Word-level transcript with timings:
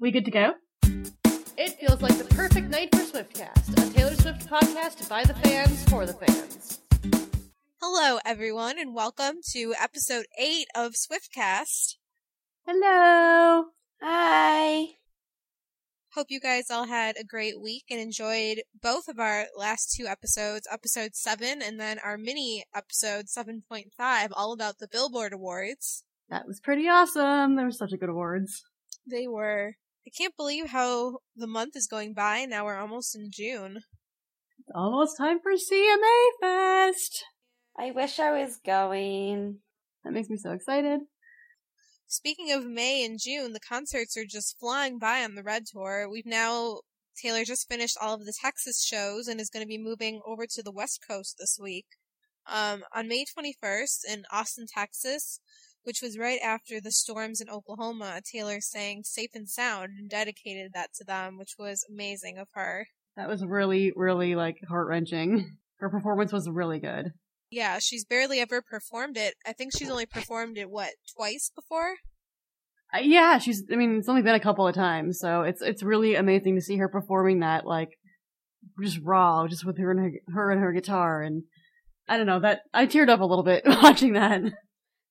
We 0.00 0.12
good 0.12 0.26
to 0.26 0.30
go? 0.30 0.52
It 1.56 1.70
feels 1.80 2.00
like 2.00 2.16
the 2.18 2.32
perfect 2.32 2.68
night 2.68 2.94
for 2.94 3.00
Swiftcast, 3.00 3.72
a 3.72 3.92
Taylor 3.92 4.14
Swift 4.14 4.48
podcast 4.48 5.08
by 5.08 5.24
the 5.24 5.34
fans 5.34 5.82
for 5.88 6.06
the 6.06 6.12
fans. 6.12 6.78
Hello, 7.82 8.20
everyone, 8.24 8.78
and 8.78 8.94
welcome 8.94 9.38
to 9.54 9.74
episode 9.76 10.26
8 10.38 10.68
of 10.76 10.92
Swiftcast. 10.92 11.96
Hello. 12.64 13.70
Hi. 14.00 14.86
Hope 16.14 16.28
you 16.28 16.38
guys 16.38 16.70
all 16.70 16.86
had 16.86 17.16
a 17.18 17.24
great 17.24 17.60
week 17.60 17.86
and 17.90 17.98
enjoyed 17.98 18.62
both 18.80 19.08
of 19.08 19.18
our 19.18 19.46
last 19.56 19.92
two 19.96 20.06
episodes, 20.06 20.68
episode 20.70 21.16
7 21.16 21.60
and 21.60 21.80
then 21.80 21.98
our 22.04 22.16
mini 22.16 22.62
episode 22.72 23.24
7.5, 23.26 24.28
all 24.32 24.52
about 24.52 24.78
the 24.78 24.86
Billboard 24.86 25.32
Awards. 25.32 26.04
That 26.30 26.46
was 26.46 26.60
pretty 26.60 26.86
awesome. 26.86 27.56
There 27.56 27.64
were 27.64 27.72
such 27.72 27.92
a 27.92 27.96
good 27.96 28.10
awards. 28.10 28.62
They 29.04 29.26
were. 29.26 29.74
I 30.08 30.10
can't 30.16 30.38
believe 30.38 30.68
how 30.68 31.18
the 31.36 31.46
month 31.46 31.76
is 31.76 31.86
going 31.86 32.14
by. 32.14 32.46
Now 32.46 32.64
we're 32.64 32.78
almost 32.78 33.14
in 33.14 33.28
June. 33.30 33.82
It's 34.58 34.70
almost 34.74 35.18
time 35.18 35.38
for 35.38 35.52
CMA 35.52 36.28
Fest. 36.40 37.26
I 37.78 37.90
wish 37.90 38.18
I 38.18 38.32
was 38.32 38.56
going. 38.64 39.58
That 40.04 40.14
makes 40.14 40.30
me 40.30 40.38
so 40.38 40.52
excited. 40.52 41.00
Speaking 42.06 42.50
of 42.52 42.64
May 42.64 43.04
and 43.04 43.20
June, 43.22 43.52
the 43.52 43.60
concerts 43.60 44.16
are 44.16 44.24
just 44.24 44.58
flying 44.58 44.98
by 44.98 45.22
on 45.22 45.34
the 45.34 45.42
Red 45.42 45.64
Tour. 45.66 46.08
We've 46.10 46.24
now, 46.24 46.80
Taylor 47.22 47.44
just 47.44 47.68
finished 47.68 47.98
all 48.00 48.14
of 48.14 48.24
the 48.24 48.32
Texas 48.40 48.82
shows 48.82 49.28
and 49.28 49.38
is 49.38 49.50
going 49.50 49.62
to 49.62 49.68
be 49.68 49.76
moving 49.76 50.22
over 50.24 50.46
to 50.46 50.62
the 50.62 50.72
West 50.72 51.04
Coast 51.06 51.36
this 51.38 51.58
week. 51.60 51.84
Um, 52.46 52.82
on 52.96 53.08
May 53.08 53.26
21st 53.26 54.06
in 54.10 54.24
Austin, 54.32 54.64
Texas, 54.74 55.40
which 55.88 56.02
was 56.02 56.18
right 56.18 56.38
after 56.44 56.82
the 56.82 56.92
storms 56.92 57.40
in 57.40 57.48
Oklahoma, 57.48 58.20
Taylor 58.22 58.60
sang 58.60 59.02
Safe 59.04 59.30
and 59.34 59.48
Sound 59.48 59.92
and 59.98 60.10
dedicated 60.10 60.72
that 60.74 60.92
to 60.96 61.02
them, 61.02 61.38
which 61.38 61.54
was 61.58 61.82
amazing 61.88 62.36
of 62.36 62.46
her. 62.52 62.88
That 63.16 63.26
was 63.26 63.42
really, 63.42 63.94
really 63.96 64.34
like 64.34 64.58
heart 64.68 64.86
wrenching. 64.86 65.56
Her 65.78 65.88
performance 65.88 66.30
was 66.30 66.46
really 66.46 66.78
good. 66.78 67.12
Yeah, 67.50 67.78
she's 67.78 68.04
barely 68.04 68.38
ever 68.38 68.60
performed 68.60 69.16
it. 69.16 69.36
I 69.46 69.54
think 69.54 69.72
she's 69.74 69.88
only 69.88 70.04
performed 70.04 70.58
it, 70.58 70.68
what, 70.68 70.90
twice 71.16 71.50
before? 71.56 71.94
Uh, 72.92 72.98
yeah, 73.00 73.38
she's. 73.38 73.64
I 73.72 73.76
mean, 73.76 73.96
it's 73.96 74.10
only 74.10 74.20
been 74.20 74.34
a 74.34 74.40
couple 74.40 74.68
of 74.68 74.74
times, 74.74 75.18
so 75.18 75.40
it's 75.40 75.62
it's 75.62 75.82
really 75.82 76.16
amazing 76.16 76.56
to 76.56 76.60
see 76.60 76.76
her 76.76 76.88
performing 76.88 77.40
that 77.40 77.64
like 77.64 77.96
just 78.82 78.98
raw, 79.02 79.46
just 79.48 79.64
with 79.64 79.78
her 79.78 79.90
and 79.90 80.00
her, 80.00 80.10
her 80.34 80.50
and 80.50 80.60
her 80.60 80.72
guitar, 80.72 81.22
and 81.22 81.44
I 82.06 82.18
don't 82.18 82.26
know 82.26 82.40
that 82.40 82.60
I 82.74 82.86
teared 82.86 83.08
up 83.08 83.20
a 83.20 83.24
little 83.24 83.44
bit 83.44 83.62
watching 83.66 84.12
that. 84.12 84.42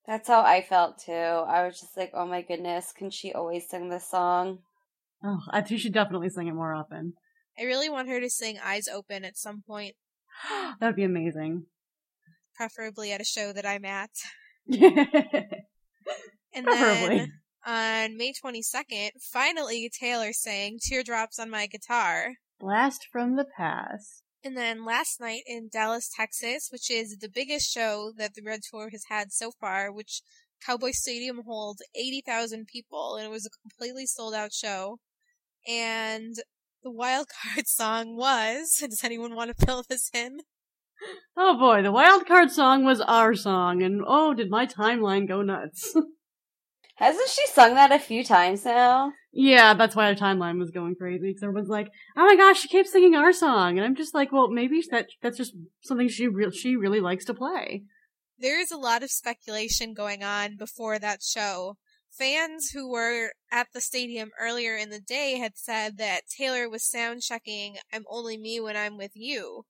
That's 0.07 0.27
how 0.29 0.41
I 0.41 0.61
felt 0.61 0.99
too. 0.99 1.11
I 1.11 1.65
was 1.67 1.79
just 1.81 1.97
like, 1.97 2.11
oh 2.13 2.25
my 2.25 2.41
goodness, 2.41 2.93
can 2.93 3.09
she 3.11 3.33
always 3.33 3.67
sing 3.69 3.89
this 3.89 4.09
song? 4.09 4.59
Oh, 5.23 5.39
I 5.49 5.59
think 5.61 5.69
she 5.69 5.77
should 5.83 5.93
definitely 5.93 6.29
sing 6.29 6.47
it 6.47 6.53
more 6.53 6.73
often. 6.73 7.13
I 7.59 7.63
really 7.63 7.89
want 7.89 8.07
her 8.07 8.19
to 8.21 8.29
sing 8.29 8.57
Eyes 8.63 8.87
Open 8.87 9.25
at 9.25 9.35
some 9.37 9.63
point, 9.67 9.95
that 10.79 10.87
would 10.87 10.95
be 10.95 11.03
amazing. 11.03 11.65
preferably 12.55 13.11
at 13.11 13.19
a 13.21 13.25
show 13.25 13.51
that 13.53 13.65
I'm 13.65 13.85
at. 13.85 14.11
And 16.53 16.65
Preferably. 16.65 17.17
then 17.17 17.33
on 17.65 18.17
May 18.17 18.31
22nd, 18.33 19.09
finally 19.21 19.91
Taylor 19.93 20.33
sang 20.33 20.79
Teardrops 20.81 21.37
on 21.37 21.49
My 21.51 21.67
Guitar. 21.67 22.33
Blast 22.59 23.07
from 23.11 23.35
the 23.35 23.45
past. 23.45 24.23
And 24.47 24.55
then 24.55 24.85
last 24.85 25.19
night 25.19 25.41
in 25.45 25.67
Dallas, 25.67 26.09
Texas, 26.09 26.69
which 26.71 26.89
is 26.89 27.17
the 27.17 27.27
biggest 27.27 27.69
show 27.69 28.13
that 28.17 28.33
the 28.33 28.41
Red 28.41 28.61
Tour 28.63 28.89
has 28.91 29.03
had 29.09 29.33
so 29.33 29.51
far, 29.51 29.91
which 29.91 30.21
Cowboy 30.65 30.91
Stadium 30.93 31.41
holds 31.45 31.81
80,000 31.93 32.65
people, 32.65 33.17
and 33.17 33.25
it 33.25 33.29
was 33.29 33.45
a 33.45 33.49
completely 33.49 34.05
sold 34.05 34.33
out 34.33 34.53
show. 34.53 34.99
And 35.67 36.35
the 36.81 36.89
wild 36.89 37.27
card 37.27 37.67
song 37.67 38.15
was, 38.15 38.77
does 38.79 39.03
anyone 39.03 39.35
want 39.35 39.49
to 39.53 39.65
fill 39.65 39.83
this 39.89 40.09
in? 40.13 40.39
Oh 41.35 41.59
boy, 41.59 41.81
the 41.81 41.91
wild 41.91 42.25
card 42.25 42.49
song 42.49 42.85
was 42.85 43.01
our 43.01 43.35
song, 43.35 43.83
and 43.83 44.01
oh, 44.07 44.33
did 44.33 44.49
my 44.49 44.65
timeline 44.65 45.27
go 45.27 45.41
nuts. 45.41 45.93
Hasn't 46.95 47.29
she 47.29 47.45
sung 47.47 47.75
that 47.75 47.91
a 47.91 47.99
few 47.99 48.23
times 48.23 48.63
now? 48.63 49.11
Yeah, 49.39 49.75
that's 49.75 49.95
why 49.95 50.07
our 50.07 50.15
timeline 50.15 50.57
was 50.57 50.71
going 50.71 50.95
crazy, 50.95 51.27
because 51.27 51.43
everyone's 51.43 51.69
like, 51.69 51.91
oh 52.17 52.25
my 52.25 52.35
gosh, 52.35 52.59
she 52.59 52.67
keeps 52.67 52.91
singing 52.91 53.15
our 53.15 53.31
song, 53.31 53.77
and 53.77 53.85
I'm 53.85 53.95
just 53.95 54.15
like, 54.15 54.31
well, 54.31 54.49
maybe 54.49 54.81
that 54.89 55.09
that's 55.21 55.37
just 55.37 55.53
something 55.83 56.09
she 56.09 56.27
re- 56.27 56.51
she 56.51 56.75
really 56.75 56.99
likes 56.99 57.23
to 57.25 57.35
play. 57.35 57.83
There 58.39 58.59
is 58.59 58.71
a 58.71 58.77
lot 58.77 59.03
of 59.03 59.11
speculation 59.11 59.93
going 59.93 60.23
on 60.23 60.57
before 60.57 60.97
that 60.97 61.21
show. 61.21 61.75
Fans 62.09 62.71
who 62.73 62.89
were 62.89 63.29
at 63.51 63.67
the 63.75 63.81
stadium 63.81 64.31
earlier 64.39 64.75
in 64.75 64.89
the 64.89 64.99
day 64.99 65.37
had 65.37 65.55
said 65.55 65.97
that 65.97 66.21
Taylor 66.35 66.67
was 66.67 66.83
sound 66.83 67.21
checking 67.21 67.75
I'm 67.93 68.05
Only 68.09 68.37
Me 68.37 68.59
When 68.59 68.75
I'm 68.75 68.97
With 68.97 69.11
You. 69.13 69.65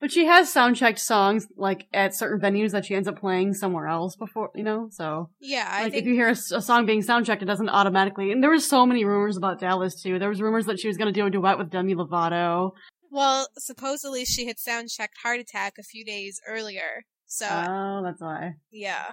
But 0.00 0.12
she 0.12 0.26
has 0.26 0.52
sound 0.52 0.76
checked 0.76 1.00
songs 1.00 1.48
like 1.56 1.86
at 1.92 2.14
certain 2.14 2.40
venues 2.40 2.70
that 2.70 2.84
she 2.86 2.94
ends 2.94 3.08
up 3.08 3.18
playing 3.18 3.54
somewhere 3.54 3.88
else 3.88 4.14
before, 4.14 4.50
you 4.54 4.62
know. 4.62 4.88
So 4.92 5.30
Yeah, 5.40 5.66
I 5.68 5.82
like 5.84 5.92
think 5.92 6.02
if 6.02 6.08
you 6.08 6.14
hear 6.14 6.28
a 6.28 6.36
song 6.36 6.86
being 6.86 7.02
sound 7.02 7.26
checked, 7.26 7.42
it 7.42 7.46
doesn't 7.46 7.68
automatically. 7.68 8.30
And 8.30 8.42
there 8.42 8.50
was 8.50 8.68
so 8.68 8.86
many 8.86 9.04
rumors 9.04 9.36
about 9.36 9.58
Dallas 9.58 10.00
too. 10.00 10.18
There 10.20 10.28
was 10.28 10.40
rumors 10.40 10.66
that 10.66 10.78
she 10.78 10.86
was 10.86 10.96
going 10.96 11.12
to 11.12 11.20
do 11.20 11.26
a 11.26 11.30
duet 11.30 11.58
with 11.58 11.70
Demi 11.70 11.94
Lovato. 11.96 12.72
Well, 13.10 13.48
supposedly 13.56 14.24
she 14.24 14.46
had 14.46 14.58
sound 14.60 14.90
checked 14.90 15.16
Heart 15.22 15.40
Attack 15.40 15.74
a 15.78 15.82
few 15.82 16.04
days 16.04 16.40
earlier. 16.46 17.02
So, 17.26 17.46
Oh, 17.48 18.02
that's 18.04 18.20
why. 18.20 18.52
yeah. 18.70 19.12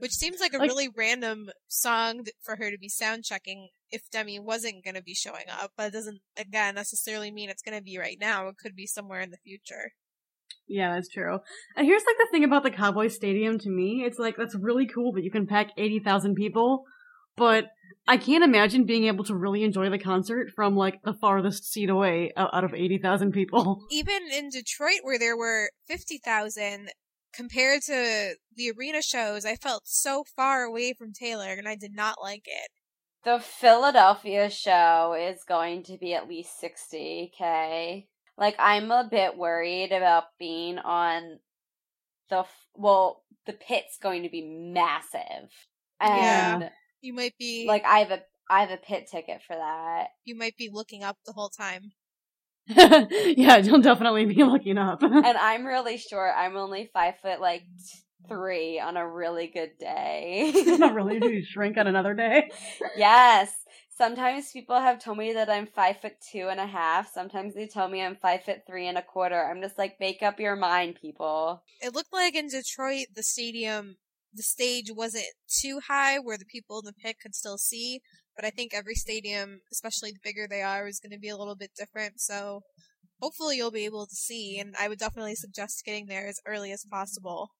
Which 0.00 0.12
seems 0.12 0.40
like 0.40 0.54
a 0.54 0.58
Like- 0.58 0.68
really 0.70 0.88
random 0.88 1.50
song 1.68 2.24
for 2.42 2.56
her 2.56 2.70
to 2.70 2.78
be 2.78 2.88
sound 2.88 3.24
checking 3.24 3.68
if 3.90 4.08
Demi 4.10 4.38
wasn't 4.40 4.82
going 4.82 4.94
to 4.94 5.02
be 5.02 5.14
showing 5.14 5.44
up. 5.50 5.72
But 5.76 5.88
it 5.88 5.92
doesn't, 5.92 6.20
again, 6.36 6.74
necessarily 6.74 7.30
mean 7.30 7.50
it's 7.50 7.62
going 7.62 7.76
to 7.76 7.84
be 7.84 7.98
right 7.98 8.16
now. 8.18 8.48
It 8.48 8.56
could 8.60 8.74
be 8.74 8.86
somewhere 8.86 9.20
in 9.20 9.30
the 9.30 9.36
future. 9.44 9.92
Yeah, 10.68 10.94
that's 10.94 11.08
true. 11.08 11.38
And 11.76 11.86
here's 11.86 12.02
like 12.06 12.16
the 12.18 12.28
thing 12.30 12.44
about 12.44 12.62
the 12.62 12.70
Cowboy 12.70 13.08
Stadium 13.08 13.58
to 13.58 13.70
me. 13.70 14.04
It's 14.06 14.18
like, 14.18 14.36
that's 14.36 14.54
really 14.54 14.86
cool 14.86 15.12
that 15.12 15.24
you 15.24 15.30
can 15.30 15.46
pack 15.46 15.70
80,000 15.76 16.34
people, 16.34 16.84
but 17.36 17.66
I 18.06 18.16
can't 18.16 18.44
imagine 18.44 18.86
being 18.86 19.04
able 19.04 19.24
to 19.24 19.34
really 19.34 19.64
enjoy 19.64 19.90
the 19.90 19.98
concert 19.98 20.48
from 20.54 20.76
like 20.76 21.02
the 21.02 21.14
farthest 21.14 21.64
seat 21.64 21.90
away 21.90 22.32
out 22.36 22.50
out 22.52 22.64
of 22.64 22.74
80,000 22.74 23.32
people. 23.32 23.84
Even 23.90 24.28
in 24.32 24.48
Detroit, 24.48 25.00
where 25.02 25.18
there 25.18 25.36
were 25.36 25.70
50,000, 25.86 26.90
compared 27.32 27.82
to 27.82 28.34
the 28.56 28.72
arena 28.76 29.02
shows, 29.02 29.44
I 29.44 29.56
felt 29.56 29.82
so 29.86 30.24
far 30.36 30.62
away 30.62 30.92
from 30.92 31.12
Taylor, 31.12 31.52
and 31.52 31.68
I 31.68 31.76
did 31.76 31.94
not 31.94 32.16
like 32.22 32.46
it. 32.46 32.70
The 33.22 33.38
Philadelphia 33.38 34.48
show 34.48 35.14
is 35.18 35.44
going 35.46 35.82
to 35.84 35.98
be 35.98 36.14
at 36.14 36.28
least 36.28 36.52
60k. 36.62 38.06
Like, 38.40 38.56
I'm 38.58 38.90
a 38.90 39.06
bit 39.08 39.36
worried 39.36 39.92
about 39.92 40.24
being 40.38 40.78
on 40.78 41.38
the, 42.30 42.38
f- 42.38 42.66
well, 42.74 43.22
the 43.46 43.52
pit's 43.52 43.98
going 44.02 44.22
to 44.24 44.28
be 44.30 44.42
massive. 44.42 45.50
Yeah. 46.00 46.54
And, 46.56 46.70
You 47.02 47.12
might 47.12 47.36
be 47.38 47.66
like, 47.68 47.84
I 47.84 47.98
have 48.00 48.10
a, 48.10 48.22
I 48.48 48.62
have 48.62 48.70
a 48.70 48.78
pit 48.78 49.08
ticket 49.12 49.42
for 49.46 49.54
that. 49.54 50.08
you 50.24 50.34
might 50.34 50.56
be 50.56 50.70
looking 50.72 51.04
up 51.04 51.18
the 51.26 51.32
whole 51.32 51.50
time. 51.50 51.92
yeah, 52.66 53.56
you'll 53.58 53.80
definitely 53.80 54.24
be 54.26 54.42
looking 54.44 54.78
up. 54.78 55.02
and 55.04 55.24
I'm 55.26 55.66
really 55.66 55.98
short. 55.98 56.32
I'm 56.36 56.56
only 56.56 56.88
five 56.92 57.14
foot 57.20 57.40
like 57.40 57.62
three 58.28 58.78
on 58.80 58.96
a 58.96 59.06
really 59.08 59.48
good 59.48 59.72
day. 59.78 60.52
Not 60.78 60.94
really. 61.00 61.20
Do 61.20 61.28
you 61.30 61.44
shrink 61.44 61.76
on 61.76 61.86
another 61.86 62.14
day? 62.14 62.50
yes. 62.96 63.52
Sometimes 64.00 64.50
people 64.50 64.80
have 64.80 64.98
told 64.98 65.18
me 65.18 65.34
that 65.34 65.50
I'm 65.50 65.66
five 65.66 66.00
foot 66.00 66.14
two 66.32 66.48
and 66.48 66.58
a 66.58 66.66
half. 66.66 67.12
Sometimes 67.12 67.54
they 67.54 67.66
tell 67.66 67.86
me 67.86 68.00
I'm 68.00 68.16
five 68.16 68.42
foot 68.44 68.62
three 68.66 68.86
and 68.86 68.96
a 68.96 69.02
quarter. 69.02 69.44
I'm 69.44 69.60
just 69.60 69.76
like, 69.76 70.00
make 70.00 70.22
up 70.22 70.40
your 70.40 70.56
mind, 70.56 70.96
people. 70.98 71.62
It 71.82 71.94
looked 71.94 72.10
like 72.10 72.34
in 72.34 72.48
Detroit 72.48 73.08
the 73.14 73.22
stadium 73.22 73.96
the 74.32 74.42
stage 74.42 74.90
wasn't 74.90 75.26
too 75.48 75.80
high 75.86 76.18
where 76.18 76.38
the 76.38 76.46
people 76.46 76.78
in 76.78 76.86
the 76.86 76.94
pit 76.94 77.16
could 77.20 77.34
still 77.34 77.58
see, 77.58 78.00
but 78.34 78.46
I 78.46 78.48
think 78.50 78.72
every 78.72 78.94
stadium, 78.94 79.60
especially 79.70 80.12
the 80.12 80.20
bigger 80.22 80.46
they 80.48 80.62
are, 80.62 80.86
is 80.86 80.98
going 80.98 81.12
to 81.12 81.18
be 81.18 81.28
a 81.28 81.36
little 81.36 81.56
bit 81.56 81.72
different. 81.76 82.20
So 82.20 82.62
hopefully 83.20 83.58
you'll 83.58 83.70
be 83.70 83.84
able 83.84 84.06
to 84.06 84.14
see, 84.14 84.58
and 84.58 84.74
I 84.80 84.88
would 84.88 84.98
definitely 84.98 85.34
suggest 85.34 85.84
getting 85.84 86.06
there 86.06 86.26
as 86.26 86.40
early 86.46 86.72
as 86.72 86.86
possible. 86.90 87.50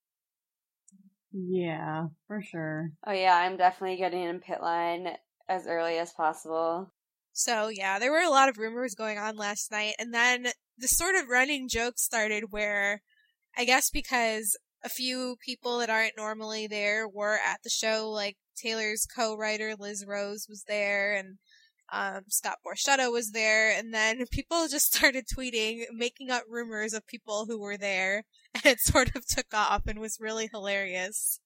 Yeah, 1.31 2.07
for 2.25 2.41
sure. 2.41 2.93
Oh 3.05 3.11
yeah, 3.11 3.35
I'm 3.35 3.57
definitely 3.57 3.97
getting 3.97 4.23
in 4.23 4.39
pit 4.39 4.61
line 4.61 5.17
as 5.47 5.67
early 5.67 5.97
as 5.97 6.11
possible. 6.11 6.91
So 7.33 7.69
yeah, 7.69 7.99
there 7.99 8.11
were 8.11 8.19
a 8.19 8.29
lot 8.29 8.49
of 8.49 8.57
rumors 8.57 8.95
going 8.95 9.17
on 9.17 9.37
last 9.37 9.71
night, 9.71 9.93
and 9.99 10.13
then 10.13 10.47
the 10.77 10.87
sort 10.87 11.15
of 11.15 11.29
running 11.29 11.69
joke 11.69 11.97
started 11.97 12.51
where 12.51 13.01
I 13.57 13.65
guess 13.65 13.89
because 13.89 14.57
a 14.83 14.89
few 14.89 15.35
people 15.43 15.79
that 15.79 15.89
aren't 15.89 16.17
normally 16.17 16.67
there 16.67 17.07
were 17.07 17.39
at 17.45 17.59
the 17.63 17.69
show, 17.69 18.09
like 18.09 18.37
Taylor's 18.55 19.05
co-writer 19.05 19.75
Liz 19.77 20.05
Rose 20.07 20.47
was 20.49 20.63
there, 20.67 21.15
and 21.15 21.37
um, 21.91 22.23
Scott 22.29 22.57
Borchetta 22.65 23.11
was 23.11 23.31
there, 23.31 23.71
and 23.71 23.93
then 23.93 24.25
people 24.31 24.67
just 24.67 24.93
started 24.93 25.25
tweeting, 25.27 25.83
making 25.93 26.31
up 26.31 26.43
rumors 26.49 26.93
of 26.93 27.07
people 27.07 27.45
who 27.45 27.59
were 27.59 27.77
there, 27.77 28.23
and 28.53 28.65
it 28.65 28.79
sort 28.79 29.15
of 29.15 29.25
took 29.25 29.53
off 29.53 29.87
and 29.87 29.99
was 29.99 30.17
really 30.19 30.49
hilarious. 30.51 31.39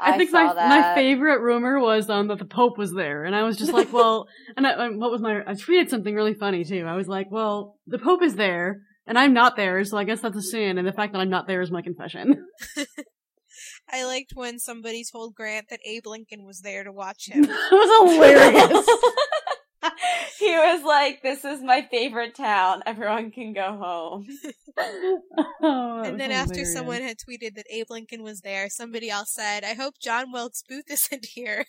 I, 0.00 0.14
I 0.14 0.18
think 0.18 0.30
saw 0.30 0.46
my 0.46 0.54
that. 0.54 0.68
my 0.68 0.94
favorite 0.94 1.40
rumor 1.40 1.78
was 1.78 2.08
um 2.08 2.28
that 2.28 2.38
the 2.38 2.44
Pope 2.44 2.78
was 2.78 2.92
there, 2.92 3.24
and 3.24 3.34
I 3.34 3.42
was 3.42 3.56
just 3.56 3.72
like, 3.72 3.92
well, 3.92 4.28
and 4.56 4.66
I, 4.66 4.72
um, 4.72 4.98
what 4.98 5.10
was 5.10 5.20
my? 5.20 5.40
I 5.46 5.52
tweeted 5.52 5.88
something 5.88 6.14
really 6.14 6.34
funny 6.34 6.64
too. 6.64 6.84
I 6.86 6.96
was 6.96 7.08
like, 7.08 7.30
well, 7.30 7.78
the 7.86 7.98
Pope 7.98 8.22
is 8.22 8.36
there, 8.36 8.80
and 9.06 9.18
I'm 9.18 9.34
not 9.34 9.56
there, 9.56 9.84
so 9.84 9.98
I 9.98 10.04
guess 10.04 10.20
that's 10.20 10.36
a 10.36 10.42
sin, 10.42 10.78
and 10.78 10.86
the 10.86 10.92
fact 10.92 11.12
that 11.12 11.18
I'm 11.18 11.30
not 11.30 11.46
there 11.46 11.60
is 11.60 11.70
my 11.70 11.82
confession. 11.82 12.46
I 13.92 14.04
liked 14.04 14.32
when 14.34 14.58
somebody 14.58 15.04
told 15.04 15.34
Grant 15.34 15.66
that 15.70 15.80
Abe 15.84 16.06
Lincoln 16.06 16.44
was 16.44 16.60
there 16.60 16.84
to 16.84 16.92
watch 16.92 17.28
him. 17.28 17.42
that 17.42 17.68
was 17.72 18.12
hilarious. 18.12 18.86
he 20.46 20.50
was 20.56 20.82
like, 20.82 21.22
"This 21.22 21.44
is 21.44 21.62
my 21.62 21.86
favorite 21.90 22.34
town. 22.34 22.82
Everyone 22.86 23.30
can 23.30 23.52
go 23.52 23.76
home." 23.76 24.26
Oh, 25.62 26.02
and 26.02 26.18
then 26.18 26.30
after 26.30 26.54
hilarious. 26.54 26.72
someone 26.74 27.02
had 27.02 27.16
tweeted 27.18 27.54
that 27.56 27.66
Abe 27.70 27.90
Lincoln 27.90 28.22
was 28.22 28.40
there, 28.40 28.68
somebody 28.70 29.10
else 29.10 29.30
said, 29.34 29.62
I 29.62 29.74
hope 29.74 29.94
John 30.02 30.32
Wilkes 30.32 30.62
Booth 30.66 30.90
isn't 30.90 31.26
here. 31.34 31.64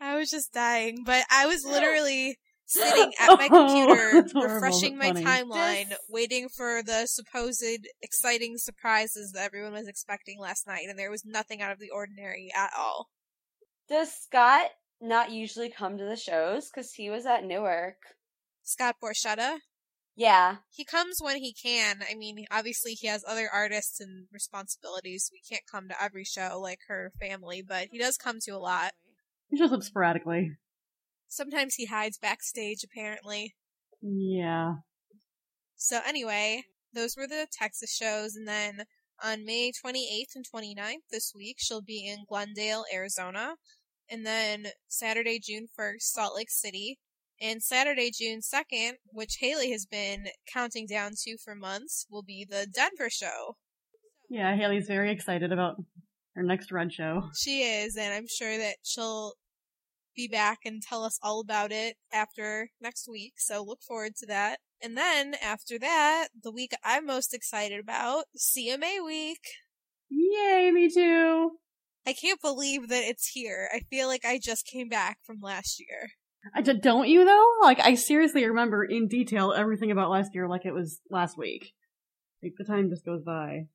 I 0.00 0.16
was 0.16 0.30
just 0.30 0.52
dying, 0.52 1.04
but 1.04 1.24
I 1.30 1.46
was 1.46 1.64
literally 1.64 2.36
sitting 2.66 3.12
at 3.20 3.38
my 3.38 3.48
Oh, 3.50 3.66
computer, 3.66 4.10
horrible, 4.32 4.54
refreshing 4.54 4.98
my 4.98 5.12
timeline, 5.12 5.90
This- 5.90 5.98
waiting 6.08 6.48
for 6.48 6.82
the 6.82 7.06
supposed 7.06 7.64
exciting 8.02 8.54
surprises 8.58 9.32
that 9.34 9.44
everyone 9.44 9.72
was 9.72 9.86
expecting 9.88 10.38
last 10.40 10.66
night, 10.66 10.86
and 10.88 10.98
there 10.98 11.10
was 11.10 11.24
nothing 11.24 11.62
out 11.62 11.72
of 11.72 11.78
the 11.78 11.90
ordinary 11.90 12.50
at 12.56 12.70
all. 12.76 13.08
Does 13.88 14.12
Scott 14.12 14.70
not 15.00 15.30
usually 15.30 15.70
come 15.70 15.98
to 15.98 16.04
the 16.04 16.16
shows? 16.16 16.70
Because 16.70 16.92
he 16.94 17.10
was 17.10 17.26
at 17.26 17.44
Newark. 17.44 17.96
Scott 18.62 18.96
Borchetta, 19.02 19.58
Yeah, 20.14 20.56
he 20.70 20.84
comes 20.84 21.18
when 21.20 21.36
he 21.38 21.54
can. 21.54 22.00
I 22.10 22.14
mean, 22.14 22.44
obviously 22.50 22.92
he 22.92 23.06
has 23.06 23.24
other 23.26 23.48
artists 23.52 24.00
and 24.00 24.26
responsibilities. 24.32 25.30
We 25.32 25.40
can't 25.48 25.66
come 25.70 25.88
to 25.88 26.02
every 26.02 26.24
show 26.24 26.58
like 26.60 26.80
her 26.88 27.12
family, 27.20 27.62
but 27.66 27.88
he 27.90 27.98
does 27.98 28.16
come 28.16 28.38
to 28.42 28.50
a 28.50 28.58
lot. 28.58 28.92
he 29.48 29.56
shows 29.56 29.72
up 29.72 29.82
sporadically. 29.82 30.56
Sometimes 31.28 31.74
he 31.76 31.86
hides 31.86 32.18
backstage, 32.18 32.84
apparently. 32.84 33.54
Yeah. 34.02 34.74
So 35.76 36.00
anyway, 36.06 36.64
those 36.92 37.16
were 37.16 37.26
the 37.26 37.46
Texas 37.52 37.94
shows, 37.94 38.34
and 38.34 38.48
then 38.48 38.84
on 39.22 39.44
May 39.44 39.72
28th 39.72 40.34
and 40.36 40.44
29th 40.52 40.94
this 41.10 41.32
week, 41.34 41.56
she'll 41.58 41.82
be 41.82 42.06
in 42.06 42.24
Glendale, 42.28 42.84
Arizona, 42.92 43.56
and 44.10 44.26
then 44.26 44.68
Saturday, 44.88 45.38
June 45.38 45.66
1st, 45.78 46.02
Salt 46.02 46.36
Lake 46.36 46.50
City, 46.50 46.98
and 47.40 47.62
Saturday, 47.62 48.10
June 48.10 48.40
2nd, 48.40 48.92
which 49.12 49.36
Haley 49.40 49.70
has 49.70 49.86
been 49.86 50.28
counting 50.52 50.86
down 50.86 51.12
to 51.24 51.36
for 51.38 51.54
months, 51.54 52.06
will 52.10 52.22
be 52.22 52.46
the 52.48 52.66
Denver 52.66 53.10
show. 53.10 53.56
Yeah, 54.28 54.56
Haley's 54.56 54.86
very 54.86 55.10
excited 55.10 55.52
about 55.52 55.76
her 56.34 56.42
next 56.42 56.72
run 56.72 56.90
show. 56.90 57.30
She 57.36 57.62
is, 57.62 57.96
and 57.96 58.12
I'm 58.12 58.26
sure 58.28 58.58
that 58.58 58.76
she'll 58.82 59.34
be 60.14 60.28
back 60.28 60.58
and 60.64 60.82
tell 60.82 61.04
us 61.04 61.18
all 61.22 61.40
about 61.40 61.70
it 61.70 61.96
after 62.12 62.70
next 62.80 63.08
week. 63.08 63.34
So 63.36 63.62
look 63.62 63.82
forward 63.82 64.16
to 64.16 64.26
that. 64.26 64.58
And 64.82 64.96
then 64.96 65.34
after 65.42 65.78
that, 65.78 66.28
the 66.42 66.50
week 66.50 66.72
I'm 66.84 67.06
most 67.06 67.32
excited 67.32 67.80
about, 67.80 68.24
CMA 68.36 69.04
week. 69.04 69.40
Yay, 70.10 70.70
me 70.72 70.90
too. 70.90 71.52
I 72.08 72.14
can't 72.14 72.40
believe 72.40 72.88
that 72.88 73.04
it's 73.04 73.28
here. 73.28 73.68
I 73.70 73.80
feel 73.90 74.08
like 74.08 74.24
I 74.24 74.38
just 74.42 74.66
came 74.66 74.88
back 74.88 75.18
from 75.26 75.40
last 75.42 75.78
year. 75.78 76.08
I 76.54 76.62
d- 76.62 76.72
don't 76.80 77.06
you 77.06 77.26
though? 77.26 77.46
Like, 77.60 77.80
I 77.80 77.96
seriously 77.96 78.46
remember 78.46 78.82
in 78.82 79.08
detail 79.08 79.52
everything 79.54 79.90
about 79.90 80.08
last 80.08 80.34
year 80.34 80.48
like 80.48 80.64
it 80.64 80.72
was 80.72 81.00
last 81.10 81.36
week. 81.36 81.74
Like, 82.42 82.54
the 82.56 82.64
time 82.64 82.88
just 82.88 83.04
goes 83.04 83.22
by. 83.22 83.66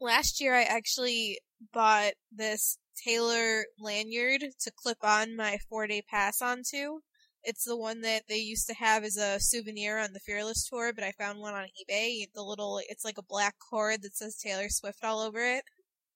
Last 0.00 0.40
year 0.40 0.54
I 0.54 0.62
actually 0.62 1.40
bought 1.74 2.14
this 2.32 2.78
Taylor 3.04 3.66
lanyard 3.78 4.40
to 4.60 4.70
clip 4.74 4.98
on 5.02 5.36
my 5.36 5.58
four 5.68 5.86
day 5.86 6.02
pass 6.08 6.40
onto. 6.40 7.00
It's 7.42 7.66
the 7.66 7.76
one 7.76 8.00
that 8.00 8.22
they 8.30 8.38
used 8.38 8.66
to 8.68 8.74
have 8.74 9.04
as 9.04 9.18
a 9.18 9.38
souvenir 9.38 9.98
on 9.98 10.14
the 10.14 10.20
Fearless 10.20 10.66
tour, 10.66 10.94
but 10.94 11.04
I 11.04 11.12
found 11.12 11.38
one 11.38 11.52
on 11.52 11.64
eBay. 11.64 12.24
The 12.34 12.42
little, 12.42 12.80
it's 12.88 13.04
like 13.04 13.18
a 13.18 13.22
black 13.22 13.56
cord 13.58 14.00
that 14.00 14.16
says 14.16 14.38
Taylor 14.38 14.70
Swift 14.70 15.04
all 15.04 15.20
over 15.20 15.44
it. 15.44 15.64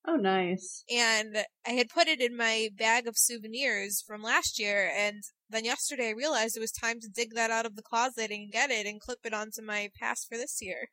Oh, 0.07 0.17
nice. 0.17 0.85
And 0.91 1.45
I 1.67 1.71
had 1.71 1.89
put 1.89 2.09
it 2.09 2.21
in 2.21 2.37
my 2.37 2.71
bag 2.77 3.07
of 3.07 3.19
souvenirs 3.19 4.03
from 4.07 4.23
last 4.23 4.59
year, 4.59 4.91
and 4.97 5.23
then 5.51 5.65
yesterday 5.65 6.09
I 6.09 6.13
realized 6.13 6.57
it 6.57 6.61
was 6.61 6.73
time 6.73 7.01
to 7.01 7.09
dig 7.09 7.35
that 7.35 7.51
out 7.51 7.67
of 7.67 7.77
the 7.77 7.83
closet 7.83 8.31
and 8.31 8.51
get 8.51 8.71
it 8.71 8.87
and 8.87 9.01
clip 9.01 9.19
it 9.25 9.35
onto 9.35 9.63
my 9.63 9.91
pass 9.99 10.25
for 10.25 10.37
this 10.37 10.59
year. 10.63 10.89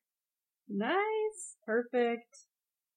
Nice. 0.68 1.56
Perfect. 1.66 2.46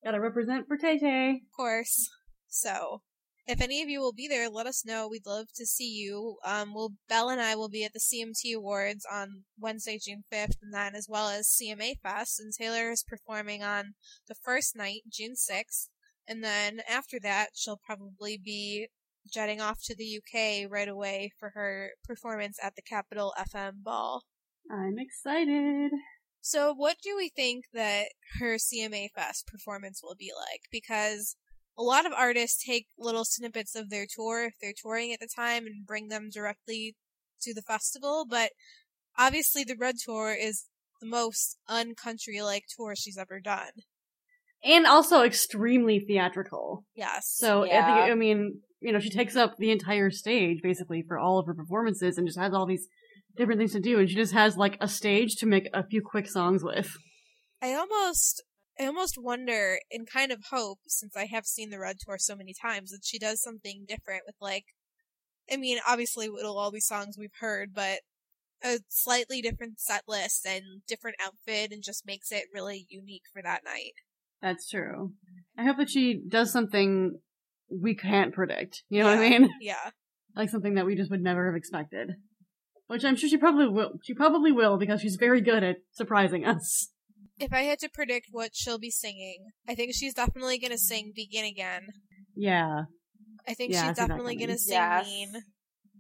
Gotta 0.05 0.21
represent 0.21 0.67
for 0.67 0.77
Tay 0.77 0.99
Tay. 0.99 1.31
Of 1.31 1.57
course. 1.57 2.09
So, 2.49 3.03
if 3.47 3.61
any 3.61 3.83
of 3.83 3.89
you 3.89 4.01
will 4.01 4.13
be 4.13 4.29
there, 4.29 4.49
let 4.49 4.67
us 4.67 4.85
know. 4.85 5.09
We'd 5.09 5.27
love 5.27 5.47
to 5.57 5.67
see 5.67 5.91
you. 5.91 6.37
Um, 6.45 6.75
we'll, 6.75 6.93
Belle 7.09 7.31
and 7.31 7.41
I 7.41 7.57
will 7.57 7.69
be 7.69 7.85
at 7.85 7.93
the 7.93 7.99
CMT 7.99 8.55
Awards 8.55 9.07
on 9.11 9.45
Wednesday, 9.59 9.99
June 10.03 10.25
5th, 10.33 10.57
and 10.63 10.73
then 10.73 10.95
as 10.95 11.07
well 11.09 11.29
as 11.29 11.49
CMA 11.49 11.95
Fest, 12.03 12.41
and 12.41 12.53
Taylor 12.53 12.91
is 12.91 13.03
performing 13.03 13.63
on 13.63 13.95
the 14.29 14.35
first 14.35 14.77
night, 14.77 15.01
June 15.11 15.33
6th, 15.33 15.89
and 16.29 16.45
then 16.45 16.81
after 16.89 17.19
that, 17.21 17.51
she'll 17.55 17.81
probably 17.85 18.39
be 18.43 18.89
jetting 19.33 19.61
off 19.61 19.83
to 19.85 19.95
the 19.95 20.19
UK 20.19 20.71
right 20.71 20.89
away 20.89 21.33
for 21.39 21.51
her 21.55 21.91
performance 22.05 22.59
at 22.63 22.75
the 22.77 22.83
Capital 22.83 23.35
FM 23.39 23.83
Ball. 23.83 24.23
I'm 24.71 24.99
excited. 24.99 25.91
So, 26.41 26.73
what 26.73 26.97
do 27.03 27.17
we 27.17 27.31
think 27.35 27.65
that 27.75 28.07
her 28.39 28.57
CMA 28.57 29.09
Fest 29.15 29.47
performance 29.47 30.01
will 30.03 30.15
be 30.17 30.31
like? 30.35 30.63
Because 30.71 31.37
a 31.77 31.83
lot 31.83 32.07
of 32.07 32.13
artists 32.13 32.65
take 32.65 32.87
little 32.99 33.25
snippets 33.25 33.75
of 33.75 33.91
their 33.91 34.07
tour 34.09 34.45
if 34.45 34.55
they're 34.61 34.73
touring 34.77 35.13
at 35.13 35.21
the 35.21 35.29
time 35.35 35.67
and 35.67 35.87
bring 35.87 36.09
them 36.09 36.29
directly 36.33 36.97
to 37.43 37.55
the 37.55 37.63
festival, 37.63 38.27
but 38.29 38.51
obviously 39.17 39.65
the 39.65 39.77
Red 39.77 39.97
Tour 40.05 40.33
is 40.33 40.67
the 41.01 41.07
most 41.07 41.57
uncountry 41.69 42.41
like 42.41 42.65
tour 42.77 42.95
she's 42.97 43.19
ever 43.19 43.41
done. 43.41 43.71
And 44.65 44.87
also 44.87 45.23
extremely 45.23 46.01
theatrical. 46.01 46.85
Yes. 46.95 47.33
So, 47.37 47.63
I 47.63 47.69
think, 47.69 48.11
I 48.11 48.15
mean, 48.15 48.61
you 48.81 48.93
know, 48.93 48.99
she 48.99 49.11
takes 49.11 49.37
up 49.37 49.57
the 49.57 49.71
entire 49.71 50.11
stage 50.11 50.61
basically 50.63 51.05
for 51.07 51.19
all 51.19 51.39
of 51.39 51.47
her 51.47 51.55
performances 51.55 52.19
and 52.19 52.27
just 52.27 52.39
has 52.39 52.53
all 52.53 52.67
these 52.67 52.89
different 53.37 53.61
things 53.61 53.73
to 53.73 53.81
do. 53.81 53.99
And 53.99 54.09
she 54.09 54.17
just 54.17 54.33
has 54.33 54.57
like 54.57 54.77
a 54.81 54.89
stage 54.89 55.37
to 55.37 55.47
make 55.47 55.69
a 55.73 55.87
few 55.87 56.03
quick 56.03 56.29
songs 56.29 56.63
with. 56.65 56.97
I 57.63 57.75
almost 57.75 58.43
I 58.81 58.87
almost 58.87 59.17
wonder 59.19 59.79
and 59.91 60.09
kind 60.09 60.31
of 60.31 60.45
hope, 60.51 60.79
since 60.87 61.17
I 61.17 61.27
have 61.27 61.47
seen 61.47 61.71
the 61.71 61.81
Red 61.81 61.97
Tour 62.01 62.19
so 62.19 62.37
many 62.37 62.55
times, 62.55 62.91
that 62.91 63.01
she 63.05 63.19
does 63.19 63.43
something 63.43 63.85
different 63.89 64.23
with 64.27 64.37
like 64.41 64.65
I 65.51 65.57
mean, 65.57 65.79
obviously 65.87 66.27
it'll 66.27 66.59
all 66.59 66.71
be 66.71 66.81
songs 66.81 67.17
we've 67.19 67.31
heard, 67.41 67.71
but 67.75 68.01
a 68.63 68.81
slightly 68.89 69.41
different 69.41 69.81
set 69.81 70.03
list 70.07 70.45
and 70.47 70.83
different 70.87 71.17
outfit 71.25 71.73
and 71.73 71.83
just 71.83 72.07
makes 72.07 72.33
it 72.33 72.45
really 72.53 72.87
unique 72.89 73.23
for 73.33 73.41
that 73.43 73.63
night. 73.65 73.95
That's 74.41 74.69
true. 74.69 75.13
I 75.57 75.65
hope 75.65 75.79
that 75.79 75.91
she 75.91 76.21
does 76.29 76.53
something 76.53 77.19
we 77.71 77.95
can't 77.95 78.33
predict. 78.33 78.83
You 78.89 79.03
know 79.03 79.11
what 79.11 79.19
I 79.19 79.29
mean? 79.29 79.51
Yeah. 79.61 79.77
Like 80.37 80.51
something 80.51 80.75
that 80.75 80.87
we 80.87 80.95
just 80.95 81.11
would 81.11 81.23
never 81.23 81.47
have 81.47 81.57
expected. 81.57 82.11
Which 82.87 83.05
I'm 83.05 83.17
sure 83.17 83.29
she 83.29 83.39
probably 83.39 83.67
will. 83.67 83.95
She 84.05 84.15
probably 84.15 84.53
will 84.53 84.79
because 84.79 85.01
she's 85.01 85.17
very 85.19 85.41
good 85.41 85.65
at 85.65 85.77
surprising 85.91 86.45
us. 86.45 86.91
If 87.41 87.53
I 87.53 87.63
had 87.63 87.81
to 87.81 87.89
predict 87.89 88.29
what 88.31 88.51
she'll 88.55 88.79
be 88.79 88.91
singing, 88.91 89.49
I 89.67 89.75
think 89.75 89.95
she's 89.95 90.15
definitely 90.15 90.61
gonna 90.61 90.79
sing 90.79 91.13
Begin 91.13 91.45
Again. 91.45 91.89
Yeah. 92.37 92.83
I 93.49 93.55
think 93.55 93.73
Yeah, 93.73 93.89
she's 93.89 93.97
definitely 93.97 94.37
gonna 94.37 94.59
sing 94.59 94.75
Yes. 94.75 95.07
Mean. 95.07 95.33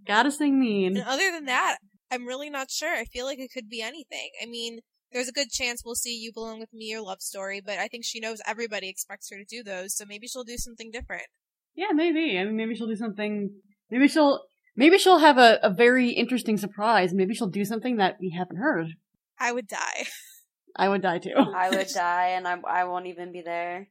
Gotta 0.07 0.31
sing 0.31 0.61
mean. 0.61 0.97
And 0.99 1.07
other 1.07 1.33
than 1.33 1.47
that, 1.47 1.79
I'm 2.11 2.27
really 2.27 2.51
not 2.51 2.71
sure. 2.71 2.95
I 2.95 3.07
feel 3.07 3.27
like 3.27 3.41
it 3.41 3.51
could 3.53 3.69
be 3.69 3.83
anything. 3.83 4.31
I 4.41 4.47
mean, 4.47 4.81
there's 5.13 5.29
a 5.29 5.33
good 5.33 5.51
chance 5.51 5.83
we'll 5.85 5.95
see 5.95 6.17
You 6.17 6.33
Belong 6.33 6.61
With 6.61 6.73
Me 6.73 6.95
or 6.95 7.01
Love 7.01 7.21
Story, 7.21 7.61
but 7.65 7.79
I 7.79 7.89
think 7.89 8.05
she 8.05 8.21
knows 8.21 8.41
everybody 8.47 8.89
expects 8.89 9.31
her 9.31 9.37
to 9.37 9.45
do 9.45 9.63
those, 9.63 9.97
so 9.97 10.05
maybe 10.07 10.27
she'll 10.27 10.45
do 10.45 10.59
something 10.59 10.91
different. 10.91 11.27
Yeah, 11.75 11.93
maybe. 11.93 12.39
I 12.39 12.45
mean, 12.45 12.57
maybe 12.57 12.75
she'll 12.75 12.89
do 12.89 12.97
something. 12.97 13.51
Maybe 13.91 14.09
she'll. 14.09 14.43
Maybe 14.77 14.99
she'll 14.99 15.19
have 15.19 15.39
a, 15.39 15.59
a 15.63 15.71
very 15.71 16.11
interesting 16.11 16.57
surprise. 16.57 17.13
Maybe 17.13 17.35
she'll 17.35 17.49
do 17.49 17.65
something 17.65 17.97
that 17.97 18.17
we 18.21 18.31
haven't 18.31 18.59
heard. 18.59 18.95
I 19.39 19.51
would 19.53 19.67
die. 19.67 20.07
I 20.77 20.89
would 20.89 21.03
die 21.03 21.19
too. 21.19 21.35
I 21.37 21.71
would 21.71 21.89
die, 21.95 22.29
and 22.29 22.47
I 22.47 22.59
I 22.69 22.85
won't 22.85 23.07
even 23.07 23.33
be 23.33 23.43
there. 23.43 23.89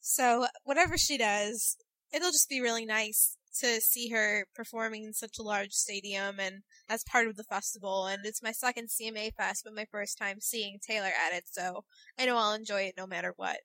So, 0.00 0.46
whatever 0.64 0.96
she 0.96 1.18
does, 1.18 1.76
it'll 2.12 2.30
just 2.30 2.48
be 2.48 2.60
really 2.60 2.86
nice 2.86 3.36
to 3.58 3.80
see 3.80 4.08
her 4.10 4.46
performing 4.54 5.04
in 5.04 5.12
such 5.12 5.38
a 5.38 5.42
large 5.42 5.72
stadium 5.72 6.38
and 6.38 6.62
as 6.88 7.04
part 7.04 7.26
of 7.26 7.36
the 7.36 7.44
festival. 7.44 8.06
And 8.06 8.24
it's 8.24 8.42
my 8.42 8.52
second 8.52 8.88
CMA 8.88 9.34
Fest, 9.34 9.62
but 9.64 9.74
my 9.74 9.86
first 9.90 10.18
time 10.18 10.40
seeing 10.40 10.78
Taylor 10.80 11.10
at 11.26 11.36
it, 11.36 11.44
so 11.46 11.84
I 12.18 12.26
know 12.26 12.36
I'll 12.36 12.54
enjoy 12.54 12.82
it 12.82 12.94
no 12.96 13.06
matter 13.06 13.32
what. 13.36 13.58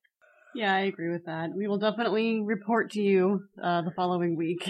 Yeah, 0.55 0.73
I 0.73 0.81
agree 0.81 1.11
with 1.11 1.25
that. 1.25 1.49
We 1.53 1.67
will 1.67 1.77
definitely 1.77 2.41
report 2.41 2.91
to 2.91 3.01
you 3.01 3.43
uh, 3.61 3.81
the 3.81 3.91
following 3.91 4.37
week. 4.37 4.69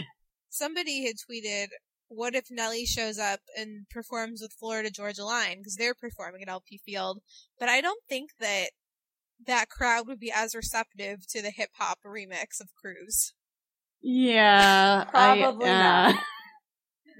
somebody 0.49 1.05
had 1.05 1.15
tweeted, 1.17 1.67
"What 2.07 2.33
if 2.33 2.45
Nelly 2.49 2.85
shows 2.85 3.19
up 3.19 3.41
and 3.55 3.87
performs 3.89 4.41
with 4.41 4.51
Florida 4.53 4.89
Georgia 4.89 5.23
Line 5.23 5.59
because 5.59 5.75
they're 5.75 5.93
performing 5.93 6.41
at 6.41 6.49
LP 6.49 6.79
Field?" 6.83 7.21
But 7.59 7.69
I 7.69 7.81
don't 7.81 8.01
think 8.09 8.31
that 8.39 8.71
that 9.45 9.69
crowd 9.69 10.07
would 10.07 10.19
be 10.19 10.31
as 10.31 10.55
receptive 10.55 11.27
to 11.27 11.41
the 11.41 11.51
hip 11.51 11.69
hop 11.77 11.99
remix 12.03 12.59
of 12.59 12.73
Cruise. 12.81 13.33
Yeah, 14.07 15.05
Probably 15.09 15.67
I, 15.67 15.71
uh, 15.71 16.11
not. 16.11 16.15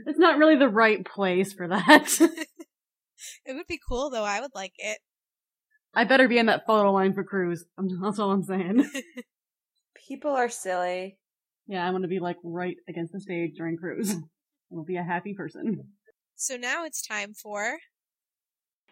It's 0.08 0.20
not 0.20 0.38
really 0.38 0.56
the 0.56 0.70
right 0.70 1.04
place 1.04 1.52
for 1.52 1.68
that. 1.68 2.20
It 3.46 3.54
would 3.56 3.66
be 3.66 3.80
cool 3.88 4.12
though. 4.12 4.24
I 4.24 4.40
would 4.40 4.54
like 4.54 4.74
it. 4.78 5.00
I 5.96 6.04
better 6.04 6.28
be 6.28 6.38
in 6.38 6.46
that 6.46 6.68
photo 6.68 6.92
line 6.92 7.14
for 7.14 7.24
Cruise. 7.24 7.66
That's 8.02 8.20
all 8.20 8.32
I'm 8.32 8.44
saying. 8.44 8.88
People 10.08 10.32
are 10.32 10.50
silly. 10.50 11.18
Yeah, 11.66 11.88
I 11.88 11.90
want 11.90 12.04
to 12.04 12.08
be 12.08 12.20
like 12.20 12.38
right 12.44 12.76
against 12.88 13.14
the 13.14 13.20
stage 13.20 13.54
during 13.58 13.78
Cruise. 13.78 14.14
I 14.14 14.18
will 14.70 14.84
be 14.84 14.98
a 14.98 15.04
happy 15.04 15.34
person. 15.34 15.86
So 16.36 16.58
now 16.58 16.86
it's 16.86 17.02
time 17.02 17.34
for 17.34 17.78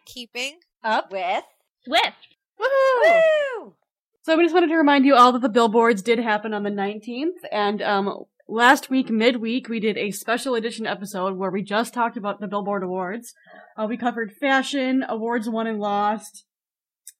keeping. 0.05 0.59
Up 0.83 1.11
With 1.11 1.43
Swift. 1.85 2.37
woo! 2.57 3.75
So 4.25 4.37
we 4.37 4.45
just 4.45 4.53
wanted 4.53 4.69
to 4.69 4.77
remind 4.77 5.05
you 5.05 5.15
all 5.15 5.33
that 5.33 5.41
the 5.41 5.49
billboards 5.49 6.01
did 6.01 6.17
happen 6.17 6.53
on 6.53 6.63
the 6.63 6.69
19th, 6.69 7.43
and 7.51 7.81
um, 7.81 8.23
last 8.47 8.89
week, 8.89 9.09
midweek, 9.09 9.67
we 9.67 9.81
did 9.81 9.97
a 9.97 10.11
special 10.11 10.55
edition 10.55 10.87
episode 10.87 11.35
where 11.35 11.51
we 11.51 11.61
just 11.61 11.93
talked 11.93 12.15
about 12.15 12.39
the 12.39 12.47
Billboard 12.47 12.83
Awards. 12.83 13.33
Uh, 13.77 13.85
we 13.85 13.97
covered 13.97 14.31
fashion, 14.31 15.03
awards 15.09 15.49
won 15.49 15.67
and 15.67 15.77
lost, 15.77 16.45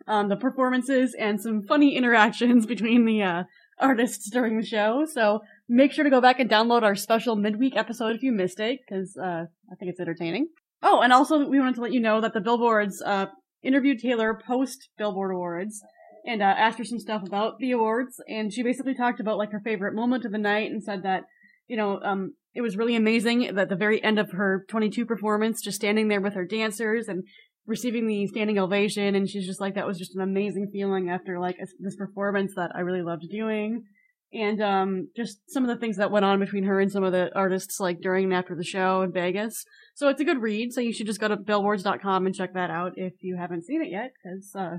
um, 0.07 0.29
the 0.29 0.38
performances, 0.38 1.13
and 1.13 1.41
some 1.41 1.62
funny 1.63 1.98
interactions 1.98 2.65
between 2.74 3.03
the 3.03 3.22
uh, 3.22 3.43
artists 3.79 4.29
during 4.29 4.57
the 4.57 4.65
show. 4.65 5.05
So 5.05 5.41
make 5.67 5.91
sure 5.91 6.05
to 6.05 6.10
go 6.10 6.22
back 6.22 6.39
and 6.39 6.50
download 6.50 6.83
our 6.83 6.95
special 6.95 7.36
midweek 7.36 7.75
episode 7.75 8.15
if 8.15 8.24
you 8.24 8.31
missed 8.31 8.62
it, 8.62 8.79
because 8.79 9.17
uh, 9.17 9.43
I 9.69 9.75
think 9.77 9.91
it's 9.91 10.00
entertaining. 10.00 10.48
Oh, 10.81 11.01
and 11.01 11.12
also 11.12 11.50
we 11.50 11.60
wanted 11.60 11.75
to 11.75 11.81
let 11.81 11.91
you 11.91 12.00
know 12.00 12.22
that 12.22 12.33
the 12.33 12.39
Billboards 12.39 13.01
uh, 13.05 13.25
interviewed 13.62 14.00
Taylor 14.00 14.39
post 14.48 14.88
Billboard 14.98 15.31
Awards 15.33 15.83
and 16.25 16.42
uh, 16.42 16.46
asked 16.46 16.77
her 16.77 16.86
some 16.86 17.00
stuff 17.00 17.24
about 17.25 17.60
the 17.60 17.72
awards. 17.72 18.22
And 18.27 18.53
she 18.53 18.63
basically 18.63 18.96
talked 18.96 19.20
about 19.20 19.38
like 19.38 19.51
her 19.51 19.62
favorite 19.63 19.96
moment 19.96 20.25
of 20.25 20.32
the 20.32 20.38
night 20.38 20.72
and 20.72 20.84
said 20.84 21.03
that, 21.03 21.24
you 21.68 21.77
know, 21.77 22.00
um, 22.01 22.34
it 22.53 22.62
was 22.62 22.77
really 22.77 22.96
amazing 22.96 23.56
that 23.56 23.70
the 23.70 23.75
very 23.75 24.03
end 24.03 24.20
of 24.20 24.32
her 24.32 24.65
22 24.70 25.06
performance, 25.06 25.62
just 25.62 25.77
standing 25.77 26.08
there 26.08 26.22
with 26.22 26.36
her 26.36 26.46
dancers 26.46 27.08
and 27.08 27.24
receiving 27.65 28.08
the 28.08 28.27
standing 28.27 28.60
ovation. 28.60 29.15
And 29.15 29.30
she's 29.30 29.46
just 29.46 29.62
like, 29.62 29.75
that 29.75 29.88
was 29.88 29.98
just 29.98 30.15
an 30.15 30.22
amazing 30.22 30.70
feeling 30.72 31.10
after 31.10 31.39
like 31.39 31.58
a, 31.62 31.68
this 31.80 31.96
performance 31.96 32.53
that 32.56 32.72
I 32.75 32.82
really 32.82 33.01
loved 33.01 33.24
doing. 33.30 33.84
And, 34.32 34.62
um, 34.62 35.10
just 35.15 35.42
some 35.48 35.63
of 35.63 35.70
the 35.70 35.80
things 35.80 35.98
that 35.98 36.10
went 36.10 36.25
on 36.25 36.39
between 36.39 36.63
her 36.63 36.80
and 36.80 36.92
some 36.92 37.03
of 37.03 37.12
the 37.12 37.30
artists 37.36 37.80
like 37.80 38.01
during 38.01 38.25
and 38.25 38.34
after 38.34 38.56
the 38.56 38.63
show 38.63 39.03
in 39.03 39.12
Vegas. 39.12 39.63
So 39.94 40.10
it's 40.10 40.22
a 40.22 40.25
good 40.25 40.42
read. 40.42 40.74
So 40.74 40.82
you 40.82 40.92
should 40.92 41.06
just 41.06 41.20
go 41.20 41.27
to 41.27 41.38
billboards.com 41.38 42.25
and 42.25 42.34
check 42.34 42.53
that 42.53 42.72
out 42.72 42.94
if 42.96 43.13
you 43.22 43.38
haven't 43.38 43.65
seen 43.65 43.84
it 43.84 43.92
yet, 43.92 44.12
because, 44.24 44.51
uh, 44.56 44.77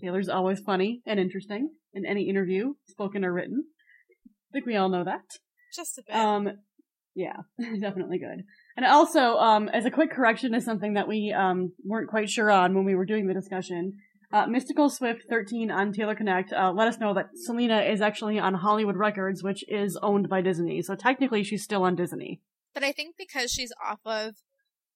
Taylor's 0.00 0.28
always 0.28 0.60
funny 0.60 1.02
and 1.06 1.20
interesting 1.20 1.70
in 1.92 2.04
any 2.04 2.28
interview, 2.28 2.74
spoken 2.86 3.24
or 3.24 3.32
written. 3.32 3.64
I 4.26 4.52
think 4.52 4.66
we 4.66 4.76
all 4.76 4.88
know 4.88 5.04
that. 5.04 5.38
Just 5.74 5.98
a 5.98 6.02
bit. 6.06 6.14
Um, 6.14 6.50
yeah, 7.14 7.36
definitely 7.80 8.18
good. 8.18 8.44
And 8.76 8.84
also, 8.86 9.36
um, 9.36 9.68
as 9.68 9.84
a 9.84 9.90
quick 9.90 10.10
correction 10.10 10.52
to 10.52 10.60
something 10.60 10.94
that 10.94 11.08
we 11.08 11.32
um, 11.32 11.72
weren't 11.84 12.10
quite 12.10 12.28
sure 12.28 12.50
on 12.50 12.74
when 12.74 12.84
we 12.84 12.94
were 12.94 13.04
doing 13.04 13.26
the 13.26 13.34
discussion, 13.34 13.92
uh, 14.32 14.46
Mystical 14.46 14.90
Swift 14.90 15.22
13 15.30 15.70
on 15.70 15.92
Taylor 15.92 16.16
Connect 16.16 16.52
uh, 16.52 16.72
let 16.72 16.88
us 16.88 16.98
know 16.98 17.14
that 17.14 17.30
Selena 17.34 17.82
is 17.82 18.00
actually 18.00 18.38
on 18.38 18.54
Hollywood 18.54 18.96
Records, 18.96 19.44
which 19.44 19.64
is 19.68 19.96
owned 20.02 20.28
by 20.28 20.40
Disney. 20.40 20.82
So 20.82 20.96
technically, 20.96 21.44
she's 21.44 21.62
still 21.62 21.84
on 21.84 21.94
Disney. 21.94 22.40
but 22.74 22.82
I 22.82 22.90
think 22.90 23.14
because 23.16 23.52
she's 23.52 23.72
off 23.84 24.00
of 24.04 24.34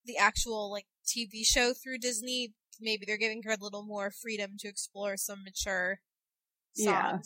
the 0.05 0.17
actual 0.17 0.69
like 0.69 0.87
TV 1.05 1.45
show 1.45 1.73
through 1.73 1.99
Disney, 1.99 2.53
maybe 2.79 3.05
they're 3.05 3.17
giving 3.17 3.43
her 3.43 3.51
a 3.51 3.57
little 3.63 3.83
more 3.83 4.11
freedom 4.11 4.51
to 4.59 4.67
explore 4.67 5.17
some 5.17 5.43
mature 5.43 5.99
songs. 6.73 6.85
Yeah. 6.85 7.17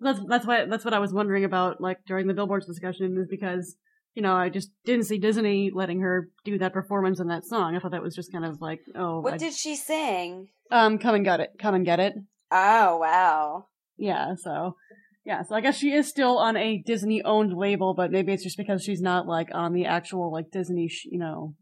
That's 0.00 0.20
that's 0.28 0.46
why 0.46 0.64
that's 0.66 0.84
what 0.84 0.94
I 0.94 0.98
was 0.98 1.12
wondering 1.12 1.44
about, 1.44 1.80
like 1.80 1.98
during 2.06 2.26
the 2.26 2.34
Billboards 2.34 2.66
discussion, 2.66 3.16
is 3.18 3.28
because 3.28 3.76
you 4.14 4.22
know 4.22 4.34
I 4.34 4.48
just 4.48 4.70
didn't 4.84 5.04
see 5.06 5.18
Disney 5.18 5.70
letting 5.72 6.00
her 6.00 6.28
do 6.44 6.58
that 6.58 6.72
performance 6.72 7.20
in 7.20 7.28
that 7.28 7.44
song. 7.44 7.74
I 7.74 7.78
thought 7.78 7.92
that 7.92 8.02
was 8.02 8.14
just 8.14 8.32
kind 8.32 8.44
of 8.44 8.60
like, 8.60 8.80
oh, 8.96 9.20
What 9.20 9.34
I- 9.34 9.38
did 9.38 9.54
she 9.54 9.76
sing? 9.76 10.48
um, 10.70 10.98
come 10.98 11.14
and 11.14 11.24
get 11.24 11.40
it, 11.40 11.50
come 11.58 11.74
and 11.74 11.84
get 11.84 12.00
it. 12.00 12.14
Oh 12.50 12.96
wow. 12.98 13.66
Yeah, 13.96 14.34
so 14.34 14.76
yeah, 15.24 15.42
so 15.42 15.54
I 15.54 15.60
guess 15.60 15.76
she 15.78 15.92
is 15.92 16.08
still 16.08 16.38
on 16.38 16.56
a 16.56 16.82
Disney 16.84 17.22
owned 17.22 17.56
label, 17.56 17.94
but 17.94 18.10
maybe 18.10 18.32
it's 18.32 18.42
just 18.42 18.58
because 18.58 18.82
she's 18.82 19.00
not 19.00 19.26
like 19.26 19.48
on 19.54 19.72
the 19.72 19.86
actual 19.86 20.30
like 20.32 20.50
Disney, 20.50 20.88
sh- 20.88 21.06
you 21.10 21.18
know, 21.18 21.54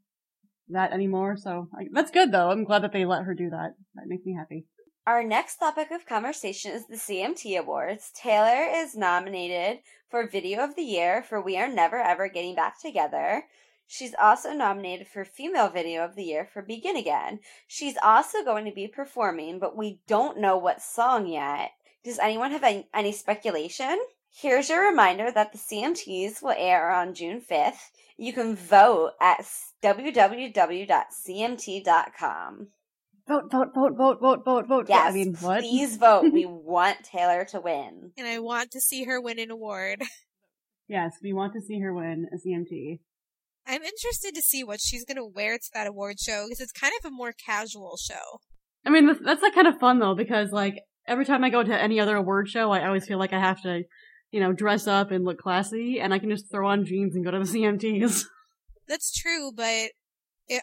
that 0.69 0.92
anymore. 0.92 1.37
So 1.37 1.69
I, 1.78 1.87
that's 1.92 2.11
good 2.11 2.33
though. 2.33 2.50
I'm 2.50 2.64
glad 2.64 2.83
that 2.83 2.92
they 2.92 3.04
let 3.04 3.25
her 3.25 3.35
do 3.35 3.50
that. 3.50 3.75
That 3.95 4.07
makes 4.07 4.25
me 4.25 4.35
happy. 4.35 4.66
Our 5.07 5.25
next 5.25 5.57
topic 5.57 5.90
of 5.90 6.07
conversation 6.07 6.71
is 6.71 6.87
the 6.87 6.95
CMT 6.95 7.59
Awards. 7.59 8.12
Taylor 8.14 8.71
is 8.73 8.95
nominated 8.95 9.81
for 10.09 10.28
Video 10.28 10.62
of 10.62 10.76
the 10.76 10.83
Year 10.83 11.23
for 11.23 11.40
We 11.40 11.59
Are 11.59 11.69
Never 11.69 12.00
Ever 12.00 12.28
Getting 12.28 12.54
Back 12.54 12.81
Together. 12.81 13.42
She's 13.88 14.14
also 14.21 14.52
nominated 14.52 15.09
for 15.09 15.25
Female 15.25 15.69
Video 15.69 16.04
of 16.04 16.14
the 16.14 16.23
Year 16.23 16.49
for 16.52 16.62
Begin 16.62 16.97
Again. 16.97 17.40
She's 17.66 17.97
also 18.00 18.45
going 18.45 18.64
to 18.64 18.71
be 18.71 18.87
performing, 18.87 19.59
but 19.59 19.76
we 19.76 20.00
don't 20.07 20.38
know 20.38 20.57
what 20.57 20.81
song 20.81 21.26
yet. 21.26 21.73
Does 22.04 22.21
anyone 22.21 22.52
have 22.52 22.62
any, 22.62 22.88
any 22.95 23.12
speculation? 23.12 23.99
Here's 24.35 24.71
your 24.71 24.89
reminder 24.89 25.31
that 25.31 25.53
the 25.53 25.59
CMTs 25.59 26.43
will 26.43 26.55
air 26.57 26.91
on 26.91 27.15
June 27.15 27.41
5th. 27.41 27.91
You 28.17 28.33
can 28.33 28.57
vote 28.57 29.12
at 29.21 29.45
www.cmt.com. 29.83 30.49
Vote, 33.29 33.51
vote, 33.53 33.69
vote, 33.75 33.93
vote, 33.97 34.19
vote, 34.21 34.45
vote, 34.45 34.67
vote. 34.67 34.87
Yes, 34.89 35.11
I 35.11 35.15
mean, 35.15 35.35
what? 35.41 35.61
please 35.61 35.97
vote. 35.97 36.33
we 36.33 36.45
want 36.49 37.05
Taylor 37.05 37.45
to 37.47 37.61
win. 37.61 38.12
And 38.17 38.27
I 38.27 38.39
want 38.41 38.71
to 38.73 38.81
see 38.81 39.05
her 39.05 39.21
win 39.21 39.39
an 39.39 39.51
award. 39.51 40.03
yes, 40.89 41.19
we 41.23 41.33
want 41.33 41.53
to 41.53 41.61
see 41.61 41.79
her 41.81 41.95
win 41.95 42.27
a 42.33 42.37
CMT. 42.37 43.01
I'm 43.67 43.83
interested 43.83 44.35
to 44.35 44.43
see 44.43 44.65
what 44.65 44.81
she's 44.81 45.05
going 45.05 45.19
to 45.19 45.25
wear 45.25 45.57
to 45.57 45.71
that 45.75 45.87
award 45.87 46.19
show 46.19 46.47
because 46.47 46.61
it's 46.61 46.73
kind 46.73 46.93
of 46.99 47.07
a 47.07 47.15
more 47.15 47.33
casual 47.33 47.97
show. 47.97 48.41
I 48.85 48.91
mean, 48.91 49.07
that's, 49.07 49.21
that's 49.25 49.43
like 49.43 49.55
kind 49.55 49.69
of 49.69 49.79
fun 49.79 50.01
though, 50.01 50.17
because 50.17 50.51
like 50.51 50.81
every 51.07 51.25
time 51.25 51.45
I 51.45 51.51
go 51.51 51.62
to 51.62 51.81
any 51.81 52.01
other 52.01 52.17
award 52.17 52.49
show, 52.49 52.73
I 52.73 52.87
always 52.87 53.07
feel 53.07 53.19
like 53.19 53.33
I 53.33 53.39
have 53.39 53.62
to, 53.62 53.85
you 54.33 54.41
know, 54.41 54.53
dress 54.53 54.87
up 54.89 55.12
and 55.12 55.25
look 55.25 55.39
classy, 55.39 56.01
and 56.01 56.12
I 56.12 56.19
can 56.19 56.31
just 56.31 56.51
throw 56.51 56.67
on 56.69 56.85
jeans 56.85 57.15
and 57.15 57.25
go 57.25 57.31
to 57.31 57.39
the 57.39 57.45
CMTs. 57.59 58.25
That's 58.89 59.12
true, 59.17 59.53
but 59.55 59.91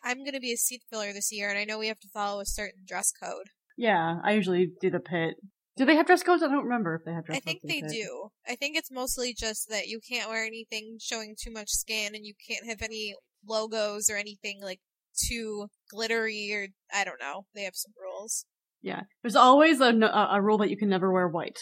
I'm 0.04 0.20
going 0.20 0.34
to 0.34 0.40
be 0.42 0.52
a 0.52 0.58
seat 0.58 0.82
filler 0.92 1.14
this 1.14 1.32
year, 1.32 1.50
and 1.50 1.58
I 1.58 1.64
know 1.64 1.80
we 1.80 1.88
have 1.88 2.00
to 2.02 2.08
follow 2.10 2.42
a 2.42 2.46
certain 2.46 2.82
dress 2.86 3.12
code. 3.12 3.48
yeah, 3.78 4.18
I 4.24 4.34
usually 4.34 4.72
do 4.82 4.90
the 4.90 5.00
pit. 5.00 5.36
Do 5.78 5.86
they 5.86 5.96
have 5.96 6.08
dress 6.08 6.24
codes? 6.24 6.44
I 6.44 6.48
don't 6.48 6.66
remember 6.66 6.96
if 6.96 7.06
they 7.06 7.14
have 7.14 7.26
dress 7.26 7.38
I 7.38 7.40
codes. 7.40 7.46
think 7.46 7.62
for 7.62 7.68
they 7.68 7.82
pit. 7.82 7.92
do. 7.92 8.28
I 8.46 8.56
think 8.56 8.76
it's 8.76 8.92
mostly 8.92 9.34
just 9.34 9.70
that 9.70 9.88
you 9.88 10.02
can't 10.08 10.30
wear 10.30 10.44
anything 10.44 10.98
showing 11.00 11.36
too 11.42 11.52
much 11.52 11.70
skin, 11.70 12.14
and 12.14 12.26
you 12.26 12.34
can't 12.46 12.68
have 12.68 12.82
any 12.82 13.16
logos 13.48 14.10
or 14.10 14.18
anything 14.18 14.60
like 14.62 14.82
too 15.18 15.68
glittery 15.90 16.52
or 16.54 16.68
I 16.94 17.06
don't 17.06 17.20
know. 17.22 17.46
They 17.56 17.64
have 17.64 17.76
some 17.76 17.94
rules. 18.02 18.46
Yeah, 18.82 19.02
there's 19.24 19.36
always 19.38 19.80
a, 19.80 19.94
a 19.94 20.30
a 20.34 20.42
rule 20.42 20.58
that 20.58 20.70
you 20.70 20.78
can 20.78 20.90
never 20.90 21.12
wear 21.14 21.28
white. 21.28 21.60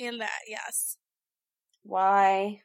And 0.00 0.20
that, 0.20 0.40
yes. 0.48 0.96
Why? 1.82 2.60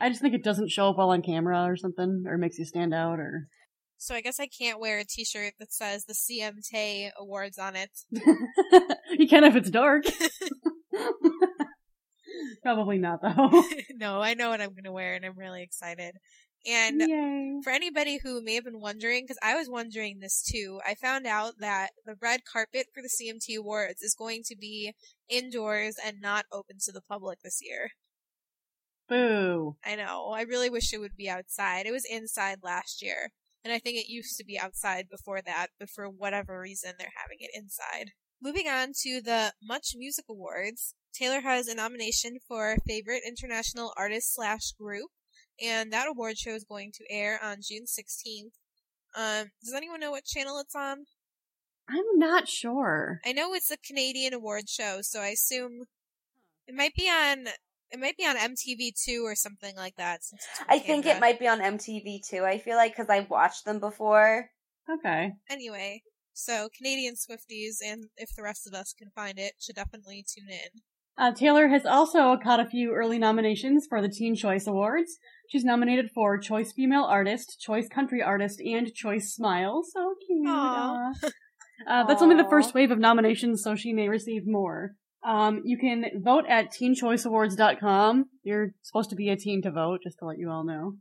I 0.00 0.08
just 0.08 0.20
think 0.20 0.34
it 0.34 0.44
doesn't 0.44 0.70
show 0.70 0.90
up 0.90 0.98
well 0.98 1.10
on 1.10 1.22
camera 1.22 1.64
or 1.64 1.76
something, 1.76 2.24
or 2.26 2.38
makes 2.38 2.58
you 2.58 2.64
stand 2.64 2.94
out, 2.94 3.18
or 3.18 3.48
So 3.96 4.14
I 4.14 4.20
guess 4.20 4.38
I 4.38 4.46
can't 4.46 4.80
wear 4.80 4.98
a 4.98 5.04
t-shirt 5.04 5.54
that 5.58 5.72
says 5.72 6.04
the 6.04 6.12
CMT 6.14 7.10
awards 7.18 7.58
on 7.58 7.74
it. 7.76 7.90
you 9.18 9.28
can 9.28 9.44
if 9.44 9.56
it's 9.56 9.70
dark. 9.70 10.04
Probably 12.62 12.98
not 12.98 13.20
though. 13.22 13.62
no, 13.94 14.20
I 14.20 14.34
know 14.34 14.50
what 14.50 14.60
I'm 14.60 14.70
going 14.70 14.84
to 14.84 14.92
wear 14.92 15.14
and 15.14 15.24
I'm 15.24 15.38
really 15.38 15.62
excited. 15.62 16.14
And 16.66 17.00
Yay! 17.00 17.60
for 17.62 17.70
anybody 17.70 18.18
who 18.22 18.42
may 18.42 18.54
have 18.54 18.64
been 18.64 18.80
wondering, 18.80 19.24
because 19.24 19.38
I 19.42 19.54
was 19.54 19.68
wondering 19.68 20.18
this 20.18 20.42
too, 20.42 20.80
I 20.86 20.94
found 20.94 21.26
out 21.26 21.54
that 21.60 21.90
the 22.04 22.16
red 22.20 22.40
carpet 22.44 22.86
for 22.92 23.00
the 23.00 23.08
CMT 23.08 23.58
Awards 23.58 24.02
is 24.02 24.14
going 24.14 24.42
to 24.46 24.56
be 24.56 24.92
indoors 25.28 25.96
and 26.04 26.20
not 26.20 26.46
open 26.52 26.76
to 26.84 26.92
the 26.92 27.00
public 27.00 27.40
this 27.42 27.60
year. 27.62 27.90
Boo! 29.08 29.76
I 29.84 29.96
know. 29.96 30.32
I 30.34 30.42
really 30.42 30.70
wish 30.70 30.92
it 30.92 30.98
would 30.98 31.16
be 31.16 31.30
outside. 31.30 31.86
It 31.86 31.92
was 31.92 32.04
inside 32.08 32.58
last 32.62 33.02
year. 33.02 33.32
And 33.64 33.72
I 33.72 33.78
think 33.78 33.96
it 33.98 34.12
used 34.12 34.36
to 34.36 34.44
be 34.44 34.58
outside 34.58 35.08
before 35.10 35.42
that, 35.42 35.68
but 35.78 35.90
for 35.90 36.08
whatever 36.08 36.60
reason, 36.60 36.92
they're 36.98 37.12
having 37.16 37.38
it 37.40 37.50
inside. 37.54 38.12
Moving 38.40 38.68
on 38.68 38.92
to 39.02 39.20
the 39.20 39.52
Much 39.62 39.94
Music 39.96 40.26
Awards, 40.30 40.94
Taylor 41.12 41.40
has 41.40 41.66
a 41.66 41.74
nomination 41.74 42.38
for 42.46 42.76
Favorite 42.86 43.22
International 43.26 43.92
Artist 43.96 44.32
slash 44.34 44.72
Group, 44.72 45.10
and 45.60 45.92
that 45.92 46.06
award 46.06 46.38
show 46.38 46.52
is 46.54 46.64
going 46.64 46.92
to 46.94 47.12
air 47.12 47.40
on 47.42 47.56
June 47.60 47.84
16th. 47.84 48.52
Um, 49.16 49.48
does 49.64 49.74
anyone 49.74 49.98
know 49.98 50.12
what 50.12 50.24
channel 50.24 50.60
it's 50.60 50.76
on? 50.76 51.06
I'm 51.88 52.18
not 52.18 52.48
sure. 52.48 53.20
I 53.24 53.32
know 53.32 53.54
it's 53.54 53.70
a 53.70 53.76
Canadian 53.76 54.34
award 54.34 54.68
show, 54.68 54.98
so 55.02 55.20
I 55.20 55.28
assume 55.28 55.84
it 56.68 56.74
might 56.74 56.94
be 56.94 57.08
on 57.08 57.48
it 57.90 58.00
might 58.00 58.16
be 58.16 58.26
on 58.26 58.36
MTV2 58.36 59.22
or 59.22 59.34
something 59.34 59.74
like 59.76 59.96
that. 59.96 60.24
Since 60.24 60.42
it's 60.50 60.60
I 60.68 60.78
think 60.78 61.06
it 61.06 61.20
might 61.20 61.38
be 61.38 61.48
on 61.48 61.60
MTV 61.60 62.26
too. 62.28 62.44
I 62.44 62.58
feel 62.58 62.76
like 62.76 62.96
because 62.96 63.10
I've 63.10 63.30
watched 63.30 63.64
them 63.64 63.80
before. 63.80 64.50
Okay. 64.90 65.32
Anyway, 65.50 66.02
So 66.32 66.68
Canadian 66.76 67.14
Swifties 67.14 67.76
and 67.84 68.06
if 68.16 68.34
the 68.34 68.42
rest 68.42 68.66
of 68.66 68.74
us 68.74 68.94
can 68.96 69.10
find 69.14 69.38
it, 69.38 69.54
should 69.58 69.76
definitely 69.76 70.24
tune 70.26 70.48
in. 70.50 70.80
Uh, 71.18 71.32
Taylor 71.32 71.66
has 71.66 71.84
also 71.84 72.36
caught 72.36 72.60
a 72.60 72.66
few 72.66 72.92
early 72.92 73.18
nominations 73.18 73.86
for 73.88 74.00
the 74.00 74.08
Teen 74.08 74.36
Choice 74.36 74.68
Awards. 74.68 75.18
She's 75.48 75.64
nominated 75.64 76.10
for 76.14 76.38
Choice 76.38 76.72
Female 76.72 77.02
Artist, 77.02 77.58
Choice 77.60 77.88
Country 77.88 78.22
Artist, 78.22 78.60
and 78.60 78.94
Choice 78.94 79.34
Smile. 79.34 79.82
So 79.82 80.14
cute. 80.26 80.46
Aw. 80.48 81.12
Aw. 81.24 81.28
Uh, 81.86 82.04
that's 82.06 82.22
only 82.22 82.36
the 82.36 82.48
first 82.48 82.74
wave 82.74 82.90
of 82.90 82.98
nominations, 82.98 83.62
so 83.62 83.74
she 83.76 83.92
may 83.92 84.08
receive 84.08 84.42
more. 84.46 84.92
Um, 85.26 85.62
you 85.64 85.76
can 85.78 86.04
vote 86.22 86.44
at 86.48 86.72
teenchoiceawards.com. 86.72 88.26
You're 88.44 88.72
supposed 88.82 89.10
to 89.10 89.16
be 89.16 89.30
a 89.30 89.36
teen 89.36 89.62
to 89.62 89.70
vote, 89.70 90.00
just 90.02 90.18
to 90.20 90.24
let 90.26 90.38
you 90.38 90.50
all 90.50 90.64
know. 90.64 90.94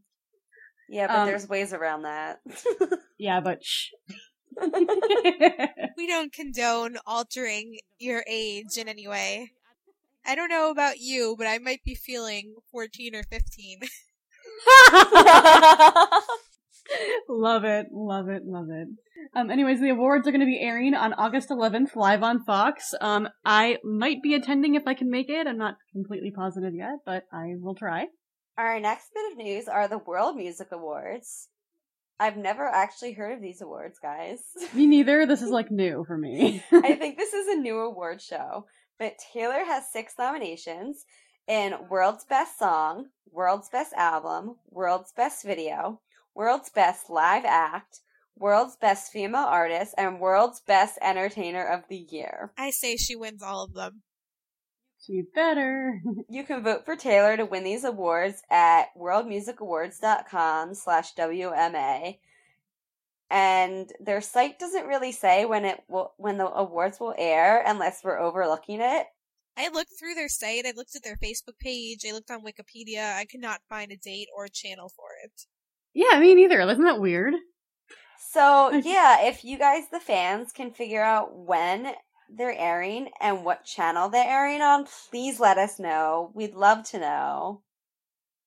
Yeah, 0.90 1.08
but 1.08 1.16
Um, 1.20 1.28
there's 1.28 1.48
ways 1.48 1.74
around 1.74 2.04
that. 2.04 2.40
Yeah, 3.20 3.40
but 3.42 3.64
shh. 3.64 3.88
We 4.62 6.06
don't 6.08 6.32
condone 6.32 6.98
altering 7.06 7.80
your 7.98 8.24
age 8.28 8.78
in 8.78 8.88
any 8.88 9.08
way. 9.08 9.52
I 10.26 10.36
don't 10.36 10.50
know 10.50 10.70
about 10.70 11.00
you, 11.00 11.36
but 11.38 11.48
I 11.48 11.58
might 11.58 11.84
be 11.84 11.96
feeling 11.96 12.56
14 12.72 13.16
or 13.16 13.24
15. 13.24 13.80
love 17.30 17.64
it, 17.64 17.88
love 17.92 18.30
it, 18.30 18.44
love 18.46 18.68
it. 18.70 18.88
Um, 19.36 19.50
anyways, 19.50 19.80
the 19.80 19.90
awards 19.90 20.28
are 20.28 20.32
going 20.32 20.42
to 20.42 20.46
be 20.46 20.60
airing 20.60 20.94
on 20.94 21.14
August 21.14 21.50
11th 21.50 21.96
live 21.96 22.24
on 22.24 22.44
Fox. 22.44 22.94
Um, 23.02 23.28
I 23.46 23.78
might 23.84 24.22
be 24.22 24.34
attending 24.34 24.76
if 24.76 24.84
I 24.88 24.94
can 24.94 25.10
make 25.10 25.30
it. 25.30 25.48
I'm 25.48 25.58
not 25.58 25.76
completely 25.94 26.32
positive 26.32 26.74
yet, 26.74 27.00
but 27.06 27.24
I 27.32 27.54
will 27.60 27.76
try. 27.76 28.08
Our 28.58 28.80
next 28.80 29.10
bit 29.14 29.32
of 29.32 29.38
news 29.38 29.68
are 29.68 29.88
the 29.88 30.00
World 30.00 30.36
Music 30.36 30.70
Awards. 30.72 31.50
I've 32.20 32.38
never 32.38 32.66
actually 32.66 33.14
heard 33.14 33.34
of 33.34 33.42
these 33.42 33.62
awards, 33.62 34.00
guys. 34.02 34.40
Me 34.74 34.88
neither. 34.88 35.26
This 35.26 35.42
is 35.42 35.52
like 35.52 35.70
new 35.72 36.04
for 36.08 36.18
me. 36.18 36.64
I 36.72 36.96
think 36.96 37.18
this 37.18 37.34
is 37.34 37.48
a 37.48 37.60
new 37.60 37.80
award 37.80 38.22
show, 38.22 38.66
but 38.98 39.14
Taylor 39.34 39.64
has 39.66 39.92
six 39.92 40.14
nominations 40.18 41.06
in 41.48 41.76
World's 41.90 42.26
Best 42.26 42.58
Song, 42.58 43.10
World's 43.32 43.70
Best 43.70 43.94
Album, 43.94 44.56
World's 44.70 45.14
Best 45.16 45.46
Video, 45.46 46.02
World's 46.38 46.70
Best 46.70 47.10
Live 47.10 47.46
Act, 47.46 48.02
World's 48.38 48.76
Best 48.76 49.12
Female 49.12 49.42
Artist, 49.42 49.96
and 49.98 50.20
World's 50.20 50.60
Best 50.62 51.00
Entertainer 51.02 51.66
of 51.66 51.82
the 51.90 51.98
Year. 51.98 52.52
I 52.56 52.70
say 52.70 52.96
she 52.96 53.16
wins 53.16 53.42
all 53.42 53.64
of 53.64 53.74
them. 53.74 54.04
she 55.04 55.24
better. 55.34 56.00
You 56.30 56.44
can 56.44 56.62
vote 56.64 56.86
for 56.86 56.96
Taylor 56.96 57.38
to 57.38 57.46
win 57.46 57.64
these 57.64 57.84
awards 57.84 58.44
at 58.52 58.90
worldmusicawards.com 58.96 60.76
slash 60.76 61.16
WMA. 61.16 62.20
And 63.32 63.92
their 64.00 64.22
site 64.22 64.60
doesn't 64.60 64.86
really 64.86 65.12
say 65.12 65.46
when 65.46 65.66
it 65.66 65.84
will, 65.88 66.14
when 66.18 66.38
the 66.38 66.46
awards 66.46 67.00
will 67.00 67.16
air 67.18 67.64
unless 67.66 68.04
we're 68.04 68.20
overlooking 68.20 68.80
it. 68.80 69.08
I 69.58 69.70
looked 69.70 69.94
through 69.98 70.14
their 70.14 70.30
site, 70.30 70.68
I 70.68 70.74
looked 70.76 70.96
at 70.96 71.04
their 71.04 71.18
Facebook 71.18 71.58
page, 71.60 72.06
I 72.08 72.12
looked 72.12 72.30
on 72.30 72.44
Wikipedia, 72.46 73.16
I 73.16 73.26
could 73.26 73.42
not 73.42 73.62
find 73.68 73.92
a 73.92 73.98
date 73.98 74.28
or 74.36 74.46
a 74.46 74.50
channel 74.50 74.92
for 74.96 75.08
it. 75.24 75.48
Yeah, 75.98 76.20
me 76.20 76.36
neither. 76.36 76.62
Isn't 76.62 76.84
that 76.84 77.02
weird? 77.02 77.34
So 78.32 78.72
yeah, 78.86 79.26
if 79.26 79.44
you 79.44 79.58
guys, 79.58 79.86
the 79.92 80.00
fans, 80.00 80.52
can 80.52 80.72
figure 80.72 81.02
out 81.02 81.36
when 81.36 81.94
they're 82.30 82.58
airing 82.58 83.10
and 83.20 83.44
what 83.44 83.66
channel 83.66 84.08
they're 84.08 84.30
airing 84.30 84.62
on, 84.62 84.86
please 85.10 85.40
let 85.40 85.58
us 85.58 85.80
know. 85.80 86.32
We'd 86.36 86.54
love 86.54 86.84
to 86.92 87.00
know. 87.00 87.64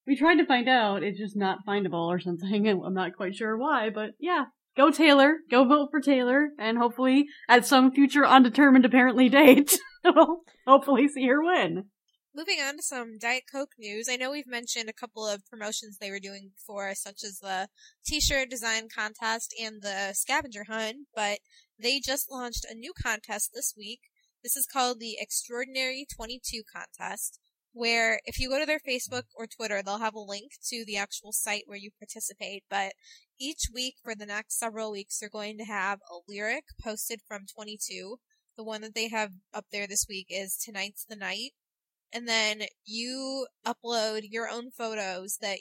We 0.07 0.17
tried 0.17 0.37
to 0.37 0.47
find 0.47 0.69
out. 0.69 1.03
It's 1.03 1.19
just 1.19 1.37
not 1.37 1.67
findable 1.67 2.07
or 2.07 2.21
something. 2.21 2.69
I'm 2.69 2.95
not 2.95 3.17
quite 3.17 3.35
sure 3.35 3.57
why, 3.57 3.91
but 3.91 4.11
yeah. 4.21 4.45
Go 4.77 4.93
Taylor. 4.93 5.39
Go 5.51 5.65
vote 5.65 5.89
for 5.91 6.01
Taylor. 6.01 6.51
And 6.57 6.79
hopefully, 6.79 7.27
at 7.49 7.67
some 7.67 7.91
future 7.91 8.25
undetermined 8.25 8.85
apparently 8.85 9.29
date, 9.29 9.77
we'll 10.05 10.43
hopefully 10.69 11.09
see 11.09 11.27
her 11.27 11.43
win. 11.43 11.87
Moving 12.33 12.61
on 12.61 12.77
to 12.77 12.83
some 12.83 13.19
Diet 13.19 13.43
Coke 13.51 13.73
news. 13.77 14.09
I 14.09 14.15
know 14.15 14.31
we've 14.31 14.47
mentioned 14.47 14.89
a 14.89 14.93
couple 14.93 15.27
of 15.27 15.45
promotions 15.51 15.99
they 15.99 16.13
were 16.13 16.21
doing 16.21 16.53
before, 16.55 16.95
such 16.95 17.25
as 17.25 17.41
the 17.41 17.67
t-shirt 18.07 18.49
design 18.49 18.89
contest 18.89 19.53
and 19.61 19.83
the 19.83 20.13
scavenger 20.13 20.63
hunt, 20.69 21.09
but 21.13 21.41
they 21.77 21.99
just 21.99 22.31
launched 22.31 22.65
a 22.71 22.75
new 22.75 22.93
contest 22.93 23.51
this 23.53 23.75
week. 23.77 24.03
This 24.45 24.57
is 24.57 24.69
called 24.73 25.01
the 25.01 25.17
Extraordinary 25.19 26.07
22 26.15 26.63
contest, 26.73 27.41
where 27.73 28.21
if 28.25 28.39
you 28.39 28.49
go 28.49 28.61
to 28.61 28.67
their 28.67 28.79
Facebook 28.79 29.25
or 29.35 29.49
Twitter, 29.49 29.83
they'll 29.83 29.99
have 29.99 30.15
a 30.15 30.21
link 30.21 30.53
to 30.69 30.85
the 30.87 30.97
actual 30.97 31.33
site 31.33 31.65
where 31.67 31.79
you 31.79 31.91
participate, 31.99 32.63
but 32.71 32.93
each 33.41 33.63
week 33.75 33.97
for 34.05 34.15
the 34.15 34.27
next 34.27 34.57
several 34.57 34.93
weeks, 34.93 35.19
they're 35.19 35.29
going 35.29 35.59
to 35.59 35.65
have 35.65 35.99
a 36.09 36.19
lyric 36.29 36.67
posted 36.81 37.23
from 37.27 37.47
22. 37.53 38.21
The 38.57 38.63
one 38.63 38.83
that 38.83 38.95
they 38.95 39.09
have 39.09 39.33
up 39.53 39.65
there 39.73 39.89
this 39.89 40.07
week 40.09 40.29
is 40.31 40.57
Tonight's 40.57 41.05
the 41.05 41.17
Night 41.17 41.55
and 42.13 42.29
then 42.29 42.63
you 42.85 43.47
upload 43.67 44.23
your 44.31 44.49
own 44.49 44.71
photos 44.71 45.39
that 45.41 45.59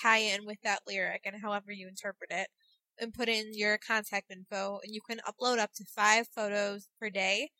tie 0.00 0.18
in 0.18 0.44
with 0.44 0.58
that 0.62 0.80
lyric 0.86 1.22
and 1.24 1.42
however 1.42 1.72
you 1.72 1.88
interpret 1.88 2.30
it 2.30 2.48
and 2.98 3.14
put 3.14 3.28
in 3.28 3.52
your 3.54 3.78
contact 3.78 4.30
info 4.30 4.80
and 4.82 4.94
you 4.94 5.00
can 5.08 5.20
upload 5.20 5.58
up 5.58 5.72
to 5.74 5.84
five 5.84 6.26
photos 6.28 6.88
per 7.00 7.10
day. 7.10 7.50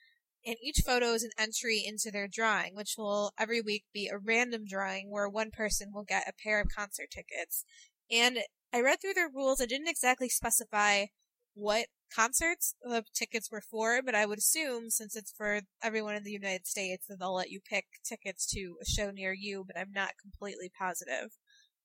And 0.45 0.57
each 0.62 0.83
photo 0.87 1.07
is 1.07 1.25
an 1.25 1.31
entry 1.39 1.83
into 1.85 2.11
their 2.11 2.29
drawing 2.29 2.75
which 2.75 2.95
will 2.97 3.33
every 3.39 3.61
week 3.61 3.85
be 3.93 4.09
a 4.09 4.19
random 4.19 4.65
drawing 4.69 5.11
where 5.11 5.29
one 5.29 5.51
person 5.51 5.91
will 5.93 6.05
get 6.05 6.29
a 6.29 6.33
pair 6.33 6.61
of 6.61 6.69
concert 6.75 7.11
tickets. 7.11 7.65
And 8.11 8.39
i 8.73 8.81
read 8.81 9.01
through 9.01 9.15
their 9.15 9.31
rules. 9.33 9.61
I 9.61 9.67
didn't 9.67 9.89
exactly 9.89 10.29
specify 10.29 11.07
what 11.55 11.87
concerts 12.14 12.75
the 12.83 13.05
tickets 13.14 13.51
were 13.51 13.61
for, 13.61 14.01
but 14.03 14.14
I 14.14 14.27
would 14.27 14.38
assume 14.38 14.90
since 14.90 15.16
it's 15.16 15.33
for 15.33 15.61
everyone 15.83 16.14
in 16.14 16.25
the 16.25 16.31
United 16.31 16.66
States 16.66 17.07
that 17.09 17.19
they'll 17.19 17.35
let 17.35 17.51
you 17.51 17.61
pick 17.61 17.85
tickets 18.05 18.47
to 18.53 18.77
a 18.81 18.85
show 18.85 19.11
near 19.11 19.33
you, 19.33 19.64
but 19.66 19.79
I'm 19.79 19.92
not 19.92 20.12
completely 20.21 20.71
positive. 20.79 21.31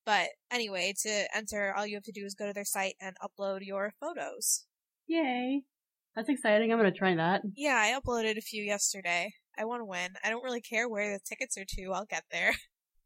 But 0.06 0.30
anyway, 0.52 0.94
to 1.04 1.36
enter, 1.36 1.74
all 1.76 1.86
you 1.86 1.96
have 1.96 2.04
to 2.04 2.12
do 2.12 2.26
is 2.26 2.34
go 2.34 2.48
to 2.48 2.54
their 2.54 2.66
site 2.66 2.96
and 3.00 3.16
upload 3.22 3.60
your 3.62 3.94
photos. 4.00 4.66
Yay. 5.08 5.64
That's 6.16 6.30
exciting. 6.30 6.72
I'm 6.72 6.78
gonna 6.78 6.92
try 6.92 7.16
that. 7.16 7.42
Yeah, 7.56 7.76
I 7.76 7.98
uploaded 8.00 8.38
a 8.38 8.42
few 8.42 8.64
yesterday. 8.64 9.32
I 9.58 9.66
want 9.66 9.82
to 9.82 9.86
win. 9.86 10.14
I 10.24 10.30
don't 10.30 10.44
really 10.44 10.62
care 10.62 10.90
where 10.90 11.14
the 11.14 11.20
tickets 11.24 11.58
are 11.58 11.66
to. 11.66 11.92
I'll 11.94 12.06
get 12.06 12.24
there. 12.32 12.54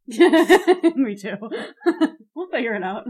Me 0.95 1.15
too. 1.15 1.35
we'll 2.35 2.49
figure 2.51 2.75
it 2.75 2.83
out. 2.83 3.05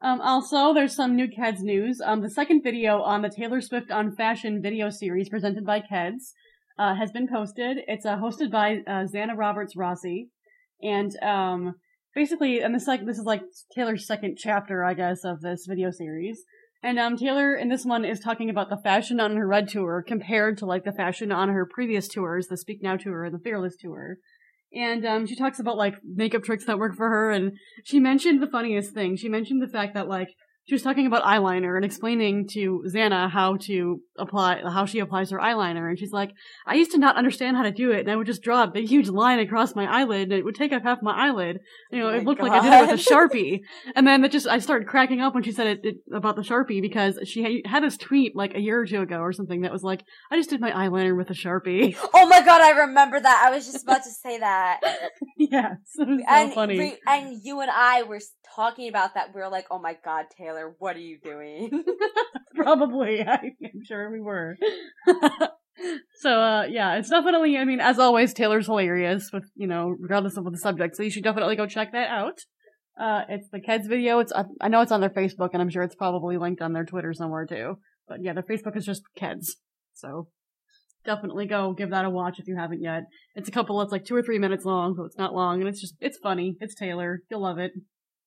Um, 0.00 0.20
also, 0.20 0.72
there's 0.72 0.94
some 0.94 1.16
new 1.16 1.26
Keds 1.26 1.60
news. 1.60 2.00
Um, 2.04 2.20
the 2.20 2.30
second 2.30 2.62
video 2.62 3.02
on 3.02 3.22
the 3.22 3.30
Taylor 3.30 3.60
Swift 3.60 3.90
on 3.90 4.14
Fashion 4.14 4.62
video 4.62 4.90
series 4.90 5.28
presented 5.28 5.66
by 5.66 5.80
Keds 5.80 6.34
uh, 6.78 6.94
has 6.94 7.10
been 7.10 7.26
posted. 7.26 7.78
It's 7.88 8.06
uh, 8.06 8.16
hosted 8.16 8.50
by 8.50 8.78
uh, 8.86 9.06
Zanna 9.12 9.36
Roberts 9.36 9.74
Rassi, 9.76 10.28
and 10.80 11.20
um, 11.20 11.74
basically, 12.14 12.60
and 12.60 12.72
this 12.72 12.86
like 12.86 13.04
this 13.04 13.18
is 13.18 13.24
like 13.24 13.42
Taylor's 13.74 14.06
second 14.06 14.36
chapter, 14.38 14.84
I 14.84 14.94
guess, 14.94 15.24
of 15.24 15.40
this 15.40 15.66
video 15.68 15.90
series. 15.90 16.44
And 16.80 16.96
um, 17.00 17.16
Taylor 17.16 17.56
in 17.56 17.68
this 17.68 17.84
one 17.84 18.04
is 18.04 18.20
talking 18.20 18.48
about 18.48 18.70
the 18.70 18.76
fashion 18.76 19.18
on 19.18 19.34
her 19.36 19.48
Red 19.48 19.68
tour 19.68 20.04
compared 20.06 20.58
to 20.58 20.66
like 20.66 20.84
the 20.84 20.92
fashion 20.92 21.32
on 21.32 21.48
her 21.48 21.66
previous 21.66 22.06
tours, 22.06 22.46
the 22.46 22.56
Speak 22.56 22.80
Now 22.80 22.96
tour 22.96 23.24
and 23.24 23.34
the 23.34 23.40
Fearless 23.40 23.76
tour. 23.76 24.18
And 24.74 25.06
um, 25.06 25.26
she 25.26 25.34
talks 25.34 25.58
about 25.58 25.76
like 25.76 25.94
makeup 26.04 26.42
tricks 26.42 26.66
that 26.66 26.78
work 26.78 26.94
for 26.94 27.08
her, 27.08 27.30
and 27.30 27.52
she 27.84 28.00
mentioned 28.00 28.42
the 28.42 28.46
funniest 28.46 28.92
thing. 28.92 29.16
She 29.16 29.28
mentioned 29.28 29.62
the 29.62 29.72
fact 29.72 29.94
that 29.94 30.08
like 30.08 30.28
she 30.68 30.74
was 30.74 30.82
talking 30.82 31.06
about 31.06 31.24
eyeliner 31.24 31.76
and 31.76 31.84
explaining 31.84 32.46
to 32.52 32.84
Zanna 32.94 33.30
how 33.30 33.56
to 33.62 34.00
apply 34.18 34.60
how 34.62 34.84
she 34.84 34.98
applies 34.98 35.30
her 35.30 35.38
eyeliner, 35.38 35.88
and 35.88 35.98
she's 35.98 36.12
like, 36.12 36.30
I 36.66 36.74
used 36.74 36.92
to 36.92 36.98
not 36.98 37.16
understand 37.16 37.56
how 37.56 37.62
to 37.62 37.70
do 37.72 37.90
it, 37.90 38.00
and 38.00 38.10
I 38.10 38.16
would 38.16 38.26
just 38.26 38.42
draw 38.42 38.64
a 38.64 38.70
big 38.70 38.88
huge 38.88 39.08
line 39.08 39.38
across 39.38 39.74
my 39.74 39.86
eyelid, 39.86 40.24
and 40.24 40.32
it 40.32 40.44
would 40.44 40.54
take 40.54 40.72
up 40.72 40.82
half 40.82 40.98
my 41.02 41.12
eyelid. 41.28 41.60
You 41.90 42.00
know, 42.00 42.08
Oh 42.08 42.14
it 42.14 42.24
looked 42.24 42.42
like 42.42 42.52
I 42.52 42.60
did 42.60 42.72
it 42.72 42.92
with 42.92 43.00
a 43.00 43.10
sharpie. 43.14 43.60
And 43.96 44.06
then 44.06 44.22
it 44.24 44.30
just 44.30 44.46
I 44.46 44.58
started 44.58 44.88
cracking 44.88 45.20
up 45.20 45.34
when 45.34 45.42
she 45.42 45.52
said 45.52 45.66
it, 45.66 45.80
it 45.84 45.96
about 46.12 46.36
the 46.36 46.42
sharpie 46.42 46.82
because 46.82 47.18
she 47.24 47.62
had- 47.64 47.78
this 47.82 47.96
tweet 47.96 48.34
like 48.34 48.54
a 48.56 48.60
year 48.60 48.80
or 48.80 48.86
two 48.86 49.00
ago 49.00 49.18
or 49.20 49.32
something 49.32 49.60
that 49.60 49.70
was 49.72 49.84
like, 49.84 50.02
I 50.32 50.36
just 50.36 50.50
did 50.50 50.60
my 50.60 50.72
eyeliner 50.72 51.16
with 51.16 51.30
a 51.30 51.34
sharpie. 51.34 51.96
Oh 52.20 52.26
my 52.26 52.40
god, 52.44 52.60
I 52.60 52.70
remember 52.86 53.20
that. 53.20 53.44
I 53.46 53.54
was 53.54 53.64
just 53.64 53.84
about 53.84 54.02
to 54.02 54.10
say 54.10 54.38
that. 54.38 54.80
yes, 55.38 55.76
it 55.96 56.08
was 56.08 56.20
so 56.20 56.24
and 56.28 56.52
funny. 56.52 56.98
and 57.06 57.40
you 57.42 57.60
and 57.60 57.70
I 57.70 58.02
were 58.02 58.20
talking 58.54 58.88
about 58.88 59.14
that. 59.14 59.34
We 59.34 59.40
were 59.40 59.48
like, 59.48 59.66
"Oh 59.70 59.78
my 59.78 59.96
god, 60.04 60.26
Taylor, 60.36 60.74
what 60.78 60.96
are 60.96 61.00
you 61.00 61.18
doing?" 61.22 61.84
Probably. 62.54 63.22
I, 63.26 63.52
I'm 63.62 63.84
sure 63.84 64.10
we 64.10 64.20
were. 64.20 64.56
so, 66.20 66.30
uh, 66.30 66.64
yeah, 66.68 66.96
it's 66.96 67.10
definitely, 67.10 67.56
I 67.56 67.64
mean, 67.64 67.80
as 67.80 67.98
always, 67.98 68.34
Taylor's 68.34 68.66
hilarious 68.66 69.30
with, 69.32 69.44
you 69.54 69.66
know, 69.66 69.94
regardless 69.98 70.36
of 70.36 70.44
what 70.44 70.52
the 70.52 70.58
subject, 70.58 70.96
so 70.96 71.02
you 71.02 71.10
should 71.10 71.24
definitely 71.24 71.56
go 71.56 71.66
check 71.66 71.92
that 71.92 72.08
out. 72.08 72.38
Uh, 73.00 73.22
it's 73.28 73.48
the 73.50 73.60
Keds 73.60 73.88
video. 73.88 74.18
It's, 74.18 74.32
I 74.32 74.44
I 74.60 74.68
know 74.68 74.80
it's 74.80 74.92
on 74.92 75.00
their 75.00 75.10
Facebook, 75.10 75.50
and 75.52 75.62
I'm 75.62 75.70
sure 75.70 75.82
it's 75.82 75.94
probably 75.94 76.36
linked 76.36 76.60
on 76.60 76.72
their 76.72 76.84
Twitter 76.84 77.12
somewhere 77.12 77.46
too. 77.46 77.78
But 78.08 78.18
yeah, 78.22 78.32
their 78.32 78.42
Facebook 78.42 78.76
is 78.76 78.84
just 78.84 79.02
Keds. 79.16 79.50
So, 79.94 80.28
definitely 81.04 81.46
go 81.46 81.74
give 81.74 81.90
that 81.90 82.04
a 82.04 82.10
watch 82.10 82.38
if 82.38 82.48
you 82.48 82.56
haven't 82.56 82.82
yet. 82.82 83.04
It's 83.36 83.48
a 83.48 83.52
couple, 83.52 83.80
it's 83.82 83.92
like 83.92 84.04
two 84.04 84.16
or 84.16 84.22
three 84.22 84.38
minutes 84.38 84.64
long, 84.64 84.94
so 84.96 85.04
it's 85.04 85.18
not 85.18 85.34
long, 85.34 85.60
and 85.60 85.68
it's 85.68 85.80
just, 85.80 85.94
it's 86.00 86.18
funny. 86.18 86.56
It's 86.60 86.74
Taylor. 86.74 87.22
You'll 87.30 87.42
love 87.42 87.58
it. 87.58 87.72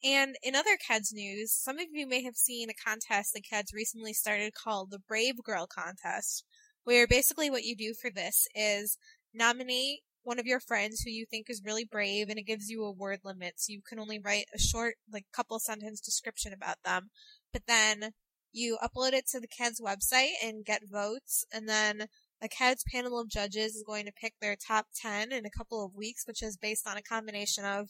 And 0.03 0.35
in 0.41 0.55
other 0.55 0.77
Keds 0.77 1.13
news, 1.13 1.53
some 1.53 1.77
of 1.77 1.87
you 1.91 2.07
may 2.07 2.23
have 2.23 2.35
seen 2.35 2.69
a 2.69 2.73
contest 2.73 3.33
the 3.33 3.41
Keds 3.41 3.73
recently 3.73 4.13
started 4.13 4.53
called 4.53 4.89
the 4.89 4.99
Brave 4.99 5.43
Girl 5.43 5.67
Contest, 5.67 6.43
where 6.83 7.07
basically 7.07 7.51
what 7.51 7.63
you 7.63 7.75
do 7.75 7.93
for 7.93 8.09
this 8.09 8.47
is 8.55 8.97
nominate 9.33 9.99
one 10.23 10.39
of 10.39 10.45
your 10.45 10.59
friends 10.59 11.01
who 11.01 11.09
you 11.09 11.25
think 11.25 11.49
is 11.49 11.63
really 11.65 11.85
brave 11.85 12.29
and 12.29 12.37
it 12.37 12.45
gives 12.45 12.69
you 12.69 12.83
a 12.83 12.91
word 12.91 13.19
limit 13.23 13.53
so 13.57 13.71
you 13.71 13.81
can 13.87 13.99
only 13.99 14.19
write 14.19 14.45
a 14.53 14.59
short 14.59 14.95
like 15.11 15.25
couple 15.33 15.59
sentence 15.59 15.99
description 15.99 16.53
about 16.53 16.77
them 16.85 17.09
but 17.51 17.63
then 17.67 18.11
you 18.51 18.77
upload 18.83 19.13
it 19.13 19.25
to 19.27 19.39
the 19.39 19.47
Keds 19.47 19.81
website 19.81 20.33
and 20.43 20.65
get 20.65 20.81
votes 20.91 21.45
and 21.51 21.67
then 21.67 22.07
a 22.41 22.47
Keds 22.47 22.83
panel 22.91 23.19
of 23.19 23.29
judges 23.29 23.75
is 23.75 23.83
going 23.85 24.05
to 24.05 24.11
pick 24.11 24.33
their 24.39 24.55
top 24.55 24.87
10 25.01 25.31
in 25.31 25.45
a 25.45 25.57
couple 25.57 25.83
of 25.83 25.95
weeks 25.95 26.27
which 26.27 26.43
is 26.43 26.57
based 26.57 26.87
on 26.87 26.97
a 26.97 27.01
combination 27.01 27.65
of 27.65 27.89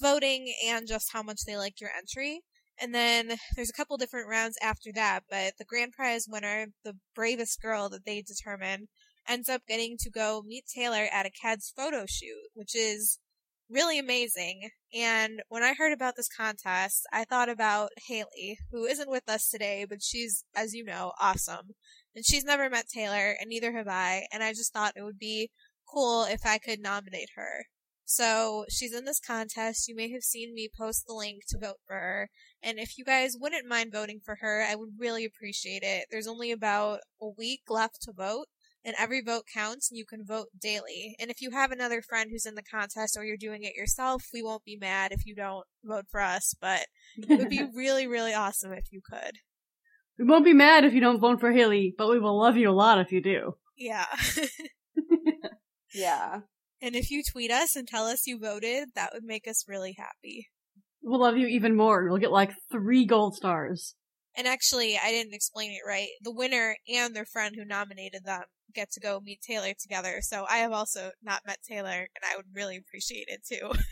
voting 0.00 0.52
and 0.66 0.86
just 0.88 1.12
how 1.12 1.22
much 1.22 1.44
they 1.46 1.56
like 1.56 1.80
your 1.80 1.90
entry 1.96 2.40
and 2.82 2.94
then 2.94 3.36
there's 3.56 3.70
a 3.70 3.74
couple 3.74 3.96
different 3.96 4.28
rounds 4.28 4.56
after 4.62 4.90
that 4.94 5.20
but 5.30 5.54
the 5.58 5.64
grand 5.64 5.92
prize 5.92 6.26
winner 6.28 6.66
the 6.84 6.96
bravest 7.14 7.60
girl 7.60 7.88
that 7.88 8.04
they 8.04 8.22
determine 8.22 8.88
ends 9.28 9.48
up 9.48 9.62
getting 9.66 9.96
to 9.98 10.10
go 10.10 10.42
meet 10.44 10.64
Taylor 10.66 11.06
at 11.12 11.26
a 11.26 11.30
Keds 11.30 11.72
photo 11.74 12.04
shoot, 12.06 12.48
which 12.54 12.74
is 12.74 13.18
really 13.68 13.98
amazing. 13.98 14.70
And 14.92 15.42
when 15.48 15.62
I 15.62 15.74
heard 15.74 15.92
about 15.92 16.16
this 16.16 16.28
contest, 16.28 17.06
I 17.12 17.24
thought 17.24 17.48
about 17.48 17.90
Haley, 18.08 18.58
who 18.72 18.84
isn't 18.84 19.10
with 19.10 19.28
us 19.28 19.48
today, 19.48 19.86
but 19.88 20.02
she's, 20.02 20.44
as 20.56 20.74
you 20.74 20.84
know, 20.84 21.12
awesome. 21.20 21.70
And 22.14 22.24
she's 22.26 22.44
never 22.44 22.68
met 22.68 22.88
Taylor, 22.92 23.36
and 23.40 23.48
neither 23.48 23.72
have 23.76 23.86
I, 23.86 24.26
and 24.32 24.42
I 24.42 24.50
just 24.50 24.72
thought 24.72 24.94
it 24.96 25.02
would 25.02 25.18
be 25.18 25.50
cool 25.88 26.24
if 26.24 26.44
I 26.44 26.58
could 26.58 26.80
nominate 26.80 27.30
her. 27.36 27.66
So 28.10 28.64
she's 28.68 28.92
in 28.92 29.04
this 29.04 29.20
contest. 29.20 29.86
You 29.86 29.94
may 29.94 30.10
have 30.10 30.24
seen 30.24 30.52
me 30.52 30.68
post 30.76 31.06
the 31.06 31.14
link 31.14 31.44
to 31.46 31.58
vote 31.58 31.76
for 31.86 31.94
her. 31.94 32.28
And 32.60 32.80
if 32.80 32.98
you 32.98 33.04
guys 33.04 33.36
wouldn't 33.38 33.68
mind 33.68 33.92
voting 33.92 34.18
for 34.18 34.38
her, 34.40 34.66
I 34.68 34.74
would 34.74 34.98
really 34.98 35.24
appreciate 35.24 35.84
it. 35.84 36.06
There's 36.10 36.26
only 36.26 36.50
about 36.50 37.02
a 37.22 37.28
week 37.28 37.60
left 37.68 38.02
to 38.02 38.12
vote 38.12 38.46
and 38.84 38.96
every 38.98 39.22
vote 39.22 39.44
counts 39.54 39.92
and 39.92 39.96
you 39.96 40.04
can 40.04 40.26
vote 40.26 40.48
daily. 40.60 41.14
And 41.20 41.30
if 41.30 41.40
you 41.40 41.52
have 41.52 41.70
another 41.70 42.02
friend 42.02 42.30
who's 42.32 42.46
in 42.46 42.56
the 42.56 42.64
contest 42.64 43.16
or 43.16 43.24
you're 43.24 43.36
doing 43.36 43.62
it 43.62 43.76
yourself, 43.76 44.24
we 44.34 44.42
won't 44.42 44.64
be 44.64 44.76
mad 44.76 45.12
if 45.12 45.24
you 45.24 45.36
don't 45.36 45.66
vote 45.84 46.06
for 46.10 46.20
us, 46.20 46.52
but 46.60 46.86
it 47.16 47.38
would 47.38 47.48
be 47.48 47.62
really, 47.76 48.08
really 48.08 48.34
awesome 48.34 48.72
if 48.72 48.90
you 48.90 49.00
could. 49.08 49.36
We 50.18 50.24
won't 50.24 50.44
be 50.44 50.52
mad 50.52 50.84
if 50.84 50.94
you 50.94 51.00
don't 51.00 51.20
vote 51.20 51.38
for 51.38 51.52
Haley, 51.52 51.94
but 51.96 52.10
we 52.10 52.18
will 52.18 52.36
love 52.36 52.56
you 52.56 52.70
a 52.70 52.72
lot 52.72 52.98
if 52.98 53.12
you 53.12 53.22
do. 53.22 53.54
Yeah. 53.76 54.06
Yeah. 55.94 56.40
And 56.82 56.94
if 56.94 57.10
you 57.10 57.22
tweet 57.22 57.50
us 57.50 57.76
and 57.76 57.86
tell 57.86 58.06
us 58.06 58.26
you 58.26 58.38
voted, 58.38 58.90
that 58.94 59.10
would 59.12 59.24
make 59.24 59.46
us 59.46 59.64
really 59.68 59.96
happy. 59.98 60.48
We'll 61.02 61.20
love 61.20 61.36
you 61.36 61.46
even 61.46 61.76
more. 61.76 62.04
You'll 62.04 62.18
get 62.18 62.32
like 62.32 62.52
three 62.70 63.04
gold 63.04 63.34
stars. 63.34 63.94
And 64.36 64.46
actually, 64.46 64.98
I 65.02 65.10
didn't 65.10 65.34
explain 65.34 65.72
it 65.72 65.86
right. 65.86 66.08
The 66.22 66.32
winner 66.32 66.76
and 66.88 67.14
their 67.14 67.24
friend 67.24 67.54
who 67.56 67.64
nominated 67.64 68.24
them 68.24 68.44
get 68.74 68.90
to 68.92 69.00
go 69.00 69.20
meet 69.20 69.40
Taylor 69.42 69.72
together. 69.78 70.18
So 70.20 70.46
I 70.48 70.58
have 70.58 70.72
also 70.72 71.10
not 71.22 71.42
met 71.46 71.58
Taylor, 71.66 72.06
and 72.14 72.24
I 72.24 72.36
would 72.36 72.46
really 72.54 72.76
appreciate 72.76 73.26
it 73.28 73.44
too. 73.44 73.72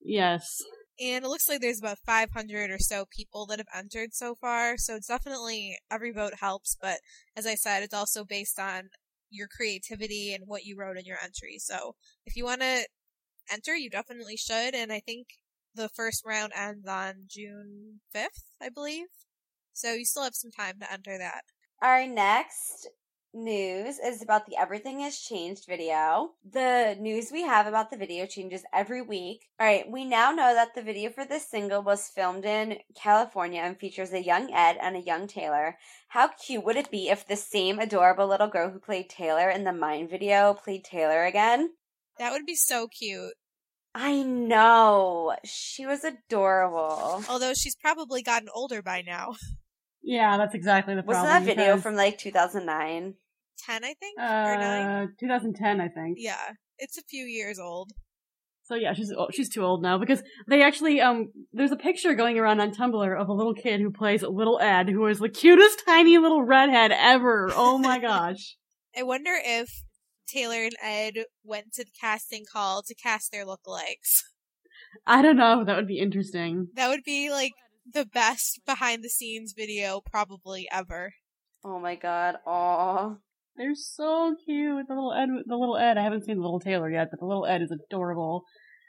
Yes. 0.00 0.62
And 1.00 1.24
it 1.24 1.28
looks 1.28 1.48
like 1.48 1.60
there's 1.60 1.78
about 1.78 1.98
500 2.04 2.70
or 2.70 2.78
so 2.78 3.04
people 3.14 3.46
that 3.46 3.58
have 3.58 3.68
entered 3.74 4.14
so 4.14 4.34
far. 4.34 4.76
So 4.76 4.96
it's 4.96 5.06
definitely 5.06 5.78
every 5.90 6.12
vote 6.12 6.34
helps. 6.40 6.76
But 6.80 6.98
as 7.36 7.46
I 7.46 7.54
said, 7.54 7.82
it's 7.82 7.94
also 7.94 8.24
based 8.24 8.58
on 8.58 8.90
your 9.30 9.48
creativity 9.48 10.34
and 10.34 10.44
what 10.46 10.64
you 10.64 10.76
wrote 10.76 10.96
in 10.96 11.04
your 11.04 11.18
entry. 11.22 11.58
So 11.58 11.94
if 12.26 12.36
you 12.36 12.44
want 12.44 12.60
to 12.62 12.86
enter, 13.52 13.74
you 13.74 13.90
definitely 13.90 14.36
should. 14.36 14.74
And 14.74 14.92
I 14.92 15.00
think 15.00 15.28
the 15.74 15.88
first 15.88 16.24
round 16.26 16.52
ends 16.56 16.86
on 16.86 17.24
June 17.26 18.00
5th, 18.14 18.44
I 18.60 18.68
believe. 18.68 19.06
So 19.72 19.92
you 19.92 20.04
still 20.04 20.24
have 20.24 20.34
some 20.34 20.50
time 20.50 20.80
to 20.80 20.92
enter 20.92 21.18
that. 21.18 21.42
Our 21.80 22.06
next 22.06 22.88
news 23.34 23.98
is 23.98 24.22
about 24.22 24.46
the 24.46 24.56
Everything 24.56 25.00
Has 25.00 25.18
Changed 25.18 25.66
video. 25.66 26.30
The 26.50 26.96
news 26.98 27.30
we 27.30 27.42
have 27.42 27.66
about 27.66 27.90
the 27.90 27.96
video 27.96 28.26
changes 28.26 28.62
every 28.72 29.02
week. 29.02 29.48
All 29.60 29.66
right, 29.66 29.90
we 29.90 30.04
now 30.04 30.30
know 30.30 30.54
that 30.54 30.74
the 30.74 30.82
video 30.82 31.10
for 31.10 31.24
this 31.24 31.48
single 31.48 31.82
was 31.82 32.08
filmed 32.08 32.44
in 32.44 32.78
California 32.94 33.60
and 33.60 33.78
features 33.78 34.12
a 34.12 34.22
young 34.22 34.52
Ed 34.52 34.78
and 34.80 34.96
a 34.96 35.00
young 35.00 35.26
Taylor. 35.26 35.76
How 36.08 36.28
cute 36.28 36.64
would 36.64 36.76
it 36.76 36.90
be 36.90 37.08
if 37.08 37.26
the 37.26 37.36
same 37.36 37.78
adorable 37.78 38.26
little 38.26 38.48
girl 38.48 38.70
who 38.70 38.78
played 38.78 39.10
Taylor 39.10 39.50
in 39.50 39.64
the 39.64 39.72
Mine 39.72 40.08
video 40.08 40.54
played 40.54 40.84
Taylor 40.84 41.24
again? 41.24 41.70
That 42.18 42.32
would 42.32 42.46
be 42.46 42.56
so 42.56 42.88
cute. 42.88 43.34
I 43.94 44.22
know. 44.22 45.36
She 45.44 45.86
was 45.86 46.04
adorable. 46.04 47.24
Although 47.28 47.54
she's 47.54 47.76
probably 47.76 48.22
gotten 48.22 48.48
older 48.54 48.82
by 48.82 49.02
now. 49.02 49.34
Yeah, 50.08 50.38
that's 50.38 50.54
exactly 50.54 50.94
the 50.94 51.02
problem. 51.02 51.24
Wasn't 51.24 51.30
problem. 51.30 51.44
that 51.44 51.54
video 51.54 51.74
because, 51.74 51.82
from 51.82 51.94
like 51.94 52.16
2009? 52.16 53.14
10, 53.58 53.84
I 53.84 53.94
think? 53.94 54.18
or 54.18 54.22
9? 54.22 54.86
uh 54.86 55.06
2010, 55.20 55.80
I 55.82 55.88
think. 55.88 56.16
Yeah. 56.18 56.36
It's 56.78 56.96
a 56.96 57.02
few 57.02 57.26
years 57.26 57.58
old. 57.58 57.92
So 58.62 58.74
yeah, 58.74 58.94
she's 58.94 59.12
she's 59.32 59.50
too 59.50 59.62
old 59.62 59.82
now 59.82 59.98
because 59.98 60.22
they 60.48 60.62
actually 60.62 61.02
um 61.02 61.28
there's 61.52 61.72
a 61.72 61.76
picture 61.76 62.14
going 62.14 62.38
around 62.38 62.60
on 62.60 62.70
Tumblr 62.70 63.20
of 63.20 63.28
a 63.28 63.32
little 63.34 63.52
kid 63.52 63.80
who 63.80 63.90
plays 63.90 64.22
Little 64.22 64.58
Ed 64.60 64.88
who 64.88 65.06
is 65.06 65.18
the 65.18 65.28
cutest 65.28 65.82
tiny 65.86 66.16
little 66.16 66.42
redhead 66.42 66.90
ever. 66.90 67.50
Oh 67.54 67.76
my 67.76 67.98
gosh. 68.10 68.56
I 68.96 69.02
wonder 69.02 69.32
if 69.44 69.84
Taylor 70.26 70.64
and 70.64 70.76
Ed 70.82 71.24
went 71.44 71.74
to 71.74 71.84
the 71.84 71.90
casting 72.00 72.44
call 72.50 72.82
to 72.82 72.94
cast 72.94 73.30
their 73.30 73.44
lookalikes. 73.44 74.22
I 75.06 75.20
don't 75.20 75.36
know, 75.36 75.64
that 75.64 75.76
would 75.76 75.86
be 75.86 75.98
interesting. 75.98 76.68
That 76.74 76.88
would 76.88 77.04
be 77.04 77.30
like 77.30 77.52
the 77.92 78.06
best 78.06 78.60
behind 78.66 79.02
the 79.02 79.08
scenes 79.08 79.54
video 79.56 80.00
probably 80.00 80.68
ever. 80.72 81.14
Oh 81.64 81.78
my 81.78 81.94
god. 81.94 82.36
Aw. 82.46 83.14
They're 83.56 83.74
so 83.74 84.36
cute. 84.44 84.86
The 84.86 84.94
little 84.94 85.12
Ed, 85.12 85.28
the 85.46 85.56
little 85.56 85.76
Ed. 85.76 85.98
I 85.98 86.02
haven't 86.02 86.24
seen 86.24 86.36
the 86.36 86.42
little 86.42 86.60
Taylor 86.60 86.90
yet, 86.90 87.08
but 87.10 87.20
the 87.20 87.26
little 87.26 87.46
Ed 87.46 87.62
is 87.62 87.72
adorable. 87.72 88.44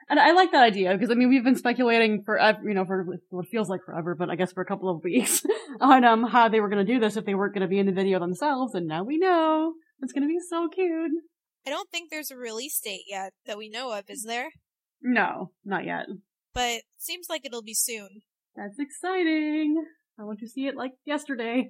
And 0.09 0.19
I 0.19 0.31
like 0.31 0.51
that 0.51 0.63
idea 0.63 0.93
because 0.93 1.11
I 1.11 1.13
mean 1.13 1.29
we've 1.29 1.43
been 1.43 1.55
speculating 1.55 2.23
for 2.23 2.39
you 2.63 2.73
know 2.73 2.85
for 2.85 3.05
what 3.29 3.47
feels 3.47 3.69
like 3.69 3.81
forever, 3.85 4.15
but 4.15 4.29
I 4.29 4.35
guess 4.35 4.51
for 4.51 4.61
a 4.61 4.65
couple 4.65 4.89
of 4.89 5.03
weeks 5.03 5.43
on 5.81 6.03
um 6.03 6.23
how 6.23 6.49
they 6.49 6.59
were 6.59 6.69
going 6.69 6.85
to 6.85 6.93
do 6.93 6.99
this 6.99 7.15
if 7.15 7.25
they 7.25 7.35
weren't 7.35 7.53
going 7.53 7.61
to 7.61 7.67
be 7.67 7.79
in 7.79 7.85
the 7.85 7.91
video 7.91 8.19
themselves, 8.19 8.73
and 8.73 8.87
now 8.87 9.03
we 9.03 9.17
know 9.17 9.73
it's 10.01 10.13
going 10.13 10.23
to 10.23 10.27
be 10.27 10.39
so 10.49 10.67
cute. 10.67 11.11
I 11.65 11.69
don't 11.69 11.89
think 11.89 12.09
there's 12.09 12.31
a 12.31 12.37
release 12.37 12.79
date 12.79 13.03
yet 13.07 13.33
that 13.45 13.57
we 13.57 13.69
know 13.69 13.91
of, 13.91 14.05
is 14.09 14.23
there? 14.23 14.49
No, 15.01 15.51
not 15.63 15.85
yet. 15.85 16.05
But 16.53 16.81
seems 16.97 17.27
like 17.29 17.45
it'll 17.45 17.61
be 17.61 17.73
soon. 17.73 18.21
That's 18.59 18.77
exciting. 18.79 19.81
I 20.19 20.23
want 20.23 20.39
to 20.39 20.47
see 20.47 20.67
it 20.67 20.75
like 20.75 20.91
yesterday. 21.05 21.69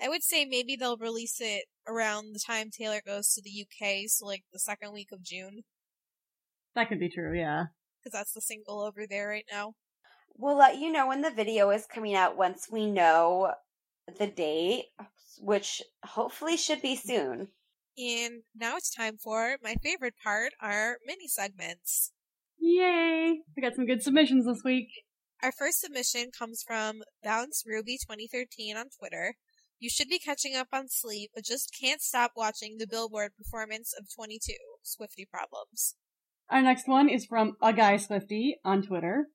I 0.00 0.08
would 0.08 0.22
say 0.22 0.44
maybe 0.44 0.76
they'll 0.76 0.96
release 0.96 1.40
it 1.40 1.64
around 1.86 2.32
the 2.32 2.38
time 2.38 2.70
Taylor 2.70 3.00
goes 3.04 3.34
to 3.34 3.42
the 3.42 3.50
UK, 3.66 4.04
so 4.06 4.24
like 4.24 4.44
the 4.52 4.60
second 4.60 4.92
week 4.92 5.08
of 5.12 5.22
June, 5.22 5.62
That 6.76 6.88
could 6.88 7.00
be 7.00 7.08
true. 7.08 7.36
Yeah. 7.36 7.64
because 8.02 8.16
that's 8.16 8.32
the 8.32 8.40
single 8.40 8.80
over 8.80 9.04
there 9.08 9.28
right 9.28 9.44
now. 9.50 9.74
We'll 10.36 10.56
let 10.56 10.78
you 10.78 10.92
know 10.92 11.08
when 11.08 11.22
the 11.22 11.30
video 11.30 11.70
is 11.70 11.86
coming 11.92 12.14
out 12.14 12.36
once 12.36 12.68
we 12.70 12.86
know 12.86 13.52
the 14.18 14.28
date, 14.28 14.84
which 15.40 15.82
hopefully 16.04 16.56
should 16.56 16.80
be 16.80 16.94
soon. 16.96 17.48
And 17.98 18.42
now 18.54 18.76
it's 18.76 18.94
time 18.94 19.16
for 19.18 19.56
my 19.62 19.74
favorite 19.82 20.14
part, 20.22 20.52
our 20.62 20.98
mini 21.04 21.26
segments. 21.26 22.12
Yay! 22.58 23.40
We 23.56 23.60
got 23.62 23.74
some 23.74 23.86
good 23.86 24.02
submissions 24.02 24.46
this 24.46 24.62
week. 24.64 24.88
Our 25.42 25.52
first 25.52 25.80
submission 25.80 26.30
comes 26.38 26.62
from 26.62 27.02
Bounce 27.24 27.62
Ruby 27.66 27.96
2013 27.96 28.76
on 28.76 28.86
Twitter. 28.98 29.36
You 29.78 29.88
should 29.88 30.08
be 30.08 30.18
catching 30.18 30.54
up 30.54 30.68
on 30.70 30.88
sleep, 30.88 31.30
but 31.34 31.46
just 31.46 31.74
can't 31.80 32.02
stop 32.02 32.32
watching 32.36 32.76
the 32.76 32.86
Billboard 32.86 33.32
performance 33.38 33.94
of 33.98 34.04
22 34.14 34.52
Swifty 34.82 35.24
Problems. 35.24 35.94
Our 36.50 36.60
next 36.60 36.86
one 36.86 37.08
is 37.08 37.24
from 37.24 37.56
a 37.62 37.72
guy 37.72 37.96
Swifty 37.96 38.58
on 38.66 38.82
Twitter. 38.82 39.28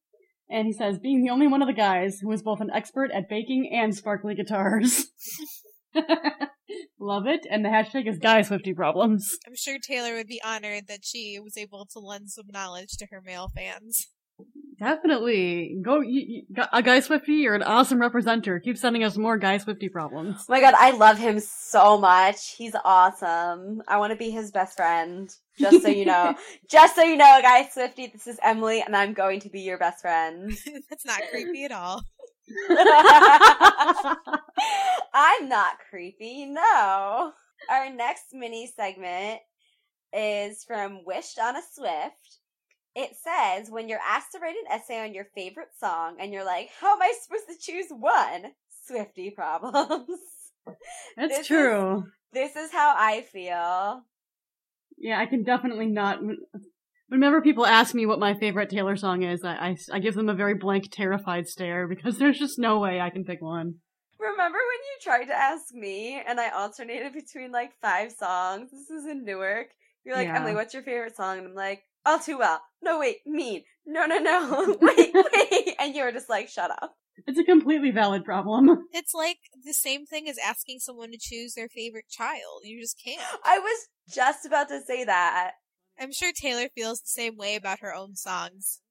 And 0.48 0.68
he 0.68 0.74
says, 0.74 1.00
being 1.00 1.24
the 1.24 1.32
only 1.32 1.48
one 1.48 1.64
of 1.64 1.68
the 1.68 1.74
guys 1.74 2.20
who 2.22 2.32
is 2.32 2.44
both 2.44 2.62
an 2.62 2.70
expert 2.72 3.10
at 3.12 3.28
baking 3.28 3.72
and 3.74 3.96
sparkly 3.96 4.36
guitars. 4.36 5.08
Love 7.00 7.26
it. 7.26 7.48
And 7.50 7.66
the 7.66 7.70
hashtag 7.70 8.08
is 8.08 8.20
guy 8.20 8.44
Swifty 8.44 8.76
problems. 8.76 9.40
I'm 9.48 9.56
sure 9.56 9.80
Taylor 9.80 10.14
would 10.14 10.28
be 10.28 10.42
honored 10.44 10.86
that 10.88 11.04
she 11.04 11.40
was 11.44 11.58
able 11.58 11.88
to 11.94 12.00
lend 12.00 12.30
some 12.30 12.46
knowledge 12.50 12.92
to 13.00 13.08
her 13.10 13.22
male 13.26 13.50
fans. 13.56 14.10
Definitely. 14.80 15.78
Go, 15.82 16.02
you, 16.02 16.22
you, 16.28 16.64
a 16.74 16.82
guy 16.82 17.00
Swifty, 17.00 17.34
you're 17.34 17.56
an 17.56 17.64
awesome 17.64 18.00
representer. 18.00 18.62
Keep 18.62 18.78
sending 18.78 19.04
us 19.04 19.18
more 19.18 19.38
guy 19.38 19.58
Swifty 19.58 19.90
problems. 19.90 20.42
Oh 20.42 20.46
my 20.50 20.60
god, 20.60 20.74
I 20.78 20.92
love 20.92 21.18
him 21.18 21.40
so 21.40 21.98
much. 21.98 22.56
He's 22.56 22.76
awesome. 22.84 23.82
I 23.88 23.98
want 23.98 24.12
to 24.12 24.18
be 24.18 24.32
his 24.32 24.52
best 24.52 24.76
friend. 24.76 25.34
Just 25.58 25.82
so 25.84 25.88
you 25.88 26.06
know. 26.06 26.36
Just 26.70 26.96
so 26.96 27.04
you 27.04 27.16
know, 27.16 27.40
guys, 27.42 27.72
Swifty, 27.74 28.08
this 28.08 28.28
is 28.28 28.40
Emily, 28.44 28.82
and 28.82 28.96
I'm 28.96 29.14
going 29.14 29.40
to 29.42 29.50
be 29.50 29.62
your 29.62 29.78
best 29.78 30.02
friend. 30.02 30.52
That's 30.90 31.06
not 31.06 31.22
creepy 31.32 31.66
at 31.66 31.72
all. 31.72 32.04
I'm 35.14 35.50
not 35.50 35.78
creepy, 35.90 36.46
no. 36.46 37.32
Our 37.70 37.90
next 37.90 38.26
mini 38.34 38.72
segment 38.76 39.40
is 40.14 40.64
from 40.64 41.04
Wished 41.06 41.40
on 41.40 41.56
a 41.56 41.62
Swift. 41.74 42.40
It 42.96 43.12
says 43.16 43.70
when 43.70 43.90
you're 43.90 44.00
asked 44.00 44.32
to 44.32 44.40
write 44.40 44.56
an 44.56 44.72
essay 44.72 45.04
on 45.04 45.14
your 45.14 45.26
favorite 45.36 45.70
song 45.80 46.16
and 46.20 46.32
you're 46.34 46.46
like, 46.46 46.70
how 46.80 46.94
am 46.96 47.02
I 47.02 47.14
supposed 47.22 47.48
to 47.50 47.58
choose 47.60 47.88
one? 47.90 48.54
Swifty 48.88 49.32
problems. 49.32 50.08
That's 51.18 51.30
This 51.30 51.40
is- 51.42 51.48
true. 51.48 52.06
this 52.34 52.56
is 52.56 52.72
how 52.72 52.94
I 52.98 53.22
feel. 53.22 54.02
Yeah, 54.98 55.20
I 55.20 55.26
can 55.26 55.44
definitely 55.44 55.88
not. 55.88 56.20
Whenever 57.10 57.42
people 57.42 57.66
ask 57.66 57.94
me 57.94 58.06
what 58.06 58.18
my 58.20 58.34
favorite 58.34 58.70
Taylor 58.70 58.96
song 58.96 59.24
is, 59.24 59.44
I, 59.44 59.54
I, 59.54 59.78
I 59.94 60.00
give 60.00 60.16
them 60.16 60.30
a 60.30 60.34
very 60.34 60.56
blank, 60.56 60.86
terrified 60.92 61.48
stare 61.48 61.88
because 61.88 62.18
there's 62.20 62.40
just 62.40 62.58
no 62.58 62.80
way 62.80 63.00
I 63.00 63.10
can 63.10 63.26
pick 63.26 63.42
one. 63.42 63.76
Remember 64.18 64.58
when 64.58 64.60
you 64.60 64.98
tried 65.02 65.26
to 65.26 65.36
ask 65.36 65.74
me 65.74 66.22
and 66.26 66.40
I 66.40 66.50
alternated 66.50 67.14
between 67.14 67.52
like 67.52 67.74
five 67.82 68.12
songs? 68.14 68.72
This 68.72 68.90
is 68.90 69.06
in 69.06 69.26
Newark. 69.26 69.68
You're 70.06 70.16
like, 70.16 70.28
Yeah. 70.28 70.38
Emily, 70.38 70.56
what's 70.56 70.74
your 70.74 70.84
favorite 70.84 71.16
song? 71.16 71.40
And 71.40 71.48
I'm 71.48 71.54
like, 71.56 71.84
All 72.06 72.20
Too 72.20 72.38
Well. 72.38 72.62
No, 72.82 73.00
wait, 73.00 73.18
Mean. 73.26 73.64
No, 73.86 74.06
no, 74.06 74.18
no. 74.20 74.78
wait, 74.82 75.12
wait. 75.14 75.76
And 75.80 75.96
you 75.96 76.04
were 76.04 76.12
just 76.12 76.30
like, 76.30 76.50
shut 76.50 76.72
up. 76.72 76.96
It's 77.28 77.40
a 77.40 77.44
completely 77.44 77.92
valid 77.92 78.24
problem. 78.24 78.88
It's 78.94 79.14
like 79.14 79.38
the 79.64 79.74
same 79.74 80.06
thing 80.06 80.28
as 80.30 80.38
asking 80.38 80.80
someone 80.80 81.12
to 81.12 81.18
choose 81.20 81.54
their 81.54 81.70
favorite 81.70 82.10
child. 82.10 82.62
You 82.64 82.80
just 82.82 83.02
can't. 83.04 83.22
I 83.44 83.60
was 83.60 83.88
just 84.10 84.46
about 84.46 84.70
to 84.70 84.82
say 84.82 85.04
that. 85.04 85.52
I'm 86.00 86.12
sure 86.12 86.32
Taylor 86.34 86.70
feels 86.74 87.02
the 87.02 87.08
same 87.08 87.38
way 87.38 87.56
about 87.56 87.80
her 87.80 87.94
own 87.94 88.16
songs. 88.16 88.82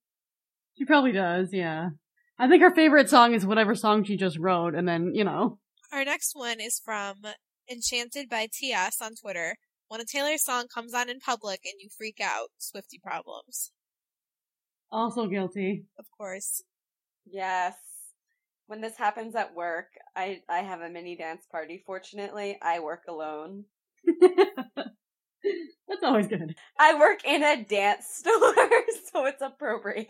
She 0.76 0.84
probably 0.84 1.12
does, 1.12 1.50
yeah. 1.52 1.90
I 2.38 2.48
think 2.48 2.62
her 2.62 2.74
favorite 2.74 3.08
song 3.08 3.34
is 3.34 3.46
whatever 3.46 3.74
song 3.74 4.04
she 4.04 4.16
just 4.16 4.38
wrote, 4.38 4.74
and 4.74 4.88
then, 4.88 5.14
you 5.14 5.24
know. 5.24 5.58
Our 5.92 6.04
next 6.04 6.34
one 6.34 6.60
is 6.60 6.80
from 6.84 7.16
Enchanted 7.70 8.28
by 8.28 8.48
TS 8.52 9.00
on 9.00 9.14
Twitter. 9.14 9.56
When 9.88 10.00
a 10.00 10.04
Taylor 10.04 10.38
song 10.38 10.66
comes 10.72 10.94
on 10.94 11.08
in 11.08 11.20
public 11.20 11.60
and 11.64 11.74
you 11.80 11.88
freak 11.96 12.20
out, 12.20 12.48
Swifty 12.58 12.98
problems. 12.98 13.70
Also 14.90 15.26
guilty. 15.26 15.86
Of 15.98 16.06
course. 16.16 16.62
Yes. 17.26 17.74
When 18.66 18.80
this 18.80 18.96
happens 18.96 19.34
at 19.34 19.54
work, 19.54 19.88
I, 20.16 20.40
I 20.48 20.58
have 20.60 20.80
a 20.80 20.88
mini 20.88 21.16
dance 21.16 21.44
party. 21.50 21.82
Fortunately, 21.84 22.58
I 22.62 22.80
work 22.80 23.02
alone. 23.08 23.64
That's 24.20 26.02
always 26.02 26.28
good. 26.28 26.54
I 26.78 26.98
work 26.98 27.24
in 27.24 27.42
a 27.42 27.62
dance 27.62 28.06
store, 28.08 28.54
so 29.12 29.26
it's 29.26 29.42
appropriate. 29.42 30.08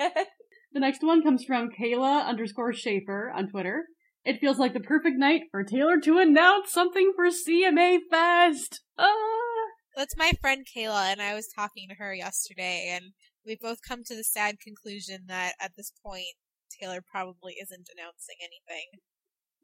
The 0.73 0.81
next 0.81 1.03
one 1.03 1.23
comes 1.23 1.45
from 1.45 1.71
Kayla 1.71 2.27
underscore 2.27 2.73
Schaefer 2.73 3.33
on 3.35 3.49
Twitter. 3.49 3.87
It 4.25 4.41
feels 4.41 4.59
like 4.59 4.73
the 4.73 4.81
perfect 4.81 5.19
night 5.19 5.43
for 5.51 5.63
Taylor 5.63 6.01
to 6.01 6.19
announce 6.19 6.73
something 6.73 7.13
for 7.15 7.27
CMA 7.27 7.99
Fest. 8.11 8.81
Ah! 8.99 9.54
That's 9.97 10.17
my 10.17 10.33
friend 10.41 10.67
Kayla, 10.67 11.13
and 11.13 11.23
I 11.23 11.35
was 11.35 11.49
talking 11.49 11.89
to 11.89 11.95
her 11.97 12.13
yesterday, 12.15 12.89
and 12.91 13.13
we 13.47 13.57
both 13.61 13.79
come 13.87 14.03
to 14.05 14.17
the 14.17 14.25
sad 14.25 14.59
conclusion 14.59 15.25
that 15.29 15.55
at 15.61 15.73
this 15.77 15.93
point, 16.05 16.35
Taylor 16.81 17.01
probably 17.01 17.55
isn't 17.63 17.89
announcing 17.95 18.37
anything. 18.41 18.87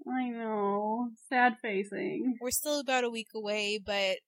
I 0.08 0.28
know. 0.28 1.08
Sad 1.28 1.56
facing. 1.60 2.36
We're 2.40 2.50
still 2.50 2.80
about 2.80 3.04
a 3.04 3.10
week 3.10 3.28
away, 3.34 3.80
but 3.84 4.18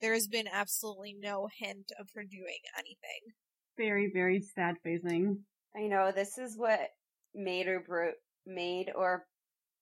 there 0.00 0.14
has 0.14 0.28
been 0.28 0.48
absolutely 0.50 1.16
no 1.18 1.48
hint 1.58 1.92
of 1.98 2.08
her 2.14 2.22
doing 2.22 2.58
anything. 2.76 3.34
Very, 3.76 4.10
very 4.12 4.40
sad 4.40 4.76
facing. 4.82 5.44
I 5.76 5.86
know 5.86 6.12
this 6.12 6.38
is 6.38 6.56
what 6.56 6.80
made 7.34 7.68
or 7.68 7.80
broke 7.80 8.16
made 8.46 8.90
or 8.94 9.24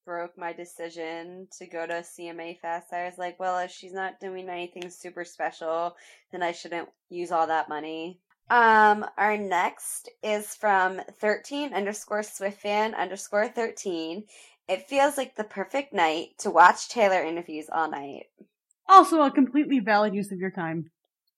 broke 0.07 0.39
my 0.39 0.55
decision 0.55 1.49
to 1.59 1.67
go 1.67 1.87
to 1.87 1.95
CMA 1.95 2.59
Fest. 2.61 2.93
I 2.93 3.05
was 3.05 3.19
like, 3.19 3.39
well, 3.39 3.59
if 3.59 3.71
she's 3.71 3.93
not 3.93 4.21
doing 4.21 4.49
anything 4.49 4.89
super 4.89 5.25
special, 5.25 5.97
then 6.33 6.43
I 6.43 6.53
shouldn't 6.53 6.89
use 7.11 7.33
all 7.33 7.49
that 7.49 7.69
money. 7.69 8.21
Um, 8.49 9.05
our 9.19 9.37
next 9.37 10.09
is 10.23 10.55
from 10.55 11.01
thirteen 11.21 11.75
underscore 11.75 12.23
Swift 12.23 12.63
fan 12.63 12.95
underscore 12.95 13.49
thirteen. 13.49 14.25
It 14.69 14.89
feels 14.89 15.17
like 15.17 15.35
the 15.37 15.45
perfect 15.45 15.93
night 15.93 16.29
to 16.39 16.51
watch 16.51 16.89
Taylor 16.89 17.23
interviews 17.23 17.67
all 17.73 17.91
night. 17.91 18.27
Also, 18.89 19.21
a 19.23 19.31
completely 19.33 19.81
valid 19.81 20.15
use 20.15 20.31
of 20.31 20.39
your 20.39 20.53
time. 20.53 20.91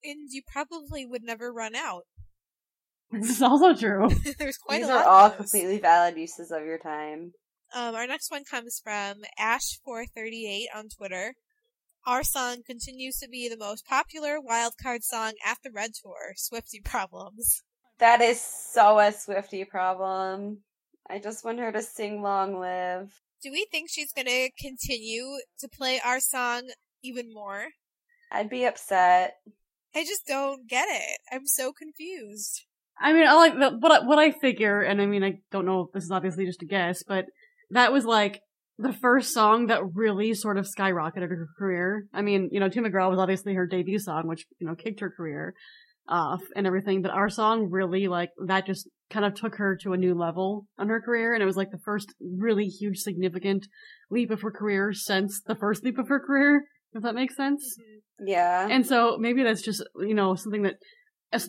And 0.03 0.29
you 0.31 0.43
probably 0.47 1.05
would 1.05 1.23
never 1.23 1.51
run 1.51 1.75
out. 1.75 2.03
This 3.11 3.29
is 3.31 3.41
also 3.41 3.73
true. 3.73 4.07
There's 4.39 4.57
quite 4.57 4.81
These 4.81 4.89
a 4.89 4.93
lot 4.93 4.97
These 4.99 5.05
are 5.05 5.09
all 5.09 5.25
of 5.25 5.31
those. 5.31 5.37
completely 5.51 5.79
valid 5.79 6.15
uses 6.17 6.51
of 6.51 6.63
your 6.63 6.77
time. 6.77 7.33
Um, 7.73 7.95
our 7.95 8.07
next 8.07 8.31
one 8.31 8.43
comes 8.43 8.81
from 8.83 9.21
Ash438 9.39 10.65
on 10.75 10.89
Twitter. 10.89 11.35
Our 12.07 12.23
song 12.23 12.63
continues 12.65 13.17
to 13.19 13.29
be 13.29 13.47
the 13.47 13.57
most 13.57 13.85
popular 13.85 14.39
wildcard 14.39 15.03
song 15.03 15.33
at 15.45 15.57
the 15.63 15.69
Red 15.69 15.91
Tour, 16.01 16.33
Swifty 16.35 16.81
Problems. 16.81 17.61
That 17.99 18.21
is 18.21 18.41
so 18.41 18.97
a 18.97 19.11
Swifty 19.11 19.65
problem. 19.65 20.59
I 21.09 21.19
just 21.19 21.45
want 21.45 21.59
her 21.59 21.71
to 21.71 21.81
sing 21.81 22.21
Long 22.21 22.59
Live. 22.59 23.11
Do 23.43 23.51
we 23.51 23.67
think 23.71 23.89
she's 23.89 24.13
gonna 24.13 24.49
continue 24.57 25.37
to 25.59 25.67
play 25.67 26.01
our 26.03 26.19
song 26.19 26.69
even 27.03 27.33
more? 27.33 27.67
I'd 28.31 28.49
be 28.49 28.65
upset. 28.65 29.35
I 29.95 30.03
just 30.03 30.25
don't 30.25 30.67
get 30.67 30.87
it. 30.89 31.19
I'm 31.31 31.45
so 31.45 31.71
confused. 31.73 32.63
I 33.01 33.13
mean, 33.13 33.27
I 33.27 33.33
like 33.33 33.53
the, 33.53 33.77
what 33.77 33.91
I, 33.91 34.05
what 34.05 34.19
I 34.19 34.31
figure, 34.31 34.81
and 34.81 35.01
I 35.01 35.05
mean, 35.05 35.23
I 35.23 35.39
don't 35.51 35.65
know 35.65 35.81
if 35.81 35.91
this 35.93 36.03
is 36.03 36.11
obviously 36.11 36.45
just 36.45 36.61
a 36.61 36.65
guess, 36.65 37.03
but 37.03 37.25
that 37.71 37.91
was 37.91 38.05
like 38.05 38.39
the 38.77 38.93
first 38.93 39.33
song 39.33 39.67
that 39.67 39.81
really 39.93 40.33
sort 40.33 40.57
of 40.57 40.65
skyrocketed 40.65 41.29
her 41.29 41.47
career. 41.57 42.05
I 42.13 42.21
mean, 42.21 42.49
you 42.51 42.59
know, 42.59 42.69
Tim 42.69 42.85
McGraw 42.85 43.09
was 43.09 43.19
obviously 43.19 43.53
her 43.53 43.67
debut 43.67 43.99
song, 43.99 44.27
which 44.27 44.45
you 44.59 44.67
know 44.67 44.75
kicked 44.75 45.01
her 45.01 45.09
career 45.09 45.53
off 46.07 46.41
and 46.55 46.65
everything. 46.65 47.01
But 47.01 47.11
our 47.11 47.29
song 47.29 47.69
really 47.69 48.07
like 48.07 48.29
that 48.47 48.65
just 48.65 48.89
kind 49.09 49.25
of 49.25 49.33
took 49.33 49.55
her 49.55 49.75
to 49.83 49.93
a 49.93 49.97
new 49.97 50.13
level 50.13 50.65
on 50.77 50.89
her 50.89 51.01
career, 51.01 51.33
and 51.33 51.43
it 51.43 51.45
was 51.45 51.57
like 51.57 51.71
the 51.71 51.79
first 51.83 52.13
really 52.19 52.65
huge, 52.65 52.99
significant 52.99 53.67
leap 54.09 54.31
of 54.31 54.41
her 54.41 54.51
career 54.51 54.93
since 54.93 55.41
the 55.45 55.55
first 55.55 55.83
leap 55.83 55.97
of 55.97 56.07
her 56.07 56.19
career. 56.19 56.63
If 56.93 57.03
that 57.03 57.13
makes 57.13 57.35
sense. 57.35 57.77
Mm-hmm. 57.79 58.27
Yeah. 58.27 58.67
And 58.69 58.85
so 58.85 59.17
maybe 59.19 59.43
that's 59.43 59.61
just, 59.61 59.83
you 59.99 60.15
know, 60.15 60.35
something 60.35 60.63
that, 60.63 60.75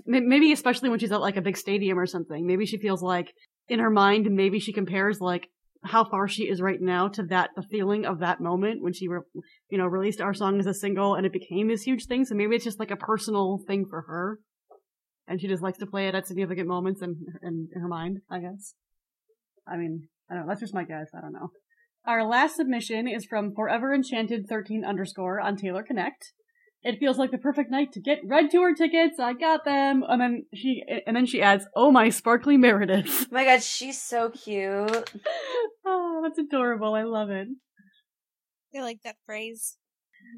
maybe 0.06 0.52
especially 0.52 0.90
when 0.90 0.98
she's 0.98 1.12
at 1.12 1.20
like 1.20 1.36
a 1.36 1.42
big 1.42 1.56
stadium 1.56 1.98
or 1.98 2.06
something, 2.06 2.46
maybe 2.46 2.66
she 2.66 2.78
feels 2.78 3.02
like 3.02 3.32
in 3.68 3.78
her 3.78 3.90
mind, 3.90 4.28
maybe 4.30 4.60
she 4.60 4.72
compares 4.72 5.18
like 5.20 5.48
how 5.82 6.04
far 6.04 6.28
she 6.28 6.44
is 6.44 6.60
right 6.60 6.80
now 6.80 7.08
to 7.08 7.22
that, 7.24 7.50
the 7.56 7.62
feeling 7.62 8.04
of 8.04 8.18
that 8.20 8.40
moment 8.40 8.82
when 8.82 8.92
she, 8.92 9.08
re- 9.08 9.20
you 9.70 9.78
know, 9.78 9.86
released 9.86 10.20
our 10.20 10.34
song 10.34 10.58
as 10.58 10.66
a 10.66 10.74
single 10.74 11.14
and 11.14 11.24
it 11.24 11.32
became 11.32 11.68
this 11.68 11.82
huge 11.82 12.04
thing. 12.06 12.24
So 12.24 12.34
maybe 12.34 12.54
it's 12.54 12.64
just 12.64 12.78
like 12.78 12.90
a 12.90 12.96
personal 12.96 13.60
thing 13.66 13.86
for 13.88 14.02
her. 14.02 14.38
And 15.26 15.40
she 15.40 15.48
just 15.48 15.62
likes 15.62 15.78
to 15.78 15.86
play 15.86 16.08
it 16.08 16.14
at 16.14 16.26
significant 16.26 16.68
moments 16.68 17.02
in, 17.02 17.16
in, 17.42 17.68
in 17.74 17.80
her 17.80 17.88
mind, 17.88 18.18
I 18.30 18.40
guess. 18.40 18.74
I 19.66 19.76
mean, 19.76 20.08
I 20.28 20.34
don't 20.34 20.42
know. 20.42 20.48
That's 20.48 20.60
just 20.60 20.74
my 20.74 20.84
guess. 20.84 21.08
I 21.16 21.20
don't 21.20 21.32
know. 21.32 21.50
Our 22.06 22.24
last 22.24 22.56
submission 22.56 23.06
is 23.06 23.24
from 23.24 23.54
Forever 23.54 23.94
Enchanted 23.94 24.46
13 24.48 24.84
underscore 24.84 25.40
on 25.40 25.56
Taylor 25.56 25.82
Connect. 25.82 26.32
It 26.82 26.98
feels 26.98 27.18
like 27.18 27.30
the 27.30 27.38
perfect 27.38 27.70
night 27.70 27.92
to 27.92 28.00
get 28.00 28.20
red 28.24 28.50
tour 28.50 28.74
tickets. 28.74 29.18
I 29.18 29.34
got 29.34 29.64
them. 29.64 30.02
And 30.08 30.20
then 30.20 30.46
she, 30.54 30.82
and 31.06 31.14
then 31.14 31.26
she 31.26 31.42
adds, 31.42 31.66
"Oh 31.76 31.90
my 31.90 32.08
sparkly 32.08 32.56
Meredith." 32.56 33.26
oh 33.26 33.26
my 33.30 33.44
god, 33.44 33.62
she's 33.62 34.00
so 34.00 34.30
cute. 34.30 35.10
oh, 35.84 36.20
that's 36.24 36.38
adorable. 36.38 36.94
I 36.94 37.02
love 37.02 37.30
it. 37.30 37.48
I 38.74 38.80
like 38.80 39.02
that 39.04 39.16
phrase. 39.26 39.76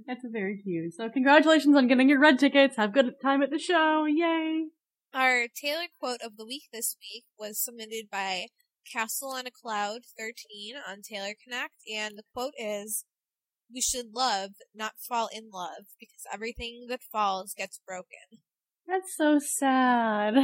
That's 0.07 0.25
very 0.25 0.61
cute. 0.63 0.95
So 0.95 1.09
congratulations 1.09 1.77
on 1.77 1.87
getting 1.87 2.09
your 2.09 2.21
red 2.21 2.39
tickets. 2.39 2.77
Have 2.77 2.91
a 2.91 2.93
good 2.93 3.15
time 3.23 3.43
at 3.43 3.51
the 3.51 3.59
show. 3.59 4.07
Yay! 4.07 4.69
Our 5.15 5.47
Taylor 5.55 5.87
quote 6.01 6.23
of 6.23 6.37
the 6.37 6.47
week 6.47 6.65
this 6.73 6.97
week 6.99 7.25
was 7.39 7.63
submitted 7.63 8.09
by 8.11 8.47
Castle 8.91 9.31
on 9.31 9.47
a 9.47 9.51
Cloud 9.51 10.03
13 10.19 10.75
on 10.89 11.03
Taylor 11.03 11.35
Connect, 11.43 11.75
and 11.93 12.17
the 12.17 12.25
quote 12.33 12.55
is, 12.59 13.05
We 13.73 13.81
should 13.81 14.15
love, 14.15 14.51
not 14.75 14.93
fall 14.99 15.29
in 15.35 15.51
love, 15.53 15.87
because 15.99 16.25
everything 16.33 16.87
that 16.89 17.01
falls 17.03 17.55
gets 17.57 17.81
broken. 17.87 18.41
That's 18.87 19.17
so 19.17 19.39
sad. 19.39 20.35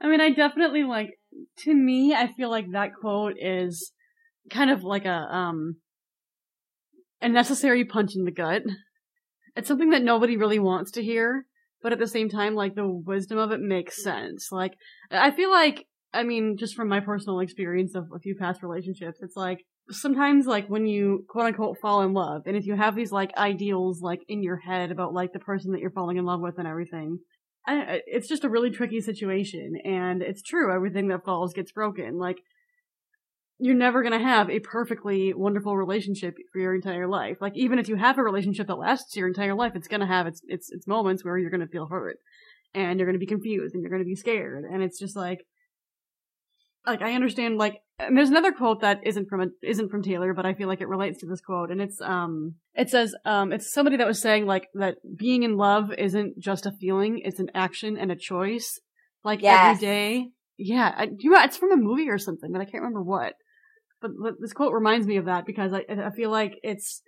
I 0.00 0.08
mean, 0.08 0.20
I 0.20 0.30
definitely 0.30 0.84
like, 0.84 1.18
to 1.60 1.74
me, 1.74 2.14
I 2.14 2.32
feel 2.36 2.50
like 2.50 2.72
that 2.72 2.94
quote 3.00 3.36
is 3.40 3.92
kind 4.50 4.70
of 4.70 4.82
like 4.82 5.06
a, 5.06 5.26
um, 5.34 5.76
a 7.22 7.28
necessary 7.28 7.84
punch 7.84 8.14
in 8.14 8.24
the 8.24 8.30
gut. 8.30 8.62
It's 9.56 9.68
something 9.68 9.90
that 9.90 10.02
nobody 10.02 10.36
really 10.36 10.58
wants 10.58 10.90
to 10.92 11.02
hear, 11.02 11.46
but 11.82 11.92
at 11.92 11.98
the 11.98 12.08
same 12.08 12.28
time, 12.28 12.54
like, 12.54 12.74
the 12.74 12.86
wisdom 12.86 13.38
of 13.38 13.52
it 13.52 13.60
makes 13.60 14.02
sense. 14.02 14.48
Like, 14.50 14.72
I 15.10 15.30
feel 15.30 15.50
like, 15.50 15.86
I 16.12 16.24
mean, 16.24 16.56
just 16.58 16.74
from 16.74 16.88
my 16.88 17.00
personal 17.00 17.40
experience 17.40 17.94
of 17.94 18.08
a 18.14 18.18
few 18.18 18.34
past 18.34 18.62
relationships, 18.62 19.20
it's 19.22 19.36
like, 19.36 19.64
sometimes 19.90 20.46
like 20.46 20.68
when 20.68 20.86
you 20.86 21.24
quote 21.28 21.46
unquote 21.46 21.78
fall 21.80 22.02
in 22.02 22.12
love, 22.12 22.42
and 22.46 22.56
if 22.56 22.66
you 22.66 22.74
have 22.76 22.94
these 22.96 23.12
like 23.12 23.36
ideals 23.36 24.00
like 24.00 24.20
in 24.28 24.42
your 24.42 24.56
head 24.56 24.90
about 24.90 25.12
like 25.12 25.32
the 25.32 25.38
person 25.38 25.72
that 25.72 25.80
you're 25.80 25.90
falling 25.90 26.16
in 26.16 26.24
love 26.24 26.40
with 26.40 26.58
and 26.58 26.66
everything, 26.68 27.18
I, 27.66 28.00
it's 28.06 28.28
just 28.28 28.44
a 28.44 28.48
really 28.48 28.70
tricky 28.70 29.00
situation. 29.00 29.74
And 29.84 30.22
it's 30.22 30.42
true, 30.42 30.74
everything 30.74 31.08
that 31.08 31.24
falls 31.24 31.52
gets 31.54 31.72
broken. 31.72 32.18
Like, 32.18 32.38
you're 33.58 33.74
never 33.74 34.02
gonna 34.02 34.22
have 34.22 34.50
a 34.50 34.60
perfectly 34.60 35.32
wonderful 35.34 35.76
relationship 35.76 36.34
for 36.52 36.60
your 36.60 36.74
entire 36.74 37.06
life. 37.08 37.38
Like, 37.40 37.52
even 37.56 37.78
if 37.78 37.88
you 37.88 37.96
have 37.96 38.18
a 38.18 38.22
relationship 38.22 38.66
that 38.66 38.74
lasts 38.76 39.16
your 39.16 39.28
entire 39.28 39.54
life, 39.54 39.72
it's 39.74 39.88
gonna 39.88 40.06
have 40.06 40.26
its, 40.26 40.40
its, 40.48 40.70
its 40.72 40.86
moments 40.86 41.24
where 41.24 41.38
you're 41.38 41.50
gonna 41.50 41.66
feel 41.68 41.86
hurt. 41.86 42.18
and 42.74 42.98
you're 42.98 43.06
going 43.06 43.14
to 43.14 43.24
be 43.24 43.26
confused 43.26 43.74
and 43.74 43.82
you're 43.82 43.90
going 43.90 44.02
to 44.02 44.06
be 44.06 44.16
scared. 44.16 44.64
And 44.64 44.82
it's 44.82 44.98
just 44.98 45.16
like, 45.16 45.46
like 46.86 47.02
I 47.02 47.14
understand 47.14 47.56
like 47.58 47.80
and 47.98 48.16
there's 48.16 48.30
another 48.30 48.52
quote 48.52 48.80
that 48.80 49.00
isn't 49.04 49.28
from 49.28 49.40
a, 49.40 49.46
isn't 49.62 49.90
from 49.90 50.02
Taylor, 50.02 50.34
but 50.34 50.44
I 50.44 50.54
feel 50.54 50.66
like 50.66 50.80
it 50.80 50.88
relates 50.88 51.20
to 51.20 51.26
this 51.26 51.40
quote, 51.40 51.70
and 51.70 51.80
it's 51.80 52.00
um 52.00 52.56
it 52.74 52.90
says 52.90 53.14
um 53.24 53.52
it's 53.52 53.72
somebody 53.72 53.96
that 53.96 54.06
was 54.06 54.20
saying 54.20 54.46
like 54.46 54.68
that 54.74 54.96
being 55.16 55.44
in 55.44 55.56
love 55.56 55.92
isn't 55.96 56.38
just 56.38 56.66
a 56.66 56.72
feeling, 56.72 57.20
it's 57.24 57.38
an 57.38 57.50
action 57.54 57.96
and 57.96 58.10
a 58.10 58.16
choice. 58.16 58.80
Like 59.22 59.42
Yes. 59.42 59.66
every 59.66 59.80
day, 59.80 60.28
yeah. 60.58 60.92
I, 60.96 61.08
you 61.18 61.30
know, 61.30 61.40
it's 61.42 61.56
from 61.56 61.72
a 61.72 61.76
movie 61.76 62.10
or 62.10 62.18
something, 62.18 62.52
but 62.52 62.60
I 62.60 62.64
can't 62.64 62.82
remember 62.82 63.02
what. 63.02 63.34
But, 64.02 64.10
but 64.22 64.34
this 64.38 64.52
quote 64.52 64.74
reminds 64.74 65.06
me 65.06 65.16
of 65.16 65.24
that 65.26 65.46
because 65.46 65.72
I 65.72 65.84
I 65.88 66.10
feel 66.10 66.30
like 66.30 66.58
it's 66.62 67.00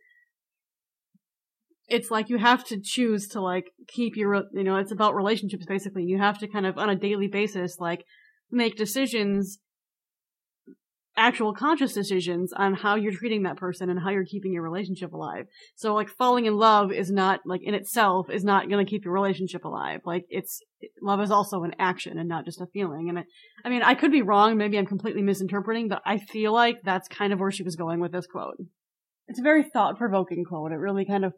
it's 1.88 2.10
like 2.10 2.28
you 2.28 2.38
have 2.38 2.64
to 2.66 2.80
choose 2.82 3.28
to 3.28 3.40
like 3.40 3.70
keep 3.88 4.16
your 4.16 4.44
you 4.52 4.64
know 4.64 4.76
it's 4.76 4.92
about 4.92 5.14
relationships 5.14 5.66
basically. 5.66 6.04
You 6.04 6.18
have 6.18 6.38
to 6.38 6.48
kind 6.48 6.64
of 6.66 6.78
on 6.78 6.88
a 6.88 6.96
daily 6.96 7.28
basis 7.28 7.78
like 7.78 8.04
make 8.50 8.76
decisions 8.76 9.58
actual 11.16 11.54
conscious 11.54 11.92
decisions 11.92 12.52
on 12.52 12.74
how 12.74 12.94
you're 12.94 13.12
treating 13.12 13.44
that 13.44 13.56
person 13.56 13.88
and 13.88 13.98
how 13.98 14.10
you're 14.10 14.24
keeping 14.24 14.52
your 14.52 14.62
relationship 14.62 15.12
alive. 15.12 15.46
So 15.74 15.94
like 15.94 16.08
falling 16.08 16.46
in 16.46 16.56
love 16.56 16.92
is 16.92 17.10
not 17.10 17.40
like 17.46 17.62
in 17.62 17.74
itself 17.74 18.28
is 18.30 18.44
not 18.44 18.68
going 18.68 18.84
to 18.84 18.88
keep 18.88 19.04
your 19.04 19.14
relationship 19.14 19.64
alive. 19.64 20.00
Like 20.04 20.24
it's 20.28 20.60
love 21.02 21.20
is 21.20 21.30
also 21.30 21.62
an 21.62 21.74
action 21.78 22.18
and 22.18 22.28
not 22.28 22.44
just 22.44 22.60
a 22.60 22.66
feeling. 22.66 23.08
And 23.08 23.18
I, 23.18 23.24
I 23.64 23.70
mean, 23.70 23.82
I 23.82 23.94
could 23.94 24.12
be 24.12 24.22
wrong. 24.22 24.56
Maybe 24.56 24.78
I'm 24.78 24.86
completely 24.86 25.22
misinterpreting, 25.22 25.88
but 25.88 26.02
I 26.04 26.18
feel 26.18 26.52
like 26.52 26.82
that's 26.84 27.08
kind 27.08 27.32
of 27.32 27.40
where 27.40 27.50
she 27.50 27.62
was 27.62 27.76
going 27.76 28.00
with 28.00 28.12
this 28.12 28.26
quote. 28.26 28.56
It's 29.28 29.40
a 29.40 29.42
very 29.42 29.64
thought 29.64 29.98
provoking 29.98 30.44
quote. 30.44 30.72
It 30.72 30.76
really 30.76 31.04
kind 31.04 31.24
of 31.24 31.32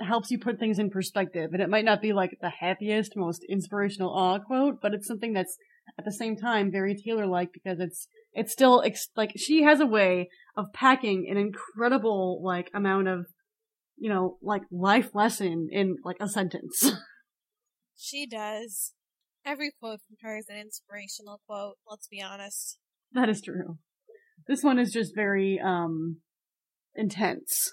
helps 0.00 0.30
you 0.30 0.38
put 0.38 0.58
things 0.58 0.78
in 0.78 0.90
perspective. 0.90 1.50
And 1.52 1.62
it 1.62 1.68
might 1.68 1.84
not 1.84 2.00
be 2.00 2.12
like 2.12 2.38
the 2.40 2.50
happiest, 2.50 3.16
most 3.16 3.44
inspirational 3.48 4.10
awe 4.10 4.38
quote, 4.38 4.80
but 4.80 4.94
it's 4.94 5.06
something 5.06 5.32
that's 5.32 5.56
at 5.98 6.04
the 6.04 6.12
same 6.12 6.36
time 6.36 6.70
very 6.70 6.94
Taylor 6.94 7.26
like 7.26 7.50
because 7.52 7.78
it's 7.80 8.08
it's 8.32 8.52
still 8.52 8.82
ex- 8.84 9.08
like 9.16 9.32
she 9.36 9.62
has 9.62 9.80
a 9.80 9.86
way 9.86 10.28
of 10.56 10.72
packing 10.72 11.26
an 11.30 11.36
incredible 11.36 12.42
like 12.42 12.70
amount 12.74 13.08
of 13.08 13.26
you 13.96 14.10
know 14.10 14.38
like 14.42 14.62
life 14.70 15.10
lesson 15.14 15.68
in 15.70 15.96
like 16.04 16.16
a 16.20 16.28
sentence. 16.28 16.92
She 17.96 18.26
does. 18.26 18.92
Every 19.46 19.70
quote 19.78 20.00
from 20.06 20.16
her 20.22 20.36
is 20.36 20.48
an 20.48 20.56
inspirational 20.56 21.40
quote, 21.46 21.76
let's 21.88 22.08
be 22.08 22.20
honest. 22.20 22.78
that 23.12 23.28
is 23.28 23.40
true. 23.40 23.78
This 24.48 24.62
one 24.62 24.78
is 24.78 24.92
just 24.92 25.14
very 25.14 25.60
um 25.64 26.18
intense. 26.94 27.72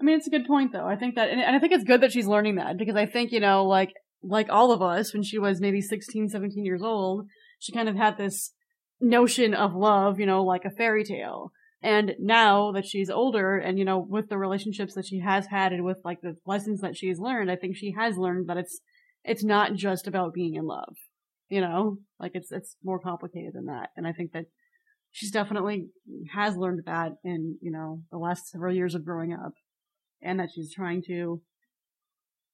I 0.00 0.04
mean, 0.04 0.16
it's 0.16 0.26
a 0.26 0.30
good 0.30 0.46
point 0.46 0.72
though. 0.72 0.86
I 0.86 0.96
think 0.96 1.14
that, 1.14 1.28
and 1.30 1.40
I 1.40 1.58
think 1.58 1.72
it's 1.72 1.84
good 1.84 2.00
that 2.00 2.12
she's 2.12 2.26
learning 2.26 2.56
that 2.56 2.76
because 2.76 2.96
I 2.96 3.06
think, 3.06 3.30
you 3.30 3.40
know, 3.40 3.64
like, 3.64 3.90
like 4.22 4.48
all 4.50 4.72
of 4.72 4.82
us 4.82 5.12
when 5.12 5.22
she 5.22 5.38
was 5.38 5.60
maybe 5.60 5.80
16, 5.80 6.28
17 6.28 6.64
years 6.64 6.82
old, 6.82 7.26
she 7.58 7.72
kind 7.72 7.88
of 7.88 7.96
had 7.96 8.16
this 8.16 8.52
notion 9.00 9.54
of 9.54 9.74
love, 9.74 10.20
you 10.20 10.26
know, 10.26 10.44
like 10.44 10.64
a 10.64 10.70
fairy 10.70 11.04
tale. 11.04 11.52
And 11.82 12.14
now 12.20 12.70
that 12.72 12.86
she's 12.86 13.10
older 13.10 13.58
and, 13.58 13.78
you 13.78 13.84
know, 13.84 13.98
with 13.98 14.28
the 14.28 14.38
relationships 14.38 14.94
that 14.94 15.06
she 15.06 15.18
has 15.18 15.46
had 15.46 15.72
and 15.72 15.84
with 15.84 15.98
like 16.04 16.20
the 16.20 16.36
lessons 16.46 16.80
that 16.80 16.96
she's 16.96 17.18
learned, 17.18 17.50
I 17.50 17.56
think 17.56 17.76
she 17.76 17.92
has 17.98 18.16
learned 18.16 18.48
that 18.48 18.56
it's, 18.56 18.80
it's 19.24 19.42
not 19.42 19.74
just 19.74 20.06
about 20.06 20.32
being 20.32 20.54
in 20.54 20.64
love, 20.64 20.94
you 21.48 21.60
know, 21.60 21.98
like 22.20 22.32
it's, 22.34 22.52
it's 22.52 22.76
more 22.84 23.00
complicated 23.00 23.54
than 23.54 23.66
that. 23.66 23.90
And 23.96 24.06
I 24.06 24.12
think 24.12 24.32
that 24.32 24.44
she's 25.10 25.32
definitely 25.32 25.88
has 26.32 26.56
learned 26.56 26.82
that 26.86 27.12
in, 27.24 27.58
you 27.60 27.72
know, 27.72 28.02
the 28.12 28.18
last 28.18 28.48
several 28.48 28.74
years 28.74 28.94
of 28.94 29.04
growing 29.04 29.32
up 29.32 29.54
and 30.22 30.38
that 30.38 30.50
she's 30.54 30.72
trying 30.72 31.02
to, 31.08 31.42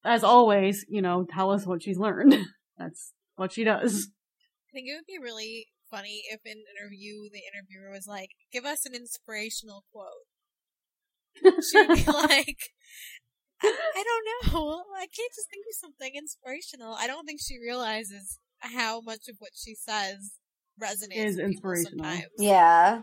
as 0.05 0.25
always, 0.25 0.85
you 0.89 1.03
know, 1.03 1.27
tell 1.29 1.51
us 1.51 1.67
what 1.67 1.83
she's 1.83 1.99
learned. 1.99 2.37
That's 2.79 3.13
what 3.37 3.53
she 3.53 3.65
does. 3.65 4.09
I 4.71 4.73
think 4.73 4.89
it 4.89 4.95
would 4.95 5.07
be 5.07 5.19
really 5.23 5.67
funny 5.91 6.23
if 6.31 6.41
in 6.45 6.53
an 6.53 6.65
interview 6.79 7.29
the 7.33 7.41
interviewer 7.53 7.91
was 7.91 8.07
like, 8.07 8.31
give 8.53 8.65
us 8.65 8.87
an 8.87 8.95
inspirational 8.95 9.85
quote. 9.93 11.65
She 11.65 11.79
would 11.79 11.89
be 11.89 12.05
like, 12.13 12.59
I, 13.63 13.75
I 13.97 14.05
don't 14.05 14.53
know. 14.53 14.83
I 14.97 15.07
can't 15.07 15.33
just 15.35 15.49
think 15.51 15.65
of 15.69 15.75
something 15.75 16.13
inspirational. 16.15 16.95
I 16.95 17.07
don't 17.07 17.27
think 17.27 17.41
she 17.41 17.59
realizes 17.59 18.39
how 18.61 19.01
much 19.01 19.29
of 19.29 19.37
what 19.39 19.53
she 19.55 19.75
says 19.75 20.33
resonates 20.81 21.17
Is 21.17 21.37
with 21.37 21.47
inspirational. 21.47 22.05
sometimes. 22.05 22.27
Yeah. 22.39 23.03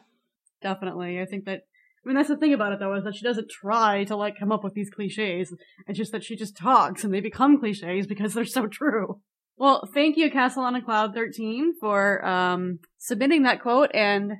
Definitely. 0.61 1.19
I 1.21 1.25
think 1.25 1.45
that, 1.45 1.61
I 2.05 2.09
mean, 2.09 2.17
that's 2.17 2.29
the 2.29 2.37
thing 2.37 2.53
about 2.53 2.71
it 2.71 2.79
though, 2.79 2.93
is 2.93 3.03
that 3.03 3.15
she 3.15 3.25
doesn't 3.25 3.49
try 3.49 4.03
to 4.03 4.15
like 4.15 4.37
come 4.39 4.51
up 4.51 4.63
with 4.63 4.73
these 4.73 4.91
cliches. 4.91 5.53
It's 5.87 5.97
just 5.97 6.11
that 6.11 6.23
she 6.23 6.35
just 6.35 6.55
talks 6.55 7.03
and 7.03 7.11
they 7.11 7.19
become 7.19 7.59
cliches 7.59 8.05
because 8.05 8.33
they're 8.33 8.45
so 8.45 8.67
true. 8.67 9.21
Well, 9.57 9.89
thank 9.93 10.17
you, 10.17 10.29
Castle 10.29 10.63
on 10.63 10.75
a 10.75 10.81
Cloud 10.83 11.13
13 11.13 11.75
for, 11.79 12.23
um, 12.25 12.79
submitting 12.97 13.43
that 13.43 13.61
quote 13.61 13.89
and, 13.93 14.33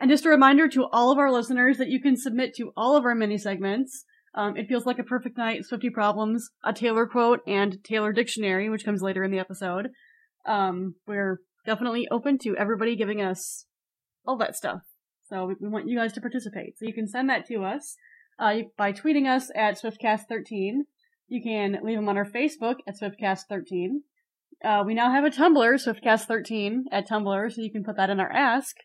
and 0.00 0.10
just 0.10 0.24
a 0.24 0.30
reminder 0.30 0.68
to 0.68 0.86
all 0.90 1.12
of 1.12 1.18
our 1.18 1.30
listeners 1.30 1.76
that 1.78 1.88
you 1.88 2.00
can 2.00 2.16
submit 2.16 2.54
to 2.56 2.72
all 2.76 2.96
of 2.96 3.04
our 3.04 3.14
mini 3.14 3.38
segments. 3.38 4.04
Um, 4.34 4.56
it 4.56 4.66
feels 4.66 4.86
like 4.86 4.98
a 4.98 5.04
perfect 5.04 5.38
night, 5.38 5.62
Swiftie 5.70 5.92
Problems, 5.92 6.50
a 6.64 6.72
Taylor 6.72 7.06
quote, 7.06 7.40
and 7.46 7.78
Taylor 7.84 8.12
Dictionary, 8.12 8.68
which 8.68 8.84
comes 8.84 9.02
later 9.02 9.22
in 9.22 9.30
the 9.30 9.38
episode. 9.38 9.90
Um, 10.46 10.96
we're 11.06 11.38
definitely 11.64 12.08
open 12.10 12.38
to 12.38 12.56
everybody 12.56 12.96
giving 12.96 13.20
us 13.20 13.66
all 14.26 14.36
that 14.38 14.56
stuff. 14.56 14.80
So 15.34 15.46
we, 15.46 15.54
we 15.60 15.68
want 15.68 15.88
you 15.88 15.98
guys 15.98 16.12
to 16.12 16.20
participate. 16.20 16.78
So 16.78 16.86
you 16.86 16.92
can 16.92 17.08
send 17.08 17.28
that 17.28 17.46
to 17.46 17.64
us 17.64 17.96
uh, 18.38 18.54
by 18.78 18.92
tweeting 18.92 19.26
us 19.26 19.50
at 19.56 19.80
SwiftCast13. 19.82 20.82
You 21.26 21.42
can 21.42 21.78
leave 21.82 21.96
them 21.96 22.08
on 22.08 22.16
our 22.16 22.24
Facebook 22.24 22.76
at 22.86 22.94
SwiftCast13. 23.00 23.88
Uh, 24.64 24.84
we 24.86 24.94
now 24.94 25.10
have 25.10 25.24
a 25.24 25.30
Tumblr, 25.30 25.58
SwiftCast13 25.58 26.82
at 26.92 27.08
Tumblr, 27.08 27.52
so 27.52 27.60
you 27.60 27.72
can 27.72 27.82
put 27.82 27.96
that 27.96 28.10
in 28.10 28.20
our 28.20 28.30
Ask. 28.30 28.76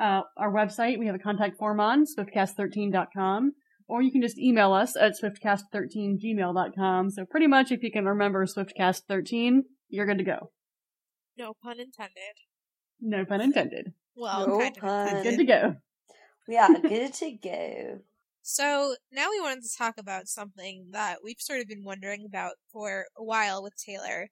Uh, 0.00 0.20
our 0.36 0.52
website, 0.52 0.98
we 0.98 1.06
have 1.06 1.16
a 1.16 1.18
contact 1.18 1.58
form 1.58 1.80
on, 1.80 2.04
SwiftCast13.com, 2.06 3.52
or 3.88 4.02
you 4.02 4.12
can 4.12 4.22
just 4.22 4.38
email 4.38 4.72
us 4.72 4.96
at 4.96 5.14
SwiftCast13gmail.com. 5.20 7.10
So 7.10 7.24
pretty 7.24 7.48
much 7.48 7.72
if 7.72 7.82
you 7.82 7.90
can 7.90 8.04
remember 8.04 8.46
SwiftCast13, 8.46 9.62
you're 9.88 10.06
good 10.06 10.18
to 10.18 10.24
go. 10.24 10.52
No 11.36 11.54
pun 11.60 11.80
intended. 11.80 12.36
No 13.00 13.24
pun 13.24 13.40
intended. 13.40 13.94
Well, 14.14 14.46
No 14.46 14.70
kind 14.70 15.16
of 15.18 15.22
Good 15.22 15.38
to 15.38 15.44
go. 15.44 15.76
We 16.48 16.56
are 16.56 16.78
good 16.80 17.14
to 17.14 17.32
go. 17.32 18.00
So 18.42 18.96
now 19.12 19.30
we 19.30 19.40
wanted 19.40 19.62
to 19.62 19.76
talk 19.76 19.94
about 19.98 20.26
something 20.26 20.88
that 20.90 21.18
we've 21.22 21.36
sort 21.38 21.60
of 21.60 21.68
been 21.68 21.84
wondering 21.84 22.24
about 22.26 22.54
for 22.72 23.06
a 23.16 23.22
while 23.22 23.62
with 23.62 23.76
Taylor. 23.76 24.28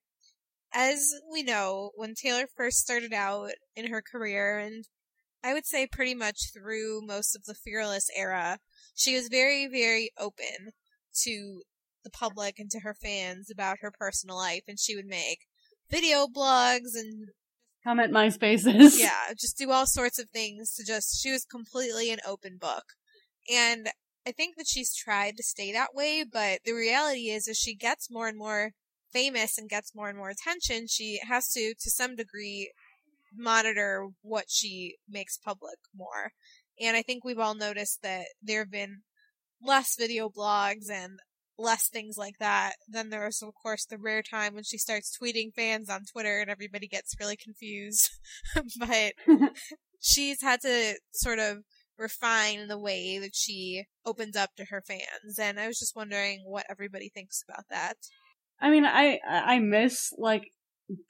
As 0.73 1.14
we 1.31 1.43
know, 1.43 1.90
when 1.95 2.14
Taylor 2.14 2.47
first 2.57 2.79
started 2.79 3.12
out 3.12 3.53
in 3.77 3.88
her 3.88 4.03
career, 4.03 4.59
and 4.59 4.85
I 5.43 5.53
would 5.53 5.66
say 5.66 5.87
pretty 5.87 6.14
much 6.14 6.53
through 6.53 7.07
most 7.07 7.35
of 7.37 7.45
the 7.45 7.55
Fearless 7.55 8.09
era, 8.16 8.59
she 8.95 9.14
was 9.14 9.29
very, 9.29 9.66
very 9.66 10.11
open 10.19 10.73
to 11.23 11.62
the 12.05 12.11
public 12.11 12.59
and 12.59 12.71
to 12.71 12.81
her 12.81 12.95
fans 12.95 13.51
about 13.51 13.79
her 13.81 13.93
personal 13.97 14.37
life, 14.37 14.62
and 14.66 14.79
she 14.79 14.97
would 14.97 15.07
make 15.07 15.47
video 15.90 16.27
blogs 16.27 16.95
and 16.95 17.29
Comment 17.83 18.12
MySpaces. 18.12 18.99
yeah, 18.99 19.33
just 19.38 19.57
do 19.57 19.71
all 19.71 19.87
sorts 19.87 20.19
of 20.19 20.29
things 20.31 20.75
to 20.75 20.85
just 20.85 21.21
she 21.23 21.31
was 21.31 21.45
completely 21.45 22.11
an 22.11 22.19
open 22.27 22.59
book. 22.59 22.85
And 23.51 23.88
I 24.27 24.33
think 24.33 24.57
that 24.57 24.66
she's 24.69 24.95
tried 24.95 25.37
to 25.37 25.43
stay 25.43 25.73
that 25.73 25.95
way, 25.95 26.25
but 26.31 26.61
the 26.64 26.73
reality 26.73 27.31
is 27.31 27.49
as 27.49 27.57
she 27.57 27.75
gets 27.75 28.11
more 28.11 28.29
and 28.29 28.38
more 28.38 28.73
famous 29.12 29.57
and 29.57 29.69
gets 29.69 29.95
more 29.95 30.09
and 30.09 30.19
more 30.19 30.31
attention, 30.31 30.87
she 30.87 31.21
has 31.27 31.51
to 31.53 31.75
to 31.81 31.90
some 31.90 32.16
degree 32.16 32.71
monitor 33.35 34.09
what 34.23 34.47
she 34.49 34.97
makes 35.09 35.38
public 35.38 35.79
more. 35.97 36.33
And 36.81 36.97
I 36.97 37.03
think 37.03 37.25
we've 37.25 37.38
all 37.38 37.55
noticed 37.55 38.03
that 38.03 38.27
there 38.43 38.61
have 38.61 38.71
been 38.71 39.03
less 39.62 39.97
video 39.99 40.29
blogs 40.29 40.90
and 40.90 41.19
less 41.61 41.88
things 41.88 42.16
like 42.16 42.38
that. 42.38 42.73
Then 42.88 43.11
there's 43.11 43.42
of 43.42 43.55
course 43.55 43.85
the 43.85 43.99
rare 43.99 44.23
time 44.23 44.55
when 44.55 44.64
she 44.64 44.79
starts 44.79 45.16
tweeting 45.16 45.55
fans 45.55 45.88
on 45.88 46.05
Twitter 46.11 46.40
and 46.40 46.51
everybody 46.51 46.88
gets 46.88 47.14
really 47.20 47.37
confused. 47.37 48.11
but 48.79 49.12
she's 50.01 50.42
had 50.42 50.61
to 50.62 50.94
sort 51.12 51.38
of 51.38 51.59
refine 51.99 52.68
the 52.68 52.79
way 52.79 53.18
that 53.18 53.35
she 53.35 53.85
opens 54.07 54.35
up 54.35 54.51
to 54.57 54.64
her 54.66 54.83
fans 54.87 55.38
and 55.38 55.61
I 55.61 55.66
was 55.66 55.79
just 55.79 55.94
wondering 55.94 56.42
what 56.46 56.64
everybody 56.70 57.11
thinks 57.11 57.44
about 57.46 57.64
that. 57.70 57.94
I 58.61 58.70
mean, 58.70 58.85
I 58.85 59.18
I 59.27 59.59
miss 59.59 60.12
like 60.18 60.44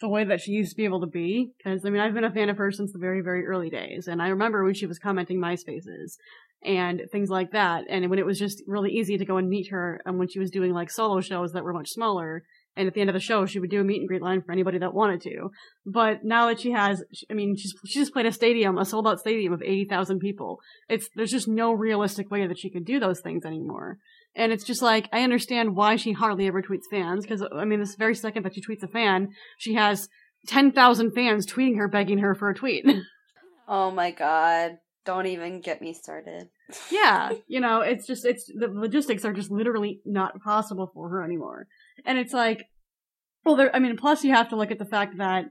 the 0.00 0.08
way 0.08 0.24
that 0.24 0.40
she 0.40 0.52
used 0.52 0.70
to 0.70 0.76
be 0.76 0.84
able 0.84 1.00
to 1.00 1.06
be 1.06 1.52
because 1.56 1.84
I 1.84 1.90
mean 1.90 2.00
I've 2.00 2.14
been 2.14 2.24
a 2.24 2.32
fan 2.32 2.50
of 2.50 2.58
her 2.58 2.70
since 2.70 2.92
the 2.92 2.98
very 2.98 3.22
very 3.22 3.46
early 3.46 3.70
days, 3.70 4.08
and 4.08 4.20
I 4.22 4.28
remember 4.28 4.64
when 4.64 4.74
she 4.74 4.86
was 4.86 4.98
commenting 4.98 5.38
MySpaces 5.38 6.16
and 6.62 7.02
things 7.10 7.30
like 7.30 7.52
that, 7.52 7.84
and 7.88 8.08
when 8.10 8.18
it 8.18 8.26
was 8.26 8.38
just 8.38 8.62
really 8.66 8.90
easy 8.90 9.16
to 9.18 9.24
go 9.24 9.38
and 9.38 9.48
meet 9.48 9.70
her, 9.70 10.00
and 10.04 10.18
when 10.18 10.28
she 10.28 10.38
was 10.38 10.50
doing 10.50 10.72
like 10.72 10.90
solo 10.90 11.20
shows 11.20 11.52
that 11.52 11.64
were 11.64 11.72
much 11.72 11.88
smaller, 11.90 12.42
And 12.76 12.86
at 12.86 12.94
the 12.94 13.00
end 13.00 13.10
of 13.10 13.14
the 13.14 13.20
show, 13.20 13.46
she 13.46 13.58
would 13.58 13.70
do 13.70 13.80
a 13.80 13.84
meet 13.84 13.98
and 13.98 14.08
greet 14.08 14.22
line 14.22 14.42
for 14.42 14.52
anybody 14.52 14.78
that 14.78 14.94
wanted 14.94 15.20
to. 15.22 15.50
But 15.84 16.22
now 16.22 16.46
that 16.46 16.60
she 16.60 16.70
has, 16.70 17.02
I 17.28 17.34
mean, 17.34 17.56
she's 17.56 17.74
she 17.86 17.98
just 17.98 18.12
played 18.12 18.26
a 18.26 18.32
stadium, 18.32 18.78
a 18.78 18.84
sold 18.84 19.08
out 19.08 19.18
stadium 19.20 19.52
of 19.52 19.62
eighty 19.62 19.86
thousand 19.86 20.20
people. 20.20 20.60
It's 20.88 21.08
there's 21.16 21.32
just 21.32 21.48
no 21.48 21.72
realistic 21.72 22.30
way 22.30 22.46
that 22.46 22.58
she 22.58 22.70
could 22.70 22.84
do 22.84 23.00
those 23.00 23.20
things 23.20 23.44
anymore. 23.44 23.98
And 24.36 24.52
it's 24.52 24.64
just 24.64 24.82
like 24.82 25.08
I 25.12 25.22
understand 25.24 25.74
why 25.74 25.96
she 25.96 26.12
hardly 26.12 26.46
ever 26.46 26.62
tweets 26.62 26.88
fans 26.90 27.24
because 27.24 27.42
I 27.52 27.64
mean, 27.64 27.80
this 27.80 27.96
very 27.96 28.14
second 28.14 28.44
that 28.44 28.54
she 28.54 28.62
tweets 28.62 28.84
a 28.84 28.88
fan, 28.88 29.30
she 29.58 29.74
has 29.74 30.08
ten 30.46 30.70
thousand 30.70 31.12
fans 31.12 31.46
tweeting 31.46 31.76
her, 31.78 31.88
begging 31.88 32.18
her 32.18 32.34
for 32.34 32.50
a 32.50 32.54
tweet. 32.54 32.86
Oh 33.72 33.92
my 33.92 34.10
god. 34.10 34.78
Don't 35.04 35.26
even 35.26 35.60
get 35.60 35.80
me 35.80 35.94
started. 35.94 36.48
yeah, 36.90 37.32
you 37.46 37.60
know, 37.60 37.80
it's 37.80 38.06
just 38.06 38.24
it's 38.24 38.46
the 38.46 38.68
logistics 38.68 39.24
are 39.24 39.32
just 39.32 39.50
literally 39.50 40.00
not 40.04 40.40
possible 40.42 40.90
for 40.92 41.08
her 41.08 41.22
anymore. 41.22 41.66
And 42.04 42.18
it's 42.18 42.32
like 42.32 42.66
well 43.44 43.56
there 43.56 43.74
I 43.74 43.78
mean 43.78 43.96
plus 43.96 44.24
you 44.24 44.32
have 44.34 44.48
to 44.50 44.56
look 44.56 44.70
at 44.70 44.78
the 44.78 44.84
fact 44.84 45.16
that 45.18 45.46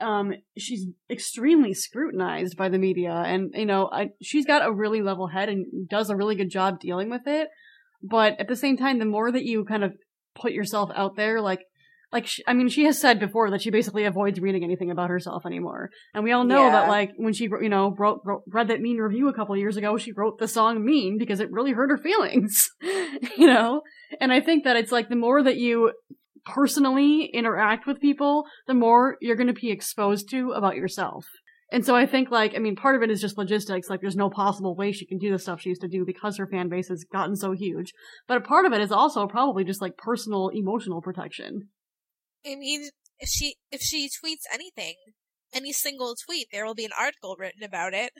um 0.00 0.34
she's 0.58 0.86
extremely 1.08 1.72
scrutinized 1.72 2.56
by 2.56 2.68
the 2.68 2.78
media 2.78 3.12
and 3.12 3.52
you 3.54 3.66
know, 3.66 3.88
I, 3.92 4.10
she's 4.20 4.46
got 4.46 4.66
a 4.66 4.72
really 4.72 5.02
level 5.02 5.28
head 5.28 5.48
and 5.48 5.88
does 5.88 6.10
a 6.10 6.16
really 6.16 6.34
good 6.34 6.50
job 6.50 6.80
dealing 6.80 7.10
with 7.10 7.26
it. 7.26 7.48
But 8.02 8.38
at 8.40 8.48
the 8.48 8.56
same 8.56 8.76
time 8.76 8.98
the 8.98 9.04
more 9.04 9.30
that 9.30 9.44
you 9.44 9.64
kind 9.64 9.84
of 9.84 9.94
put 10.34 10.52
yourself 10.52 10.90
out 10.94 11.16
there 11.16 11.40
like 11.40 11.60
like 12.16 12.26
she, 12.26 12.42
I 12.46 12.52
mean, 12.54 12.68
she 12.68 12.84
has 12.88 12.98
said 13.00 13.20
before 13.20 13.50
that 13.50 13.62
she 13.62 13.70
basically 13.70 14.04
avoids 14.04 14.40
reading 14.40 14.64
anything 14.64 14.90
about 14.90 15.10
herself 15.10 15.44
anymore, 15.44 15.90
and 16.14 16.24
we 16.24 16.32
all 16.32 16.44
know 16.44 16.62
Yeah. 16.64 16.70
that 16.76 16.88
like 16.88 17.10
when 17.16 17.32
she 17.34 17.44
you 17.44 17.68
know 17.68 17.94
wrote, 17.98 18.20
wrote 18.24 18.42
read 18.56 18.68
that 18.68 18.80
Mean 18.80 18.98
review 18.98 19.28
a 19.28 19.34
couple 19.34 19.56
years 19.56 19.76
ago, 19.76 19.96
she 19.98 20.12
wrote 20.12 20.38
the 20.38 20.48
song 20.48 20.84
Mean 20.84 21.18
because 21.18 21.40
it 21.40 21.52
really 21.52 21.72
hurt 21.72 21.90
her 21.90 21.98
feelings, 21.98 22.70
you 23.36 23.46
know. 23.46 23.82
And 24.20 24.32
I 24.32 24.40
think 24.40 24.64
that 24.64 24.76
it's 24.76 24.92
like 24.92 25.08
the 25.08 25.16
more 25.16 25.42
that 25.42 25.56
you 25.56 25.92
personally 26.46 27.26
interact 27.34 27.86
with 27.86 28.00
people, 28.00 28.44
the 28.66 28.74
more 28.74 29.16
you're 29.20 29.36
going 29.36 29.48
to 29.48 29.52
be 29.52 29.70
exposed 29.70 30.30
to 30.30 30.52
about 30.52 30.76
yourself. 30.76 31.26
And 31.72 31.84
so 31.84 31.96
I 31.96 32.06
think 32.06 32.30
like 32.30 32.54
I 32.54 32.58
mean 32.60 32.76
part 32.76 32.94
of 32.94 33.02
it 33.02 33.10
is 33.10 33.20
just 33.20 33.36
logistics 33.36 33.90
like 33.90 34.00
there's 34.00 34.14
no 34.24 34.30
possible 34.30 34.76
way 34.76 34.92
she 34.92 35.04
can 35.04 35.18
do 35.18 35.32
the 35.32 35.38
stuff 35.38 35.60
she 35.60 35.70
used 35.70 35.80
to 35.80 35.88
do 35.88 36.04
because 36.06 36.36
her 36.36 36.46
fan 36.46 36.68
base 36.68 36.88
has 36.88 37.04
gotten 37.12 37.34
so 37.34 37.52
huge. 37.52 37.92
But 38.28 38.36
a 38.38 38.40
part 38.40 38.66
of 38.66 38.72
it 38.72 38.80
is 38.80 38.92
also 38.92 39.26
probably 39.26 39.64
just 39.64 39.82
like 39.82 39.96
personal 39.96 40.48
emotional 40.54 41.02
protection. 41.02 41.68
I 42.46 42.56
mean, 42.56 42.90
if 43.18 43.28
she 43.28 43.56
if 43.70 43.80
she 43.80 44.08
tweets 44.08 44.44
anything, 44.52 44.94
any 45.52 45.72
single 45.72 46.14
tweet, 46.14 46.48
there 46.52 46.64
will 46.64 46.74
be 46.74 46.84
an 46.84 46.92
article 46.98 47.36
written 47.38 47.62
about 47.62 47.94
it. 47.94 48.12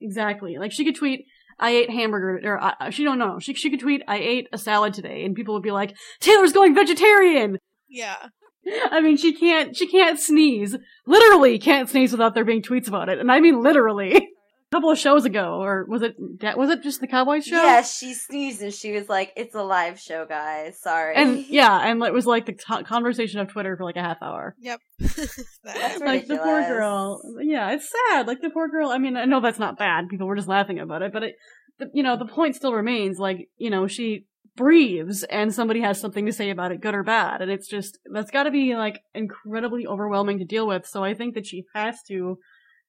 Exactly. 0.00 0.58
Like 0.58 0.72
she 0.72 0.84
could 0.84 0.96
tweet, 0.96 1.24
"I 1.58 1.70
ate 1.70 1.90
hamburger," 1.90 2.40
or 2.44 2.62
I, 2.62 2.90
she 2.90 3.04
don't 3.04 3.18
know. 3.18 3.38
She 3.38 3.54
she 3.54 3.70
could 3.70 3.80
tweet, 3.80 4.02
"I 4.06 4.18
ate 4.18 4.48
a 4.52 4.58
salad 4.58 4.94
today," 4.94 5.24
and 5.24 5.34
people 5.34 5.54
would 5.54 5.62
be 5.62 5.70
like, 5.70 5.96
"Taylor's 6.20 6.52
going 6.52 6.74
vegetarian." 6.74 7.58
Yeah. 7.88 8.28
I 8.90 9.00
mean, 9.00 9.16
she 9.16 9.32
can't 9.32 9.74
she 9.76 9.86
can't 9.86 10.20
sneeze. 10.20 10.76
Literally 11.06 11.58
can't 11.58 11.88
sneeze 11.88 12.12
without 12.12 12.34
there 12.34 12.44
being 12.44 12.62
tweets 12.62 12.88
about 12.88 13.08
it, 13.08 13.18
and 13.18 13.30
I 13.30 13.40
mean 13.40 13.62
literally. 13.62 14.28
A 14.70 14.76
couple 14.76 14.90
of 14.90 14.98
shows 14.98 15.24
ago, 15.24 15.62
or 15.62 15.86
was 15.88 16.02
it 16.02 16.14
was 16.18 16.68
it 16.68 16.82
just 16.82 17.00
the 17.00 17.06
Cowboys 17.06 17.46
show? 17.46 17.56
Yeah, 17.56 17.80
she 17.80 18.12
sneezed 18.12 18.60
and 18.60 18.72
she 18.72 18.92
was 18.92 19.08
like, 19.08 19.32
"It's 19.34 19.54
a 19.54 19.62
live 19.62 19.98
show, 19.98 20.26
guys. 20.26 20.78
Sorry." 20.78 21.14
And 21.16 21.38
yeah, 21.48 21.88
and 21.88 22.02
it 22.02 22.12
was 22.12 22.26
like 22.26 22.44
the 22.44 22.52
co- 22.52 22.82
conversation 22.82 23.40
of 23.40 23.48
Twitter 23.48 23.78
for 23.78 23.84
like 23.84 23.96
a 23.96 24.02
half 24.02 24.18
hour. 24.20 24.54
Yep. 24.60 24.80
That's 24.98 26.00
like 26.00 26.26
the 26.26 26.36
poor 26.36 26.62
girl. 26.68 27.22
Yeah, 27.40 27.70
it's 27.70 27.90
sad. 28.10 28.26
Like 28.26 28.42
the 28.42 28.50
poor 28.50 28.68
girl. 28.68 28.90
I 28.90 28.98
mean, 28.98 29.16
I 29.16 29.24
know 29.24 29.40
that's 29.40 29.58
not 29.58 29.78
bad. 29.78 30.08
People 30.08 30.26
were 30.26 30.36
just 30.36 30.48
laughing 30.48 30.78
about 30.78 31.00
it, 31.00 31.12
but 31.14 31.22
it, 31.22 31.36
the, 31.78 31.90
you 31.94 32.02
know, 32.02 32.18
the 32.18 32.26
point 32.26 32.54
still 32.54 32.74
remains. 32.74 33.18
Like, 33.18 33.48
you 33.56 33.70
know, 33.70 33.86
she 33.86 34.26
breathes, 34.54 35.22
and 35.24 35.54
somebody 35.54 35.80
has 35.80 35.98
something 35.98 36.26
to 36.26 36.32
say 36.32 36.50
about 36.50 36.72
it, 36.72 36.82
good 36.82 36.94
or 36.94 37.04
bad, 37.04 37.40
and 37.40 37.50
it's 37.50 37.68
just 37.68 37.98
that's 38.12 38.30
got 38.30 38.42
to 38.42 38.50
be 38.50 38.74
like 38.74 39.00
incredibly 39.14 39.86
overwhelming 39.86 40.38
to 40.40 40.44
deal 40.44 40.66
with. 40.66 40.86
So 40.86 41.02
I 41.02 41.14
think 41.14 41.34
that 41.36 41.46
she 41.46 41.64
has 41.74 42.02
to 42.08 42.38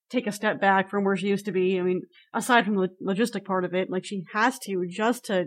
take 0.10 0.28
a 0.28 0.32
step 0.32 0.60
back 0.60 0.89
from 0.89 1.03
where 1.03 1.16
she 1.16 1.28
used 1.28 1.45
to 1.45 1.51
be. 1.51 1.80
I 1.80 1.84
mean, 1.84 2.01
aside 2.34 2.66
from 2.66 2.76
the 2.76 2.89
logistic 3.05 3.45
part 3.45 3.66
of 3.66 3.74
it, 3.74 3.89
like 3.89 4.05
she 4.05 4.24
has 4.34 4.57
to 4.60 4.86
just 4.88 5.26
to 5.26 5.45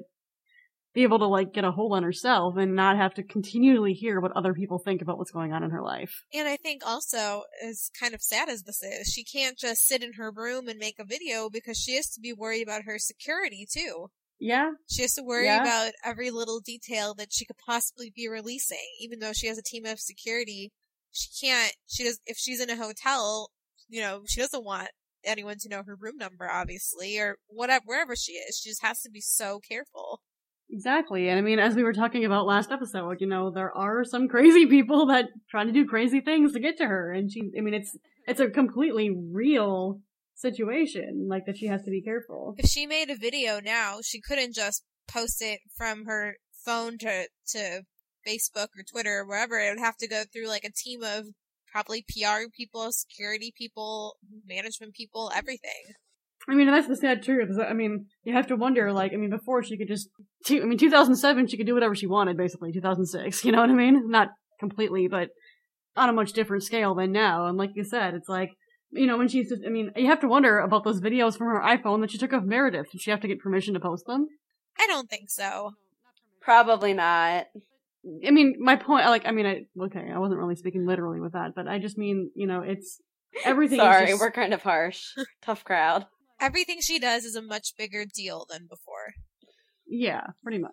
be 0.94 1.02
able 1.04 1.18
to 1.18 1.26
like 1.26 1.54
get 1.54 1.64
a 1.64 1.70
hold 1.70 1.96
on 1.96 2.02
herself 2.02 2.56
and 2.58 2.74
not 2.76 2.96
have 2.98 3.14
to 3.14 3.22
continually 3.22 3.94
hear 3.94 4.20
what 4.20 4.32
other 4.36 4.52
people 4.52 4.78
think 4.78 5.00
about 5.00 5.16
what's 5.16 5.30
going 5.30 5.52
on 5.52 5.62
in 5.64 5.70
her 5.70 5.82
life. 5.82 6.22
And 6.34 6.46
I 6.46 6.56
think 6.56 6.82
also, 6.86 7.44
as 7.66 7.90
kind 7.98 8.12
of 8.12 8.20
sad 8.20 8.50
as 8.50 8.64
this 8.64 8.82
is, 8.82 9.08
she 9.08 9.24
can't 9.24 9.56
just 9.58 9.86
sit 9.86 10.02
in 10.02 10.12
her 10.14 10.30
room 10.30 10.68
and 10.68 10.78
make 10.78 10.98
a 10.98 11.04
video 11.04 11.48
because 11.48 11.78
she 11.78 11.96
has 11.96 12.10
to 12.10 12.20
be 12.20 12.32
worried 12.34 12.62
about 12.62 12.82
her 12.84 12.98
security 12.98 13.66
too. 13.70 14.08
Yeah, 14.38 14.72
She 14.90 15.02
has 15.02 15.14
to 15.14 15.22
worry 15.22 15.44
Yeah. 15.44 15.62
about 15.62 15.92
every 16.04 16.32
little 16.32 16.58
detail 16.58 17.14
that 17.14 17.32
she 17.32 17.44
could 17.44 17.58
possibly 17.64 18.12
be 18.14 18.28
releasing, 18.28 18.84
even 19.00 19.20
though 19.20 19.32
she 19.32 19.46
has 19.46 19.56
a 19.56 19.62
team 19.62 19.86
of 19.86 20.00
security. 20.00 20.72
She 21.12 21.28
can't. 21.46 21.72
She 21.86 22.02
does. 22.02 22.18
If 22.26 22.38
she's 22.38 22.60
in 22.60 22.68
a 22.68 22.74
hotel, 22.76 23.50
you 23.92 24.00
know, 24.00 24.22
she 24.26 24.40
doesn't 24.40 24.64
want 24.64 24.88
anyone 25.22 25.58
to 25.60 25.68
know 25.68 25.82
her 25.86 25.94
room 25.94 26.16
number, 26.16 26.50
obviously, 26.50 27.18
or 27.18 27.36
whatever. 27.46 27.84
Wherever 27.84 28.16
she 28.16 28.32
is, 28.32 28.58
she 28.58 28.70
just 28.70 28.82
has 28.82 29.02
to 29.02 29.10
be 29.10 29.20
so 29.20 29.60
careful. 29.60 30.22
Exactly. 30.70 31.28
And 31.28 31.38
I 31.38 31.42
mean, 31.42 31.58
as 31.58 31.76
we 31.76 31.82
were 31.82 31.92
talking 31.92 32.24
about 32.24 32.46
last 32.46 32.72
episode, 32.72 33.20
you 33.20 33.26
know, 33.26 33.50
there 33.50 33.76
are 33.76 34.02
some 34.04 34.28
crazy 34.28 34.64
people 34.66 35.06
that 35.06 35.26
try 35.50 35.64
to 35.64 35.72
do 35.72 35.86
crazy 35.86 36.22
things 36.22 36.54
to 36.54 36.60
get 36.60 36.78
to 36.78 36.86
her. 36.86 37.12
And 37.12 37.30
she, 37.30 37.52
I 37.56 37.60
mean, 37.60 37.74
it's, 37.74 37.94
it's 38.26 38.40
a 38.40 38.48
completely 38.48 39.10
real 39.14 40.00
situation, 40.34 41.26
like 41.28 41.44
that 41.44 41.58
she 41.58 41.66
has 41.66 41.82
to 41.82 41.90
be 41.90 42.00
careful. 42.00 42.54
If 42.56 42.70
she 42.70 42.86
made 42.86 43.10
a 43.10 43.16
video 43.16 43.60
now, 43.60 43.98
she 44.02 44.22
couldn't 44.22 44.54
just 44.54 44.84
post 45.06 45.42
it 45.42 45.60
from 45.76 46.06
her 46.06 46.36
phone 46.64 46.96
to 46.98 47.26
to 47.48 47.82
Facebook 48.26 48.68
or 48.78 48.84
Twitter 48.90 49.20
or 49.20 49.26
wherever. 49.26 49.58
It 49.58 49.70
would 49.70 49.84
have 49.84 49.98
to 49.98 50.08
go 50.08 50.22
through 50.32 50.48
like 50.48 50.64
a 50.64 50.72
team 50.72 51.02
of 51.02 51.26
probably 51.72 52.02
PR 52.02 52.48
people, 52.54 52.92
security 52.92 53.52
people, 53.56 54.16
management 54.46 54.94
people, 54.94 55.32
everything. 55.34 55.94
I 56.48 56.54
mean, 56.54 56.66
that's 56.66 56.88
the 56.88 56.96
sad 56.96 57.22
truth. 57.22 57.56
I 57.58 57.72
mean, 57.72 58.06
you 58.24 58.34
have 58.34 58.48
to 58.48 58.56
wonder, 58.56 58.92
like, 58.92 59.12
I 59.12 59.16
mean, 59.16 59.30
before 59.30 59.62
she 59.62 59.78
could 59.78 59.88
just, 59.88 60.08
two, 60.44 60.60
I 60.60 60.66
mean, 60.66 60.76
2007, 60.76 61.46
she 61.46 61.56
could 61.56 61.66
do 61.66 61.74
whatever 61.74 61.94
she 61.94 62.06
wanted, 62.06 62.36
basically. 62.36 62.72
2006, 62.72 63.44
you 63.44 63.52
know 63.52 63.60
what 63.60 63.70
I 63.70 63.74
mean? 63.74 64.10
Not 64.10 64.28
completely, 64.60 65.08
but 65.08 65.30
on 65.96 66.08
a 66.08 66.12
much 66.12 66.32
different 66.32 66.64
scale 66.64 66.94
than 66.94 67.12
now. 67.12 67.46
And 67.46 67.56
like 67.56 67.70
you 67.74 67.84
said, 67.84 68.14
it's 68.14 68.28
like, 68.28 68.50
you 68.90 69.06
know, 69.06 69.16
when 69.16 69.28
she's 69.28 69.48
just, 69.48 69.62
I 69.64 69.70
mean, 69.70 69.90
you 69.96 70.06
have 70.06 70.20
to 70.20 70.28
wonder 70.28 70.58
about 70.58 70.84
those 70.84 71.00
videos 71.00 71.38
from 71.38 71.46
her 71.46 71.60
iPhone 71.60 72.00
that 72.00 72.10
she 72.10 72.18
took 72.18 72.32
of 72.32 72.44
Meredith. 72.44 72.90
Did 72.90 73.00
she 73.00 73.10
have 73.10 73.20
to 73.20 73.28
get 73.28 73.40
permission 73.40 73.74
to 73.74 73.80
post 73.80 74.06
them? 74.06 74.26
I 74.78 74.86
don't 74.86 75.08
think 75.08 75.30
so. 75.30 75.72
Probably 76.40 76.92
not. 76.92 77.46
I 78.26 78.30
mean, 78.30 78.56
my 78.58 78.76
point, 78.76 79.06
like, 79.06 79.26
I 79.26 79.30
mean, 79.30 79.46
I, 79.46 79.66
okay, 79.84 80.10
I 80.12 80.18
wasn't 80.18 80.40
really 80.40 80.56
speaking 80.56 80.86
literally 80.86 81.20
with 81.20 81.32
that, 81.32 81.54
but 81.54 81.68
I 81.68 81.78
just 81.78 81.96
mean, 81.96 82.30
you 82.34 82.46
know, 82.46 82.62
it's, 82.62 83.00
everything 83.44 83.78
Sorry, 83.78 84.04
is 84.04 84.10
just, 84.10 84.20
we're 84.20 84.32
kind 84.32 84.52
of 84.52 84.62
harsh. 84.62 85.04
Tough 85.42 85.64
crowd. 85.64 86.06
Everything 86.40 86.80
she 86.80 86.98
does 86.98 87.24
is 87.24 87.36
a 87.36 87.42
much 87.42 87.74
bigger 87.78 88.04
deal 88.04 88.46
than 88.50 88.66
before. 88.68 89.14
yeah, 89.86 90.22
pretty 90.42 90.58
much. 90.58 90.72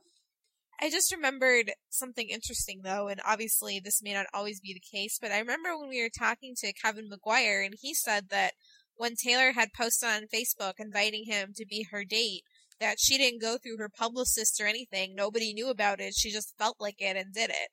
I 0.82 0.90
just 0.90 1.14
remembered 1.14 1.74
something 1.90 2.30
interesting 2.30 2.82
though, 2.84 3.10
and 3.10 3.20
obviously 3.26 3.80
this 3.80 4.02
may 4.02 4.14
not 4.14 4.28
always 4.34 4.62
be 4.62 4.74
the 4.74 4.98
case, 4.98 5.20
but 5.22 5.32
I 5.32 5.40
remember 5.40 5.78
when 5.78 5.90
we 5.90 6.02
were 6.02 6.10
talking 6.10 6.56
to 6.60 6.74
Kevin 6.74 7.10
McGuire 7.10 7.66
and 7.66 7.76
he 7.80 7.94
said 7.94 8.30
that 8.30 8.54
when 8.96 9.16
Taylor 9.16 9.52
had 9.52 9.74
posted 9.74 10.10
on 10.10 10.28
Facebook 10.34 10.74
inviting 10.80 11.26
him 11.26 11.52
to 11.56 11.66
be 11.66 11.88
her 11.92 12.06
date, 12.06 12.44
that 12.80 13.00
she 13.00 13.18
didn't 13.18 13.42
go 13.42 13.58
through 13.58 13.78
her 13.78 13.90
publicist 13.90 14.60
or 14.62 14.68
anything. 14.68 15.16
Nobody 15.16 15.54
knew 15.54 15.70
about 15.70 16.00
it. 16.00 16.14
She 16.16 16.32
just 16.32 16.58
felt 16.58 16.78
like 16.80 16.96
it 17.00 17.18
and 17.18 17.34
did 17.34 17.50
it. 17.50 17.70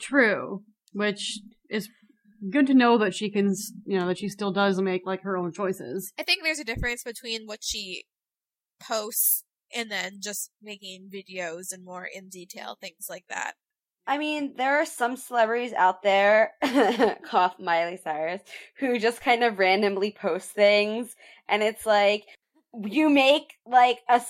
True, 0.00 0.62
which 0.92 1.40
is 1.70 1.88
good 2.50 2.66
to 2.66 2.74
know 2.74 2.98
that 2.98 3.14
she 3.14 3.30
can, 3.30 3.54
you 3.86 3.98
know, 3.98 4.06
that 4.08 4.18
she 4.18 4.28
still 4.28 4.52
does 4.52 4.80
make 4.80 5.06
like 5.06 5.22
her 5.22 5.36
own 5.36 5.52
choices. 5.52 6.12
I 6.18 6.22
think 6.22 6.42
there's 6.42 6.58
a 6.58 6.64
difference 6.64 7.02
between 7.02 7.46
what 7.46 7.62
she 7.62 8.04
posts 8.80 9.44
and 9.74 9.90
then 9.90 10.18
just 10.20 10.50
making 10.62 11.10
videos 11.12 11.72
and 11.72 11.84
more 11.84 12.06
in 12.12 12.28
detail 12.28 12.76
things 12.80 13.06
like 13.08 13.24
that. 13.28 13.54
I 14.06 14.18
mean, 14.18 14.54
there 14.56 14.80
are 14.80 14.86
some 14.86 15.16
celebrities 15.16 15.72
out 15.72 16.02
there, 16.02 16.52
cough 17.24 17.54
Miley 17.58 17.98
Cyrus, 18.02 18.42
who 18.78 18.98
just 18.98 19.22
kind 19.22 19.42
of 19.42 19.58
randomly 19.58 20.14
post 20.18 20.50
things, 20.50 21.14
and 21.48 21.62
it's 21.62 21.86
like 21.86 22.24
you 22.82 23.08
make 23.10 23.54
like 23.66 24.00
a 24.08 24.22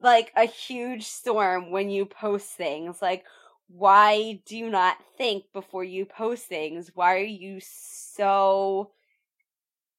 like 0.00 0.32
a 0.36 0.44
huge 0.44 1.04
storm 1.04 1.70
when 1.70 1.90
you 1.90 2.06
post 2.06 2.50
things. 2.50 3.00
Like, 3.00 3.24
why 3.68 4.40
do 4.46 4.56
you 4.56 4.68
not 4.68 4.96
think 5.16 5.44
before 5.52 5.84
you 5.84 6.04
post 6.04 6.46
things? 6.46 6.90
Why 6.94 7.14
are 7.14 7.18
you 7.18 7.58
so? 7.60 8.90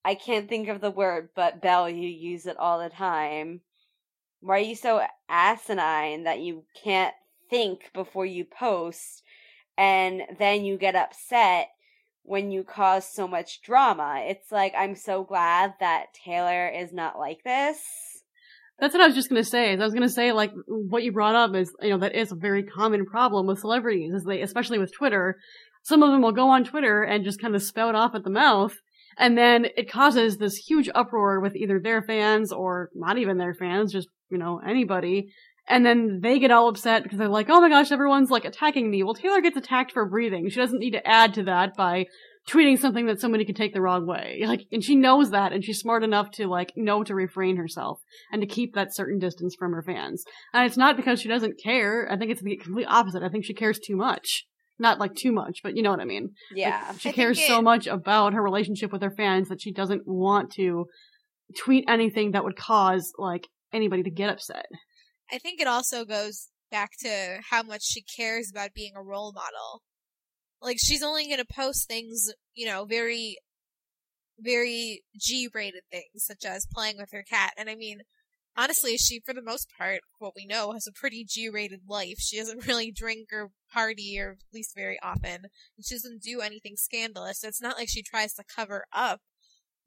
I 0.06 0.16
can't 0.16 0.50
think 0.50 0.68
of 0.68 0.82
the 0.82 0.92
word, 0.92 1.30
but 1.36 1.62
Belle, 1.62 1.90
you 1.90 2.10
use 2.10 2.46
it 2.46 2.58
all 2.58 2.80
the 2.80 2.90
time. 2.90 3.62
Why 4.42 4.58
are 4.58 4.60
you 4.60 4.76
so 4.76 5.02
asinine 5.30 6.24
that 6.24 6.40
you 6.40 6.66
can't 6.84 7.14
think 7.50 7.90
before 7.94 8.26
you 8.26 8.44
post 8.44 9.24
and 9.78 10.24
then 10.38 10.66
you 10.66 10.78
get 10.78 10.96
upset 10.96 11.70
when 12.24 12.52
you 12.52 12.64
cause 12.64 13.08
so 13.08 13.28
much 13.28 13.62
drama? 13.62 14.24
It's 14.26 14.52
like, 14.52 14.74
I'm 14.78 14.96
so 14.96 15.24
glad 15.24 15.76
that 15.80 16.14
Taylor 16.14 16.68
is 16.68 16.92
not 16.92 17.20
like 17.20 17.44
this. 17.44 17.80
That's 18.80 18.94
what 18.94 19.04
I 19.04 19.08
was 19.08 19.16
just 19.16 19.30
gonna 19.30 19.44
say. 19.44 19.72
I 19.72 19.76
was 19.76 19.94
gonna 19.94 20.10
say 20.10 20.32
like 20.32 20.52
what 20.68 21.04
you 21.04 21.12
brought 21.12 21.36
up 21.36 21.56
is 21.56 21.72
you 21.82 21.92
know 21.92 22.00
that 22.00 22.16
is 22.16 22.32
a 22.32 22.36
very 22.36 22.64
common 22.64 23.06
problem 23.06 23.46
with 23.46 23.60
celebrities, 23.60 24.14
is 24.14 24.24
they 24.24 24.42
especially 24.42 24.80
with 24.80 24.94
Twitter. 24.94 25.38
Some 25.84 26.02
of 26.02 26.12
them 26.12 26.22
will 26.22 26.32
go 26.32 26.50
on 26.50 26.64
Twitter 26.64 27.04
and 27.04 27.24
just 27.24 27.40
kind 27.40 27.56
of 27.56 27.62
spout 27.62 27.94
off 27.94 28.16
at 28.16 28.24
the 28.24 28.30
mouth, 28.30 28.74
and 29.18 29.38
then 29.38 29.68
it 29.78 29.92
causes 29.92 30.38
this 30.38 30.56
huge 30.56 30.90
uproar 30.96 31.40
with 31.40 31.56
either 31.56 31.80
their 31.80 32.02
fans 32.02 32.52
or 32.52 32.90
not 32.96 33.18
even 33.18 33.38
their 33.38 33.54
fans, 33.54 33.94
just 33.94 34.08
you 34.30 34.38
know 34.38 34.60
anybody. 34.66 35.32
And 35.68 35.86
then 35.86 36.20
they 36.22 36.40
get 36.40 36.52
all 36.52 36.68
upset 36.68 37.04
because 37.04 37.18
they're 37.18 37.28
like, 37.30 37.50
"Oh 37.50 37.62
my 37.62 37.70
gosh, 37.70 37.92
everyone's 37.92 38.30
like 38.30 38.44
attacking 38.46 38.92
me." 38.92 39.02
Well, 39.04 39.14
Taylor 39.14 39.40
gets 39.42 39.56
attacked 39.58 39.92
for 39.94 40.06
breathing. 40.06 40.50
She 40.50 40.60
doesn't 40.60 40.80
need 40.80 40.92
to 40.92 41.08
add 41.08 41.34
to 41.36 41.44
that 41.44 41.76
by 41.78 42.06
tweeting 42.50 42.78
something 42.78 43.06
that 43.06 43.22
somebody 43.22 43.46
could 43.46 43.56
take 43.56 43.74
the 43.74 43.82
wrong 43.82 44.06
way. 44.06 44.42
Like, 44.46 44.66
and 44.74 44.84
she 44.84 44.96
knows 44.98 45.32
that, 45.32 45.54
and 45.54 45.64
she's 45.64 45.80
smart 45.80 46.04
enough 46.04 46.32
to 46.32 46.48
like 46.48 46.74
know 46.76 47.02
to 47.06 47.16
refrain 47.16 47.56
herself 47.56 48.00
and 48.32 48.42
to 48.42 48.48
keep 48.48 48.74
that 48.76 48.94
certain 48.94 49.20
distance 49.20 49.56
from 49.58 49.72
her 49.72 49.82
fans. 49.82 50.26
And 50.54 50.66
it's 50.66 50.76
not 50.76 50.98
because 50.98 51.22
she 51.22 51.30
doesn't 51.30 51.62
care. 51.64 52.12
I 52.12 52.18
think 52.18 52.32
it's 52.32 52.42
the 52.42 52.58
complete 52.58 52.88
opposite. 52.90 53.24
I 53.24 53.30
think 53.30 53.46
she 53.46 53.54
cares 53.54 53.80
too 53.80 53.96
much. 53.96 54.46
Not 54.80 55.00
like 55.00 55.16
too 55.16 55.32
much, 55.32 55.60
but 55.64 55.78
you 55.78 55.84
know 55.84 55.92
what 55.92 56.02
I 56.02 56.06
mean. 56.06 56.32
Yeah. 56.54 56.84
Like, 56.90 57.00
she 57.00 57.10
I 57.10 57.14
cares 57.14 57.40
it- 57.40 57.48
so 57.48 57.62
much 57.62 57.88
about 57.88 58.34
her 58.34 58.44
relationship 58.44 58.92
with 58.92 59.02
her 59.02 59.12
fans 59.16 59.48
that 59.48 59.62
she 59.62 59.72
doesn't 59.72 60.02
want 60.06 60.52
to 60.56 60.88
tweet 61.58 61.86
anything 61.88 62.32
that 62.32 62.44
would 62.44 62.58
cause 62.58 63.14
like 63.18 63.48
anybody 63.72 64.04
to 64.04 64.12
get 64.12 64.30
upset. 64.30 64.66
I 65.32 65.38
think 65.38 65.60
it 65.60 65.68
also 65.68 66.06
goes 66.06 66.50
back 66.72 66.92
to 67.00 67.40
how 67.50 67.64
much 67.64 67.84
she 67.84 68.02
cares 68.02 68.50
about 68.50 68.74
being 68.74 68.94
a 68.96 69.04
role 69.04 69.32
model. 69.32 69.82
Like 70.62 70.78
she's 70.80 71.04
only 71.04 71.26
going 71.26 71.38
to 71.38 71.46
post 71.46 71.88
things, 71.88 72.32
you 72.54 72.66
know, 72.66 72.86
very 72.86 73.38
very 74.40 75.04
G-rated 75.16 75.84
things 75.92 76.26
such 76.26 76.46
as 76.46 76.66
playing 76.72 76.98
with 76.98 77.12
her 77.12 77.24
cat. 77.24 77.54
And 77.58 77.70
I 77.70 77.76
mean, 77.76 78.02
honestly, 78.58 78.98
she 78.98 79.20
for 79.20 79.34
the 79.34 79.42
most 79.42 79.68
part, 79.78 80.02
what 80.20 80.34
we 80.36 80.46
know, 80.46 80.72
has 80.72 80.88
a 80.88 80.92
pretty 80.92 81.26
G-rated 81.28 81.82
life. 81.88 82.18
She 82.20 82.38
doesn't 82.38 82.66
really 82.68 82.92
drink 82.92 83.30
or 83.32 83.52
party 83.72 84.18
or 84.20 84.32
at 84.32 84.54
least 84.54 84.76
very 84.76 84.98
often. 85.04 85.46
And 85.78 85.86
she 85.86 85.96
doesn't 85.96 86.24
do 86.24 86.42
anything 86.42 86.76
scandalous. 86.76 87.42
So 87.42 87.48
it's 87.48 87.62
not 87.62 87.78
like 87.78 87.90
she 87.90 88.04
tries 88.04 88.34
to 88.34 88.44
cover 88.44 88.86
up. 88.92 89.22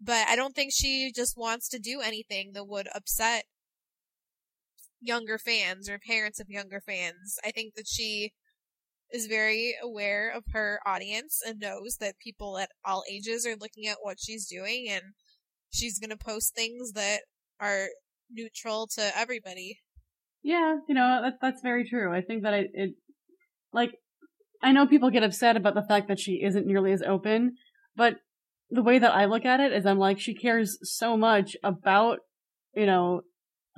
But 0.01 0.29
I 0.29 0.37
don't 0.37 0.55
think 0.55 0.73
she 0.75 1.11
just 1.15 1.39
wants 1.39 1.69
to 1.71 1.79
do 1.79 2.01
anything 2.03 2.53
that 2.53 2.69
would 2.69 2.89
upset 2.95 3.45
younger 5.01 5.39
fans 5.39 5.89
or 5.89 5.99
parents 5.99 6.41
of 6.41 6.49
younger 6.49 6.81
fans. 6.81 7.39
I 7.45 7.51
think 7.51 7.75
that 7.75 7.87
she 7.87 8.33
is 9.13 9.27
very 9.27 9.75
aware 9.83 10.31
of 10.31 10.45
her 10.53 10.81
audience 10.85 11.41
and 11.47 11.61
knows 11.61 11.99
that 12.01 12.19
people 12.19 12.59
at 12.59 12.71
all 12.85 13.05
ages 13.11 13.47
are 13.47 13.57
looking 13.57 13.87
at 13.87 13.99
what 14.03 14.19
she's 14.21 14.47
doing 14.47 14.87
and 14.89 15.03
she's 15.71 15.99
going 15.99 16.11
to 16.11 16.17
post 16.17 16.55
things 16.55 16.93
that 16.93 17.21
are 17.61 17.87
neutral 18.31 18.89
to 18.89 19.17
everybody. 19.17 19.79
Yeah, 20.43 20.77
you 20.89 20.95
know, 20.95 21.21
that, 21.23 21.35
that's 21.41 21.63
very 21.63 21.89
true. 21.89 22.13
I 22.13 22.21
think 22.21 22.43
that 22.43 22.55
it, 22.55 22.71
it, 22.75 22.91
like, 23.73 23.93
I 24.63 24.73
know 24.73 24.87
people 24.87 25.11
get 25.11 25.23
upset 25.23 25.57
about 25.57 25.75
the 25.75 25.87
fact 25.87 26.09
that 26.09 26.19
she 26.19 26.43
isn't 26.43 26.67
nearly 26.67 26.93
as 26.93 27.03
open, 27.03 27.57
but 27.95 28.17
the 28.71 28.83
way 28.83 28.99
that 28.99 29.15
I 29.15 29.27
look 29.27 29.45
at 29.45 29.61
it 29.61 29.73
is 29.73 29.87
I'm 29.87 29.99
like, 29.99 30.19
she 30.19 30.35
cares 30.35 30.79
so 30.83 31.17
much 31.17 31.57
about, 31.63 32.19
you 32.75 32.87
know, 32.87 33.21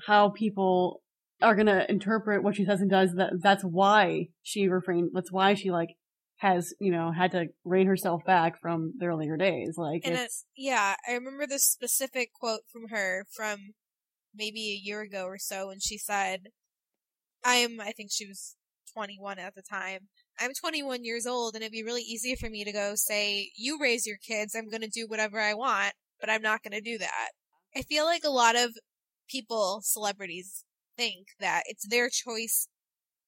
how 0.06 0.30
people 0.30 1.02
are 1.40 1.54
gonna 1.54 1.86
interpret 1.88 2.42
what 2.42 2.56
she 2.56 2.64
says 2.64 2.80
and 2.80 2.90
does 2.90 3.14
that 3.14 3.32
that's 3.40 3.62
why 3.62 4.26
she 4.42 4.68
refrained, 4.68 5.10
that's 5.12 5.32
why 5.32 5.54
she, 5.54 5.70
like, 5.70 5.90
has, 6.38 6.72
you 6.80 6.92
know, 6.92 7.12
had 7.12 7.32
to 7.32 7.46
rein 7.64 7.86
herself 7.86 8.22
back 8.24 8.60
from 8.60 8.92
the 8.98 9.06
earlier 9.06 9.36
days. 9.36 9.74
Like, 9.76 10.02
And 10.04 10.14
it, 10.14 10.20
it's, 10.20 10.44
yeah, 10.56 10.94
I 11.08 11.12
remember 11.12 11.46
this 11.46 11.64
specific 11.64 12.32
quote 12.32 12.62
from 12.72 12.88
her 12.88 13.26
from 13.34 13.74
maybe 14.34 14.70
a 14.70 14.86
year 14.86 15.00
ago 15.00 15.24
or 15.24 15.38
so 15.38 15.68
when 15.68 15.80
she 15.80 15.98
said, 15.98 16.48
I 17.44 17.56
am, 17.56 17.80
I 17.80 17.92
think 17.92 18.10
she 18.12 18.26
was 18.26 18.56
21 18.94 19.38
at 19.38 19.54
the 19.54 19.62
time. 19.62 20.08
I'm 20.40 20.52
21 20.54 21.04
years 21.04 21.26
old 21.26 21.54
and 21.54 21.62
it'd 21.62 21.72
be 21.72 21.82
really 21.82 22.02
easy 22.02 22.36
for 22.36 22.48
me 22.48 22.64
to 22.64 22.72
go 22.72 22.92
say, 22.94 23.50
you 23.56 23.78
raise 23.80 24.06
your 24.06 24.18
kids, 24.18 24.54
I'm 24.54 24.70
gonna 24.70 24.88
do 24.88 25.06
whatever 25.08 25.40
I 25.40 25.54
want, 25.54 25.92
but 26.20 26.30
I'm 26.30 26.42
not 26.42 26.62
gonna 26.62 26.80
do 26.80 26.98
that. 26.98 27.30
I 27.76 27.82
feel 27.82 28.04
like 28.04 28.22
a 28.24 28.30
lot 28.30 28.56
of 28.56 28.76
people, 29.28 29.80
celebrities, 29.82 30.64
think 30.98 31.28
that 31.40 31.62
it's 31.66 31.88
their 31.88 32.10
choice 32.10 32.68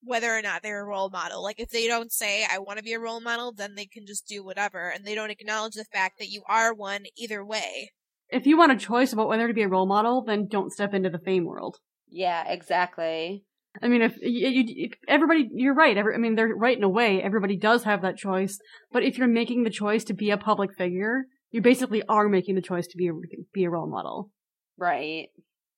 whether 0.03 0.37
or 0.37 0.43
not 0.43 0.63
they're 0.63 0.83
a 0.83 0.87
role 0.87 1.11
model. 1.11 1.43
Like 1.43 1.61
if 1.61 1.71
they 1.71 1.87
don't 1.87 2.11
say, 2.13 2.45
I 2.51 2.59
want 2.59 2.79
to 2.79 2.85
be 2.85 2.95
a 2.95 2.99
role 2.99 3.21
model, 3.21 3.53
then 3.53 3.75
they 3.75 3.87
can 3.87 4.07
just 4.07 4.27
do 4.27 4.45
whatever, 4.45 4.89
and 4.89 5.05
they 5.05 5.15
don't 5.15 5.31
acknowledge 5.31 5.75
the 5.75 5.85
fact 5.85 6.19
that 6.19 6.31
you 6.31 6.43
are 6.49 6.75
one 6.75 7.05
either 7.17 7.45
way. 7.45 7.91
if 8.31 8.47
you 8.47 8.57
want 8.57 8.73
a 8.73 8.77
choice 8.77 9.13
about 9.13 9.29
whether 9.29 9.47
to 9.47 9.55
be 9.55 9.63
a 9.63 9.69
role 9.69 9.87
model, 9.87 10.25
then 10.25 10.47
don't 10.49 10.73
step 10.73 10.95
into 10.95 11.11
the 11.11 11.19
fame 11.19 11.45
world. 11.45 11.77
Yeah, 12.09 12.45
exactly. 12.49 13.45
I 13.83 13.89
mean, 13.89 14.03
if 14.03 14.17
you, 14.21 14.49
you, 14.49 14.65
if 14.67 14.93
everybody, 15.07 15.49
you're 15.53 15.75
right. 15.75 15.97
Every, 15.97 16.15
I 16.15 16.19
mean, 16.19 16.35
they're 16.35 16.55
right 16.57 16.77
in 16.77 16.83
a 16.83 16.89
way. 16.89 17.23
Everybody 17.23 17.57
does 17.57 17.85
have 17.85 18.03
that 18.03 18.17
choice. 18.17 18.59
But 18.93 19.05
if 19.05 19.17
you're 19.17 19.29
making 19.29 19.63
the 19.63 19.71
choice 19.71 20.03
to 20.05 20.15
be 20.15 20.31
a 20.31 20.37
public 20.37 20.71
figure, 20.77 21.25
you 21.51 21.63
basically 21.63 22.03
are 22.09 22.29
making 22.29 22.57
the 22.57 22.63
choice 22.63 22.87
to 22.89 22.97
be 22.97 23.09
a, 23.09 23.13
be 23.53 23.65
a 23.65 23.71
role 23.71 23.89
model. 23.89 24.31
Right. 24.77 25.29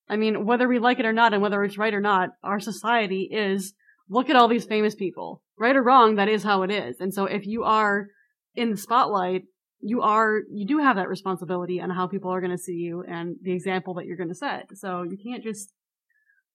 I 0.08 0.16
mean, 0.16 0.44
whether 0.44 0.68
we 0.68 0.78
like 0.78 0.98
it 0.98 1.06
or 1.06 1.12
not, 1.12 1.32
and 1.32 1.42
whether 1.42 1.62
it's 1.64 1.78
right 1.78 1.94
or 1.94 2.00
not, 2.00 2.30
our 2.42 2.60
society 2.60 3.28
is 3.32 3.74
look 4.08 4.28
at 4.28 4.36
all 4.36 4.48
these 4.48 4.64
famous 4.64 4.94
people. 4.94 5.42
Right 5.58 5.76
or 5.76 5.82
wrong, 5.82 6.16
that 6.16 6.28
is 6.28 6.42
how 6.42 6.62
it 6.62 6.70
is. 6.70 7.00
And 7.00 7.14
so 7.14 7.24
if 7.24 7.46
you 7.46 7.62
are 7.64 8.08
in 8.54 8.70
the 8.70 8.76
spotlight, 8.76 9.42
you 9.80 10.02
are, 10.02 10.40
you 10.50 10.66
do 10.66 10.78
have 10.78 10.96
that 10.96 11.08
responsibility 11.08 11.80
on 11.80 11.90
how 11.90 12.06
people 12.06 12.30
are 12.30 12.40
going 12.40 12.52
to 12.52 12.58
see 12.58 12.74
you 12.74 13.04
and 13.08 13.36
the 13.42 13.52
example 13.52 13.94
that 13.94 14.06
you're 14.06 14.16
going 14.16 14.28
to 14.28 14.34
set. 14.34 14.66
So 14.74 15.02
you 15.02 15.16
can't 15.22 15.42
just 15.42 15.72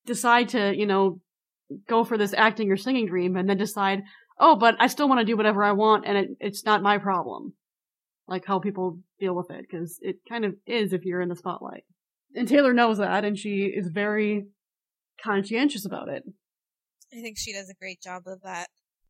decide 0.06 0.50
to, 0.50 0.76
you 0.76 0.86
know, 0.86 1.20
go 1.90 2.04
for 2.04 2.18
this 2.18 2.34
acting 2.34 2.72
or 2.72 2.78
singing 2.78 3.08
dream 3.08 3.36
and 3.36 3.50
then 3.50 3.58
decide, 3.58 4.04
oh, 4.40 4.56
but 4.56 4.76
I 4.80 4.88
still 4.88 5.10
want 5.10 5.20
to 5.20 5.26
do 5.26 5.36
whatever 5.36 5.64
I 5.64 5.72
want 5.72 6.06
and 6.06 6.18
it, 6.18 6.30
it's 6.40 6.66
not 6.66 6.82
my 6.82 6.98
problem. 6.98 7.54
Like 8.28 8.46
how 8.46 8.60
people 8.60 9.00
deal 9.20 9.36
with 9.36 9.50
it, 9.52 9.66
because 9.70 10.00
it 10.02 10.18
kind 10.30 10.46
of 10.46 10.56
is 10.66 10.94
if 10.94 11.06
you're 11.06 11.22
in 11.22 11.30
the 11.30 11.36
spotlight. 11.36 11.84
And 12.36 12.48
Taylor 12.48 12.74
knows 12.74 12.98
that, 12.98 13.26
and 13.26 13.38
she 13.38 13.66
is 13.66 13.88
very 13.88 14.48
conscientious 15.24 15.86
about 15.86 16.10
it. 16.10 16.24
I 17.12 17.22
think 17.22 17.38
she 17.38 17.54
does 17.54 17.70
a 17.70 17.74
great 17.74 18.02
job 18.02 18.24
of 18.28 18.42
that. 18.44 18.68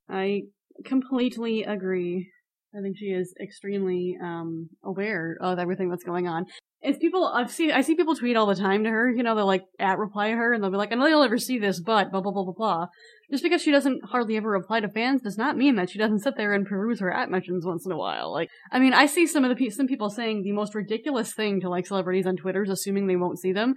I 0.10 0.44
completely 0.86 1.64
agree. 1.64 2.32
I 2.78 2.82
think 2.82 2.98
she 2.98 3.08
is 3.08 3.34
extremely 3.42 4.18
um 4.22 4.70
aware 4.84 5.38
of 5.42 5.60
everything 5.60 5.90
that's 5.90 6.04
going 6.04 6.28
on. 6.28 6.46
It's 6.82 7.00
people 7.00 7.26
I've 7.26 7.52
seen 7.52 7.72
I 7.72 7.82
see 7.82 7.96
people 7.96 8.16
tweet 8.16 8.38
all 8.38 8.46
the 8.46 8.56
time 8.56 8.84
to 8.84 8.90
her, 8.90 9.10
you 9.10 9.24
know, 9.24 9.36
they'll 9.36 9.48
like 9.48 9.66
at 9.80 9.98
reply 9.98 10.30
her 10.32 10.54
and 10.54 10.64
they'll 10.64 10.72
be 10.72 10.78
like, 10.78 10.92
I 10.92 10.96
know 10.96 11.08
you'll 11.08 11.24
never 11.24 11.40
see 11.40 11.58
this, 11.58 11.80
but 11.80 12.12
blah 12.12 12.22
blah 12.22 12.32
blah 12.32 12.44
blah 12.44 12.54
blah. 12.54 12.88
Just 13.32 13.44
because 13.44 13.62
she 13.62 13.72
doesn't 13.72 14.06
hardly 14.06 14.38
ever 14.38 14.50
reply 14.50 14.80
to 14.80 14.88
fans 14.88 15.22
does 15.22 15.38
not 15.38 15.58
mean 15.58 15.76
that 15.76 15.90
she 15.90 15.98
doesn't 15.98 16.20
sit 16.20 16.38
there 16.38 16.54
and 16.54 16.68
peruse 16.68 17.00
her 17.00 17.12
at 17.12 17.32
mentions 17.32 17.66
once 17.66 17.86
in 17.86 17.92
a 17.92 17.98
while. 17.98 18.32
Like 18.32 18.50
I 18.72 18.80
mean, 18.80 18.94
I 18.94 19.08
see 19.08 19.26
some 19.26 19.44
of 19.44 19.50
the 19.50 19.56
pe- 19.56 19.72
some 19.72 19.88
people 19.88 20.10
saying 20.10 20.44
the 20.44 20.52
most 20.52 20.76
ridiculous 20.76 21.34
thing 21.34 21.60
to 21.62 21.70
like 21.70 21.88
celebrities 21.88 22.28
on 22.28 22.38
Twitter's 22.38 22.70
assuming 22.70 23.08
they 23.08 23.16
won't 23.16 23.40
see 23.40 23.52
them. 23.52 23.74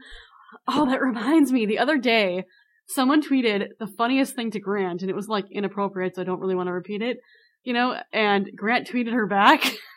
Oh, 0.69 0.85
that 0.87 1.01
reminds 1.01 1.53
me. 1.53 1.65
The 1.65 1.79
other 1.79 1.97
day, 1.97 2.45
someone 2.87 3.23
tweeted 3.23 3.69
the 3.79 3.87
funniest 3.87 4.35
thing 4.35 4.51
to 4.51 4.61
Grant, 4.61 5.01
and 5.01 5.11
it 5.11 5.17
was 5.17 5.29
like 5.29 5.47
inappropriate, 5.51 6.17
so 6.17 6.23
I 6.23 6.25
don't 6.25 6.41
really 6.41 6.55
want 6.55 6.67
to 6.67 6.73
repeat 6.73 7.03
it. 7.03 7.19
You 7.63 7.73
know, 7.73 7.97
and 8.13 8.51
Grant 8.57 8.89
tweeted 8.89 9.13
her 9.13 9.27
back. 9.27 9.65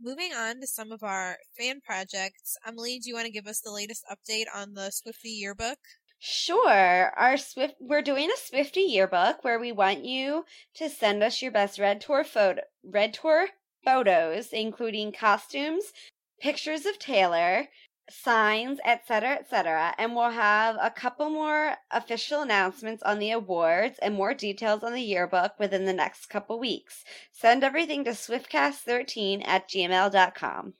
Moving 0.00 0.32
on 0.34 0.60
to 0.60 0.66
some 0.66 0.92
of 0.92 1.02
our 1.02 1.38
fan 1.56 1.80
projects, 1.80 2.56
Emily, 2.66 2.98
do 2.98 3.08
you 3.08 3.14
want 3.14 3.26
to 3.26 3.32
give 3.32 3.46
us 3.46 3.60
the 3.60 3.70
latest 3.72 4.04
update 4.10 4.44
on 4.54 4.74
the 4.74 4.90
Swiftie 4.92 5.38
yearbook? 5.38 5.78
Sure. 6.18 7.12
Our 7.16 7.36
Swift 7.36 7.76
we're 7.80 8.02
doing 8.02 8.30
a 8.30 8.36
Swiftie 8.38 8.88
yearbook 8.88 9.42
where 9.42 9.58
we 9.58 9.72
want 9.72 10.04
you 10.04 10.44
to 10.74 10.90
send 10.90 11.22
us 11.22 11.40
your 11.40 11.50
best 11.52 11.78
Red 11.78 12.00
Tour 12.00 12.24
photo 12.24 12.62
Red 12.84 13.14
Tour 13.14 13.48
photos, 13.84 14.52
including 14.52 15.12
costumes, 15.12 15.92
pictures 16.40 16.84
of 16.84 16.98
Taylor, 16.98 17.68
signs, 18.10 18.78
etc., 18.84 19.34
etc. 19.34 19.94
And 19.98 20.14
we'll 20.14 20.30
have 20.30 20.76
a 20.80 20.90
couple 20.90 21.30
more 21.30 21.76
official 21.90 22.42
announcements 22.42 23.02
on 23.02 23.18
the 23.18 23.32
awards 23.32 23.98
and 24.00 24.14
more 24.14 24.34
details 24.34 24.82
on 24.82 24.92
the 24.92 25.02
yearbook 25.02 25.52
within 25.58 25.84
the 25.84 25.92
next 25.92 26.26
couple 26.26 26.58
weeks. 26.58 27.04
Send 27.32 27.64
everything 27.64 28.04
to 28.04 28.10
swiftcast13 28.10 29.46
at 29.46 29.68
gmail.com. 29.68 30.74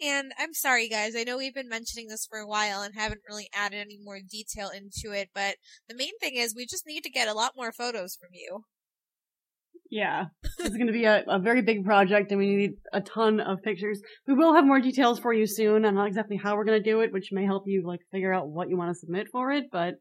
And 0.00 0.32
I'm 0.38 0.54
sorry, 0.54 0.88
guys. 0.88 1.16
I 1.16 1.24
know 1.24 1.36
we've 1.36 1.54
been 1.54 1.68
mentioning 1.68 2.06
this 2.06 2.24
for 2.24 2.38
a 2.38 2.46
while 2.46 2.82
and 2.82 2.94
haven't 2.94 3.22
really 3.28 3.48
added 3.52 3.80
any 3.80 3.98
more 4.00 4.20
detail 4.20 4.68
into 4.68 5.12
it, 5.12 5.30
but 5.34 5.56
the 5.88 5.96
main 5.96 6.16
thing 6.20 6.36
is 6.36 6.54
we 6.54 6.66
just 6.66 6.86
need 6.86 7.02
to 7.02 7.10
get 7.10 7.26
a 7.26 7.34
lot 7.34 7.54
more 7.56 7.72
photos 7.72 8.14
from 8.14 8.30
you. 8.32 8.64
Yeah, 9.90 10.26
it's 10.58 10.76
going 10.76 10.86
to 10.86 10.92
be 10.92 11.04
a, 11.04 11.24
a 11.28 11.38
very 11.38 11.62
big 11.62 11.84
project, 11.84 12.30
and 12.30 12.38
we 12.38 12.54
need 12.54 12.72
a 12.92 13.00
ton 13.00 13.40
of 13.40 13.62
pictures. 13.62 14.00
We 14.26 14.34
will 14.34 14.54
have 14.54 14.66
more 14.66 14.80
details 14.80 15.18
for 15.18 15.32
you 15.32 15.46
soon 15.46 15.84
on 15.84 15.94
not 15.94 16.08
exactly 16.08 16.36
how 16.36 16.56
we're 16.56 16.64
going 16.64 16.82
to 16.82 16.90
do 16.90 17.00
it, 17.00 17.12
which 17.12 17.30
may 17.32 17.44
help 17.44 17.64
you 17.66 17.86
like 17.86 18.00
figure 18.12 18.32
out 18.32 18.48
what 18.48 18.68
you 18.68 18.76
want 18.76 18.90
to 18.90 18.98
submit 18.98 19.28
for 19.32 19.50
it. 19.50 19.64
But 19.72 19.94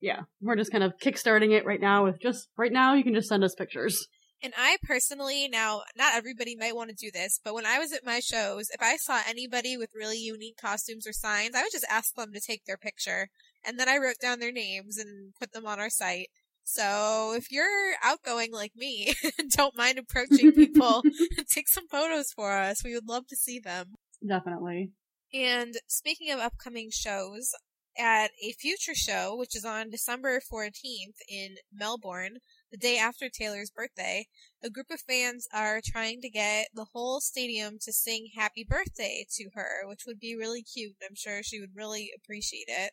yeah, 0.00 0.20
we're 0.40 0.56
just 0.56 0.72
kind 0.72 0.84
of 0.84 0.92
kickstarting 1.02 1.52
it 1.52 1.64
right 1.64 1.80
now. 1.80 2.04
With 2.04 2.20
just 2.20 2.48
right 2.56 2.72
now, 2.72 2.94
you 2.94 3.02
can 3.02 3.14
just 3.14 3.28
send 3.28 3.44
us 3.44 3.54
pictures. 3.54 4.06
And 4.40 4.52
I 4.56 4.76
personally, 4.84 5.48
now, 5.48 5.82
not 5.96 6.14
everybody 6.14 6.54
might 6.54 6.76
want 6.76 6.90
to 6.90 6.96
do 6.96 7.10
this, 7.12 7.40
but 7.42 7.54
when 7.54 7.66
I 7.66 7.80
was 7.80 7.92
at 7.92 8.06
my 8.06 8.20
shows, 8.20 8.68
if 8.72 8.80
I 8.80 8.96
saw 8.96 9.20
anybody 9.26 9.76
with 9.76 9.90
really 9.96 10.18
unique 10.18 10.56
costumes 10.60 11.08
or 11.08 11.12
signs, 11.12 11.56
I 11.56 11.62
would 11.62 11.72
just 11.72 11.86
ask 11.90 12.14
them 12.14 12.32
to 12.32 12.40
take 12.40 12.64
their 12.64 12.76
picture. 12.76 13.28
And 13.66 13.80
then 13.80 13.88
I 13.88 13.96
wrote 13.96 14.20
down 14.22 14.38
their 14.38 14.52
names 14.52 14.96
and 14.96 15.34
put 15.40 15.52
them 15.52 15.66
on 15.66 15.80
our 15.80 15.90
site. 15.90 16.28
So 16.70 17.32
if 17.34 17.50
you're 17.50 17.94
outgoing 18.04 18.52
like 18.52 18.76
me 18.76 19.14
and 19.38 19.50
don't 19.50 19.74
mind 19.76 19.98
approaching 19.98 20.52
people, 20.52 21.02
take 21.50 21.66
some 21.66 21.88
photos 21.88 22.30
for 22.30 22.52
us. 22.52 22.84
We 22.84 22.94
would 22.94 23.08
love 23.08 23.26
to 23.28 23.36
see 23.36 23.58
them. 23.58 23.94
Definitely. 24.26 24.90
And 25.32 25.74
speaking 25.86 26.30
of 26.30 26.40
upcoming 26.40 26.90
shows, 26.92 27.54
at 27.98 28.30
a 28.40 28.52
future 28.52 28.94
show, 28.94 29.34
which 29.34 29.56
is 29.56 29.64
on 29.64 29.90
December 29.90 30.40
14th 30.40 31.16
in 31.28 31.56
Melbourne, 31.72 32.36
the 32.70 32.76
day 32.76 32.96
after 32.96 33.28
Taylor's 33.28 33.70
birthday, 33.70 34.26
a 34.62 34.70
group 34.70 34.86
of 34.92 35.00
fans 35.00 35.48
are 35.52 35.80
trying 35.84 36.20
to 36.20 36.30
get 36.30 36.68
the 36.74 36.86
whole 36.92 37.20
stadium 37.20 37.78
to 37.80 37.92
sing 37.92 38.28
happy 38.36 38.64
birthday 38.68 39.26
to 39.36 39.48
her, 39.54 39.88
which 39.88 40.04
would 40.06 40.20
be 40.20 40.36
really 40.36 40.62
cute. 40.62 40.94
I'm 41.02 41.16
sure 41.16 41.42
she 41.42 41.58
would 41.58 41.74
really 41.74 42.10
appreciate 42.16 42.68
it. 42.68 42.92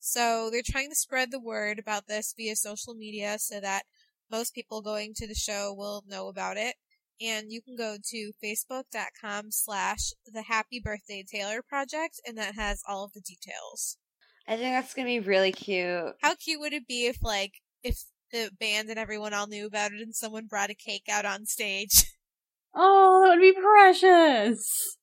So 0.00 0.48
they're 0.50 0.62
trying 0.64 0.88
to 0.88 0.96
spread 0.96 1.30
the 1.30 1.40
word 1.40 1.78
about 1.78 2.08
this 2.08 2.34
via 2.36 2.56
social 2.56 2.94
media 2.94 3.36
so 3.38 3.60
that 3.60 3.82
most 4.30 4.54
people 4.54 4.80
going 4.80 5.12
to 5.14 5.26
the 5.26 5.34
show 5.34 5.74
will 5.76 6.02
know 6.06 6.28
about 6.28 6.56
it. 6.56 6.74
And 7.20 7.52
you 7.52 7.60
can 7.60 7.76
go 7.76 7.96
to 8.02 8.32
facebook.com 8.42 9.50
slash 9.50 10.12
the 10.24 10.42
happy 10.42 10.80
birthday 10.82 11.22
Taylor 11.22 11.60
project 11.62 12.20
and 12.26 12.38
that 12.38 12.54
has 12.54 12.82
all 12.88 13.04
of 13.04 13.12
the 13.12 13.20
details. 13.20 13.98
I 14.48 14.56
think 14.56 14.74
that's 14.74 14.94
gonna 14.94 15.06
be 15.06 15.20
really 15.20 15.52
cute. 15.52 16.14
How 16.22 16.34
cute 16.34 16.60
would 16.60 16.72
it 16.72 16.88
be 16.88 17.06
if 17.06 17.22
like, 17.22 17.60
if 17.82 18.04
the 18.32 18.50
band 18.58 18.88
and 18.88 18.98
everyone 18.98 19.34
all 19.34 19.46
knew 19.46 19.66
about 19.66 19.92
it 19.92 20.00
and 20.00 20.14
someone 20.14 20.46
brought 20.46 20.70
a 20.70 20.74
cake 20.74 21.08
out 21.10 21.24
on 21.24 21.46
stage? 21.46 22.04
Oh, 22.72 23.20
that 23.24 23.30
would 23.30 23.40
be 23.40 23.52
precious. 23.52 24.96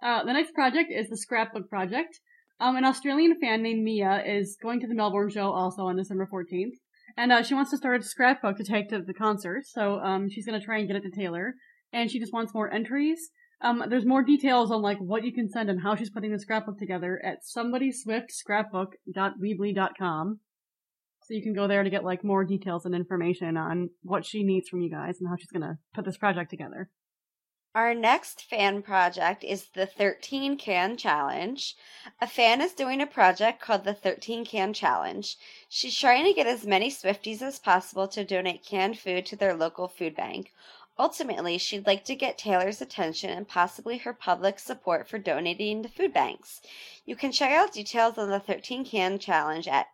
Uh, 0.00 0.24
the 0.24 0.32
next 0.32 0.54
project 0.54 0.92
is 0.92 1.08
the 1.08 1.16
Scrapbook 1.16 1.68
Project. 1.68 2.20
Um, 2.62 2.76
an 2.76 2.84
Australian 2.84 3.40
fan 3.40 3.64
named 3.64 3.82
Mia 3.82 4.22
is 4.24 4.56
going 4.62 4.78
to 4.80 4.86
the 4.86 4.94
Melbourne 4.94 5.30
show 5.30 5.50
also 5.50 5.86
on 5.86 5.96
December 5.96 6.28
14th. 6.32 6.76
And 7.16 7.32
uh, 7.32 7.42
she 7.42 7.54
wants 7.54 7.72
to 7.72 7.76
start 7.76 8.02
a 8.02 8.04
scrapbook 8.04 8.56
to 8.56 8.62
take 8.62 8.88
to 8.90 9.02
the 9.04 9.12
concert, 9.12 9.66
so 9.66 9.98
um, 9.98 10.30
she's 10.30 10.46
going 10.46 10.60
to 10.60 10.64
try 10.64 10.78
and 10.78 10.86
get 10.86 10.94
it 10.94 11.02
to 11.02 11.10
Taylor. 11.10 11.54
And 11.92 12.08
she 12.08 12.20
just 12.20 12.32
wants 12.32 12.54
more 12.54 12.72
entries. 12.72 13.30
Um, 13.62 13.82
there's 13.88 14.06
more 14.06 14.22
details 14.22 14.70
on 14.70 14.80
like 14.80 14.98
what 14.98 15.24
you 15.24 15.32
can 15.32 15.48
send 15.48 15.70
and 15.70 15.82
how 15.82 15.96
she's 15.96 16.10
putting 16.10 16.30
the 16.30 16.38
scrapbook 16.38 16.78
together 16.78 17.20
at 17.24 17.38
somebodyswiftscrapbook.weebly.com. 17.44 20.40
So 21.24 21.34
you 21.34 21.42
can 21.42 21.54
go 21.54 21.66
there 21.66 21.82
to 21.82 21.90
get 21.90 22.04
like 22.04 22.22
more 22.22 22.44
details 22.44 22.84
and 22.84 22.94
information 22.94 23.56
on 23.56 23.90
what 24.02 24.24
she 24.24 24.44
needs 24.44 24.68
from 24.68 24.82
you 24.82 24.90
guys 24.90 25.16
and 25.18 25.28
how 25.28 25.34
she's 25.36 25.50
going 25.50 25.62
to 25.62 25.78
put 25.94 26.04
this 26.04 26.16
project 26.16 26.50
together. 26.50 26.90
Our 27.74 27.94
next 27.94 28.42
fan 28.42 28.82
project 28.82 29.42
is 29.42 29.68
the 29.68 29.86
13 29.86 30.58
Can 30.58 30.98
Challenge. 30.98 31.74
A 32.20 32.26
fan 32.26 32.60
is 32.60 32.74
doing 32.74 33.00
a 33.00 33.06
project 33.06 33.62
called 33.62 33.84
the 33.84 33.94
13 33.94 34.44
Can 34.44 34.74
Challenge. 34.74 35.38
She's 35.70 35.96
trying 35.96 36.26
to 36.26 36.34
get 36.34 36.46
as 36.46 36.66
many 36.66 36.90
Swifties 36.90 37.40
as 37.40 37.58
possible 37.58 38.06
to 38.08 38.24
donate 38.24 38.62
canned 38.62 38.98
food 38.98 39.24
to 39.24 39.36
their 39.36 39.54
local 39.54 39.88
food 39.88 40.14
bank. 40.14 40.52
Ultimately, 40.98 41.56
she'd 41.56 41.86
like 41.86 42.04
to 42.04 42.14
get 42.14 42.36
Taylor's 42.36 42.82
attention 42.82 43.30
and 43.30 43.48
possibly 43.48 43.96
her 43.96 44.12
public 44.12 44.58
support 44.58 45.08
for 45.08 45.16
donating 45.16 45.82
to 45.82 45.88
food 45.88 46.12
banks. 46.12 46.60
You 47.06 47.16
can 47.16 47.32
check 47.32 47.52
out 47.52 47.72
details 47.72 48.18
on 48.18 48.28
the 48.28 48.38
13 48.38 48.84
Can 48.84 49.18
Challenge 49.18 49.66
at 49.66 49.88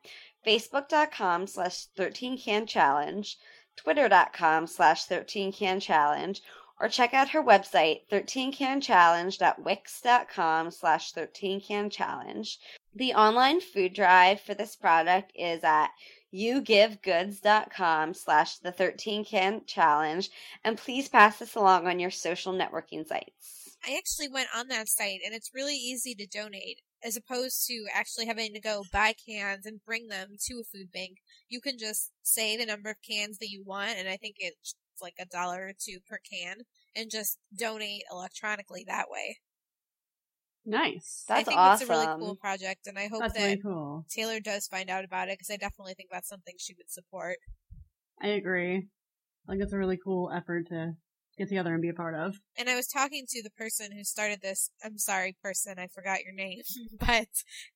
facebook.com 0.45 1.47
slash 1.47 1.85
13 1.85 2.39
Can 2.39 2.66
Challenge, 2.66 3.39
twitter.com 3.76 4.66
slash 4.66 5.05
13 5.05 5.53
Can 5.53 5.79
Challenge, 5.79 6.43
or 6.81 6.89
check 6.89 7.12
out 7.14 7.31
her 7.31 7.43
website, 7.43 8.03
13canchallenge.wix.com 8.11 10.70
slash 10.70 11.12
13canchallenge. 11.12 12.59
The 12.95 13.14
online 13.14 13.61
food 13.61 13.95
drive 13.95 14.41
for 14.41 14.55
this 14.55 14.76
product 14.76 15.33
is 15.35 15.64
at 15.64 15.91
yougivegoods.com 16.35 18.14
slash 18.14 18.59
the 18.59 18.72
13can 18.72 19.66
challenge 19.66 20.31
and 20.64 20.76
please 20.76 21.09
pass 21.09 21.39
this 21.39 21.55
along 21.55 21.87
on 21.87 21.99
your 21.99 22.11
social 22.11 22.53
networking 22.53 23.07
sites. 23.07 23.76
I 23.87 23.97
actually 23.97 24.29
went 24.29 24.49
on 24.55 24.68
that 24.68 24.89
site 24.89 25.20
and 25.24 25.35
it's 25.35 25.55
really 25.55 25.76
easy 25.76 26.14
to 26.16 26.26
donate 26.26 26.81
as 27.03 27.16
opposed 27.16 27.66
to 27.68 27.87
actually 27.95 28.26
having 28.26 28.53
to 28.53 28.61
go 28.61 28.83
buy 28.93 29.14
cans 29.26 29.64
and 29.64 29.81
bring 29.87 30.09
them 30.09 30.37
to 30.47 30.61
a 30.61 30.64
food 30.64 30.91
bank. 30.93 31.18
You 31.49 31.61
can 31.61 31.79
just 31.79 32.11
say 32.22 32.57
the 32.57 32.66
number 32.66 32.91
of 32.91 32.97
cans 33.09 33.39
that 33.39 33.49
you 33.49 33.62
want 33.64 33.97
and 33.97 34.09
I 34.09 34.16
think 34.16 34.37
it's 34.99 35.03
like 35.03 35.14
a 35.20 35.30
dollar 35.30 35.66
or 35.66 35.72
two 35.78 35.99
per 36.09 36.18
can 36.18 36.59
and 36.96 37.11
just 37.11 37.38
donate 37.57 38.03
electronically 38.11 38.84
that 38.86 39.07
way. 39.11 39.38
Nice. 40.66 41.24
That's 41.28 41.40
awesome. 41.40 41.40
I 41.40 41.44
think 41.44 41.59
awesome. 41.59 41.82
it's 41.82 41.90
a 41.90 41.92
really 41.92 42.18
cool 42.18 42.36
project 42.36 42.86
and 42.86 42.99
I 42.99 43.07
hope 43.07 43.20
That's 43.20 43.34
that 43.34 43.44
really 43.44 43.62
cool. 43.62 44.05
Taylor 44.11 44.40
does 44.40 44.66
find 44.66 44.90
out 44.90 45.05
about 45.05 45.28
it 45.28 45.38
because 45.38 45.51
I 45.51 45.57
definitely 45.57 45.94
think 45.94 46.11
that's 46.12 46.28
something 46.28 46.55
she 46.59 46.74
would 46.76 46.90
support. 46.90 47.36
I 48.20 48.28
agree. 48.28 48.88
I 49.49 49.53
think 49.53 49.62
it's 49.62 49.72
a 49.72 49.78
really 49.78 49.99
cool 50.03 50.30
effort 50.34 50.66
to 50.68 50.94
get 51.38 51.49
together 51.49 51.72
and 51.72 51.80
be 51.80 51.88
a 51.88 51.94
part 51.94 52.14
of. 52.14 52.36
And 52.59 52.68
I 52.68 52.74
was 52.74 52.88
talking 52.88 53.24
to 53.28 53.42
the 53.42 53.51
person 53.51 53.92
who 53.92 54.03
started 54.03 54.40
this. 54.42 54.70
I'm 54.84 54.99
sorry, 54.99 55.36
person, 55.42 55.78
I 55.78 55.86
forgot 55.86 56.24
your 56.24 56.34
name, 56.34 56.62
but 57.01 57.28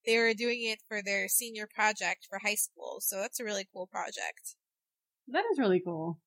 they 0.05 0.19
were 0.19 0.35
doing 0.35 0.65
it 0.65 0.81
for 0.89 1.01
their 1.03 1.29
senior 1.29 1.69
project 1.73 2.27
for 2.29 2.41
high 2.43 2.57
school. 2.57 2.99
So 3.01 3.17
that's 3.17 3.39
a 3.39 3.45
really 3.45 3.67
cool 3.73 3.87
project. 3.87 4.57
That 5.29 5.45
is 5.53 5.59
really 5.59 5.81
cool. 5.81 6.19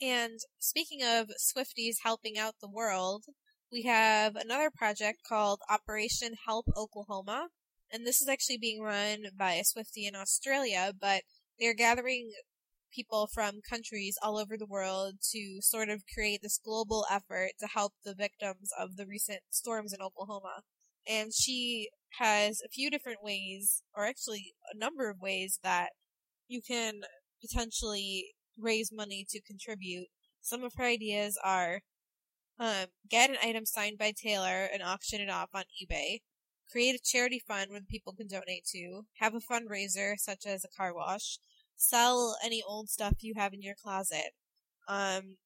And 0.00 0.40
speaking 0.58 1.02
of 1.02 1.30
Swifties 1.38 1.96
helping 2.02 2.38
out 2.38 2.54
the 2.60 2.70
world, 2.70 3.24
we 3.70 3.82
have 3.82 4.34
another 4.34 4.70
project 4.70 5.20
called 5.28 5.60
Operation 5.68 6.34
Help 6.46 6.66
Oklahoma. 6.76 7.48
And 7.92 8.06
this 8.06 8.20
is 8.20 8.28
actually 8.28 8.58
being 8.58 8.80
run 8.80 9.26
by 9.38 9.54
a 9.54 9.62
Swiftie 9.62 10.08
in 10.08 10.16
Australia, 10.16 10.92
but 10.98 11.22
they're 11.58 11.74
gathering 11.74 12.32
people 12.94 13.28
from 13.32 13.60
countries 13.68 14.16
all 14.22 14.38
over 14.38 14.56
the 14.56 14.66
world 14.66 15.16
to 15.32 15.58
sort 15.60 15.88
of 15.88 16.02
create 16.12 16.40
this 16.42 16.58
global 16.64 17.04
effort 17.10 17.50
to 17.60 17.66
help 17.66 17.92
the 18.04 18.14
victims 18.14 18.70
of 18.78 18.96
the 18.96 19.06
recent 19.06 19.40
storms 19.50 19.92
in 19.92 20.00
Oklahoma. 20.00 20.62
And 21.08 21.32
she 21.34 21.90
has 22.18 22.60
a 22.64 22.68
few 22.68 22.90
different 22.90 23.22
ways, 23.22 23.82
or 23.94 24.06
actually 24.06 24.54
a 24.72 24.76
number 24.76 25.08
of 25.10 25.20
ways 25.20 25.58
that 25.62 25.90
you 26.48 26.60
can 26.66 27.02
potentially 27.40 28.32
raise 28.60 28.92
money 28.92 29.26
to 29.30 29.40
contribute. 29.40 30.08
Some 30.40 30.62
of 30.64 30.74
her 30.76 30.84
ideas 30.84 31.38
are 31.42 31.80
um, 32.60 32.86
get 33.08 33.30
an 33.30 33.36
item 33.42 33.64
signed 33.64 33.96
by 33.96 34.12
Taylor 34.12 34.68
and 34.70 34.82
auction 34.82 35.22
it 35.22 35.30
off 35.30 35.48
on 35.54 35.64
eBay. 35.82 36.20
Create 36.70 36.94
a 36.94 37.02
charity 37.02 37.42
fund 37.48 37.70
where 37.70 37.80
people 37.80 38.12
can 38.12 38.28
donate 38.28 38.66
to. 38.66 39.06
Have 39.18 39.34
a 39.34 39.40
fundraiser 39.40 40.14
such 40.18 40.46
as 40.46 40.62
a 40.62 40.76
car 40.76 40.94
wash. 40.94 41.38
Sell 41.76 42.36
any 42.44 42.62
old 42.62 42.90
stuff 42.90 43.14
you 43.20 43.32
have 43.36 43.54
in 43.54 43.62
your 43.62 43.74
closet. 43.82 44.32
Um, 44.86 45.38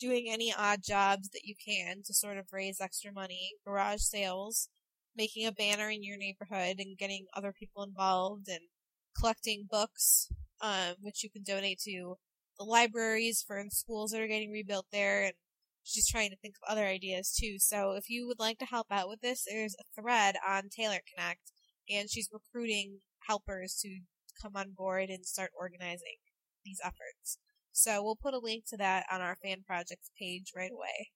doing 0.00 0.26
any 0.28 0.52
odd 0.52 0.82
jobs 0.82 1.28
that 1.30 1.44
you 1.44 1.54
can 1.54 2.02
to 2.04 2.12
sort 2.12 2.36
of 2.36 2.52
raise 2.52 2.80
extra 2.80 3.12
money. 3.12 3.52
Garage 3.64 4.00
sales. 4.00 4.68
Making 5.16 5.46
a 5.46 5.52
banner 5.52 5.88
in 5.88 6.02
your 6.02 6.18
neighborhood 6.18 6.76
and 6.78 6.98
getting 6.98 7.26
other 7.32 7.52
people 7.52 7.84
involved 7.84 8.48
and 8.48 8.60
collecting 9.16 9.66
books, 9.70 10.28
um, 10.60 10.94
which 11.00 11.22
you 11.22 11.30
can 11.30 11.42
donate 11.42 11.78
to 11.80 12.16
the 12.60 12.64
libraries 12.64 13.42
for 13.44 13.64
schools 13.70 14.10
that 14.10 14.20
are 14.20 14.28
getting 14.28 14.52
rebuilt 14.52 14.86
there 14.92 15.24
and 15.24 15.32
she's 15.82 16.06
trying 16.06 16.28
to 16.28 16.36
think 16.36 16.54
of 16.56 16.70
other 16.70 16.84
ideas 16.84 17.34
too. 17.34 17.56
So 17.58 17.92
if 17.92 18.10
you 18.10 18.26
would 18.26 18.38
like 18.38 18.58
to 18.58 18.66
help 18.66 18.88
out 18.90 19.08
with 19.08 19.22
this, 19.22 19.46
there's 19.50 19.74
a 19.74 20.00
thread 20.00 20.36
on 20.46 20.68
Taylor 20.68 20.98
Connect 21.14 21.40
and 21.88 22.10
she's 22.10 22.28
recruiting 22.30 22.98
helpers 23.26 23.78
to 23.82 24.00
come 24.40 24.52
on 24.56 24.72
board 24.76 25.08
and 25.08 25.24
start 25.24 25.50
organizing 25.58 26.18
these 26.62 26.80
efforts. 26.84 27.38
So 27.72 28.02
we'll 28.02 28.16
put 28.16 28.34
a 28.34 28.38
link 28.38 28.64
to 28.68 28.76
that 28.76 29.06
on 29.10 29.22
our 29.22 29.36
fan 29.42 29.62
projects 29.66 30.10
page 30.18 30.52
right 30.54 30.70
away. 30.70 31.08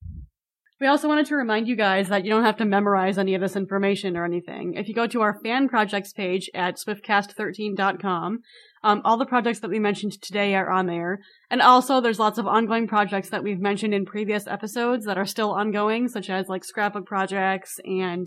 We 0.81 0.89
also 0.89 1.07
wanted 1.07 1.27
to 1.27 1.37
remind 1.37 1.69
you 1.69 1.77
guys 1.77 2.09
that 2.09 2.25
you 2.25 2.31
don't 2.31 2.43
have 2.43 2.57
to 2.57 2.65
memorize 2.65 3.17
any 3.17 3.35
of 3.35 3.41
this 3.41 3.55
information 3.55 4.17
or 4.17 4.25
anything. 4.25 4.75
If 4.75 4.89
you 4.89 4.95
go 4.95 5.07
to 5.07 5.21
our 5.21 5.39
fan 5.41 5.69
projects 5.69 6.13
page 6.13 6.51
at 6.53 6.77
swiftcast13.com, 6.77 8.41
um, 8.85 9.01
all 9.03 9.17
the 9.17 9.25
projects 9.25 9.61
that 9.61 9.71
we 9.71 9.79
mentioned 9.79 10.13
today 10.21 10.55
are 10.55 10.71
on 10.71 10.87
there. 10.87 11.21
And 11.51 11.63
also 11.63 12.03
there's 12.03 12.19
lots 12.19 12.39
of 12.39 12.47
ongoing 12.47 12.87
projects 12.87 13.31
that 13.31 13.43
we've 13.43 13.59
mentioned 13.59 13.95
in 13.95 14.05
previous 14.05 14.47
episodes 14.47 15.07
that 15.07 15.17
are 15.17 15.25
still 15.25 15.53
ongoing, 15.53 16.07
such 16.07 16.29
as 16.29 16.49
like 16.49 16.65
scrapbook 16.65 17.07
projects 17.07 17.81
and 17.83 18.27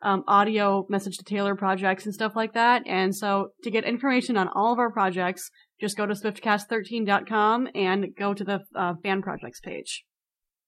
um, 0.00 0.22
audio 0.28 0.86
message 0.88 1.18
to 1.18 1.24
Taylor 1.24 1.56
projects 1.56 2.04
and 2.04 2.14
stuff 2.14 2.36
like 2.36 2.54
that. 2.54 2.82
And 2.86 3.14
so 3.14 3.48
to 3.64 3.70
get 3.72 3.82
information 3.82 4.36
on 4.36 4.48
all 4.54 4.72
of 4.72 4.78
our 4.78 4.92
projects, 4.92 5.50
just 5.80 5.96
go 5.96 6.06
to 6.06 6.14
swiftcast13.com 6.14 7.68
and 7.74 8.06
go 8.16 8.34
to 8.34 8.44
the 8.44 8.60
uh, 8.76 8.94
fan 9.02 9.20
projects 9.20 9.60
page. 9.60 10.04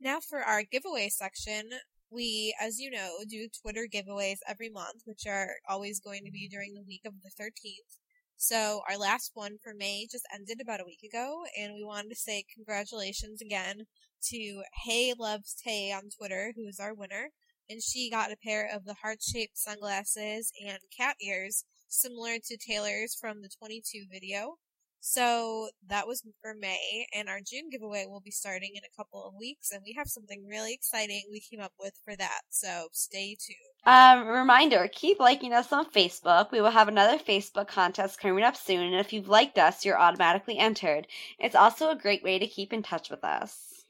Now 0.01 0.19
for 0.19 0.41
our 0.41 0.65
giveaway 0.65 1.09
section, 1.09 1.71
we, 2.11 2.53
as 2.61 2.81
you 2.81 2.91
know, 2.91 3.19
do 3.29 3.47
Twitter 3.63 3.87
giveaways 3.93 4.39
every 4.49 4.71
month, 4.71 5.03
which 5.05 5.25
are 5.29 5.51
always 5.69 6.01
going 6.01 6.25
to 6.25 6.33
be 6.33 6.49
during 6.49 6.75
the 6.75 6.83
week 6.83 7.03
of 7.07 7.13
the 7.23 7.31
13th. 7.41 8.01
So 8.43 8.81
our 8.89 8.97
last 8.97 9.33
one 9.35 9.59
for 9.63 9.75
May 9.75 10.07
just 10.11 10.25
ended 10.35 10.63
about 10.63 10.81
a 10.81 10.87
week 10.87 11.03
ago, 11.05 11.45
and 11.59 11.75
we 11.75 11.85
wanted 11.85 12.09
to 12.09 12.17
say 12.17 12.43
congratulations 12.55 13.43
again 13.43 13.85
to 14.31 14.63
Hey 14.87 15.13
Loves 15.13 15.55
Tay 15.63 15.93
on 15.93 16.09
Twitter, 16.09 16.55
who 16.57 16.67
is 16.67 16.81
our 16.81 16.95
winner. 16.95 17.33
And 17.69 17.83
she 17.83 18.09
got 18.09 18.33
a 18.33 18.39
pair 18.43 18.67
of 18.75 18.87
the 18.87 18.95
heart 18.95 19.19
shaped 19.21 19.59
sunglasses 19.59 20.51
and 20.67 20.79
cat 20.97 21.17
ears, 21.21 21.67
similar 21.89 22.39
to 22.47 22.57
Taylor's 22.57 23.15
from 23.15 23.43
the 23.43 23.51
22 23.59 24.07
video. 24.11 24.57
So 25.01 25.71
that 25.89 26.07
was 26.07 26.23
for 26.43 26.55
May, 26.55 27.07
and 27.15 27.29
our 27.29 27.41
June 27.41 27.71
giveaway 27.71 28.05
will 28.07 28.21
be 28.21 28.31
starting 28.31 28.73
in 28.75 28.83
a 28.85 28.97
couple 28.97 29.25
of 29.25 29.35
weeks, 29.39 29.71
and 29.73 29.83
we 29.85 29.95
have 29.95 30.09
something 30.09 30.47
really 30.47 30.75
exciting 30.75 31.25
we 31.31 31.41
came 31.41 31.61
up 31.61 31.73
with 31.81 31.95
for 32.05 32.15
that. 32.17 32.43
So 32.51 32.89
stay 32.93 33.35
tuned. 33.35 33.59
Um, 33.87 34.29
reminder, 34.29 34.89
keep 34.93 35.19
liking 35.19 35.53
us 35.55 35.73
on 35.73 35.91
Facebook. 35.91 36.53
We 36.53 36.61
will 36.61 36.71
have 36.71 36.89
another 36.89 37.19
Facebook 37.19 37.69
contest 37.69 38.21
coming 38.21 38.45
up 38.45 38.57
soon, 38.57 38.83
and 38.83 39.01
if 39.01 39.13
you've 39.13 39.29
liked 39.29 39.59
us, 39.59 39.85
you're 39.85 39.99
automatically 39.99 40.59
entered. 40.59 41.07
It's 41.39 41.57
also 41.57 41.91
a 41.91 41.97
great 41.97 42.23
way 42.23 42.39
to 42.39 42.47
keep 42.47 42.73
in 42.73 42.83
touch 42.83 43.11
with 43.11 43.25
us. 43.25 43.85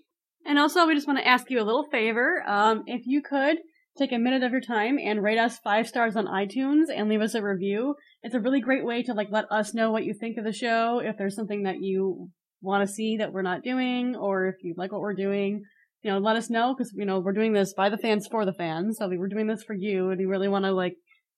And 0.47 0.59
also, 0.59 0.87
we 0.87 0.95
just 0.95 1.07
want 1.07 1.19
to 1.19 1.27
ask 1.27 1.51
you 1.51 1.61
a 1.61 1.65
little 1.65 1.85
favor. 1.91 2.43
Um, 2.47 2.85
if 2.87 3.07
you 3.07 3.21
could 3.21 3.59
take 3.99 4.13
a 4.13 4.19
minute 4.19 4.43
of 4.43 4.53
your 4.53 4.61
time 4.61 4.99
and 4.99 5.23
rate 5.23 5.39
us 5.39 5.59
five 5.59 5.87
stars 5.87 6.17
on 6.17 6.27
iTunes 6.27 6.85
and 6.95 7.09
leave 7.09 7.21
us 7.21 7.35
a 7.35 7.43
review. 7.43 7.97
It's 8.23 8.35
a 8.35 8.41
really 8.41 8.61
great 8.61 8.85
way 8.85 9.03
to 9.05 9.15
like 9.15 9.29
let 9.31 9.51
us 9.51 9.75
know 9.75 9.91
what 9.91 10.05
you 10.05 10.15
think 10.15 10.37
of 10.37 10.45
the 10.45 10.53
show. 10.53 11.01
If 11.03 11.17
there's 11.17 11.37
something 11.37 11.63
that 11.63 11.81
you 11.81 12.29
want 12.61 12.87
to 12.87 12.93
see 12.93 13.17
that 13.17 13.33
we're 13.33 13.43
not 13.43 13.63
doing, 13.63 14.15
or 14.15 14.47
if 14.49 14.57
you 14.63 14.75
like 14.77 14.93
what 14.93 15.01
we're 15.01 15.15
doing, 15.15 15.63
you 16.03 16.11
know, 16.11 16.19
let 16.19 16.37
us 16.37 16.51
know 16.51 16.75
because 16.77 16.93
you 16.95 17.05
know 17.05 17.21
we're 17.21 17.33
doing 17.33 17.53
this 17.53 17.73
by 17.73 17.89
the 17.89 17.99
fans 17.99 18.27
for 18.31 18.45
the 18.45 18.53
fans. 18.53 18.99
So 18.99 19.09
we're 19.09 19.29
doing 19.29 19.47
this 19.47 19.63
for 19.63 19.75
you, 19.75 20.11
and 20.11 20.19
we 20.19 20.27
really 20.27 20.49
want 20.49 20.65
to 20.65 20.73
like 20.73 20.95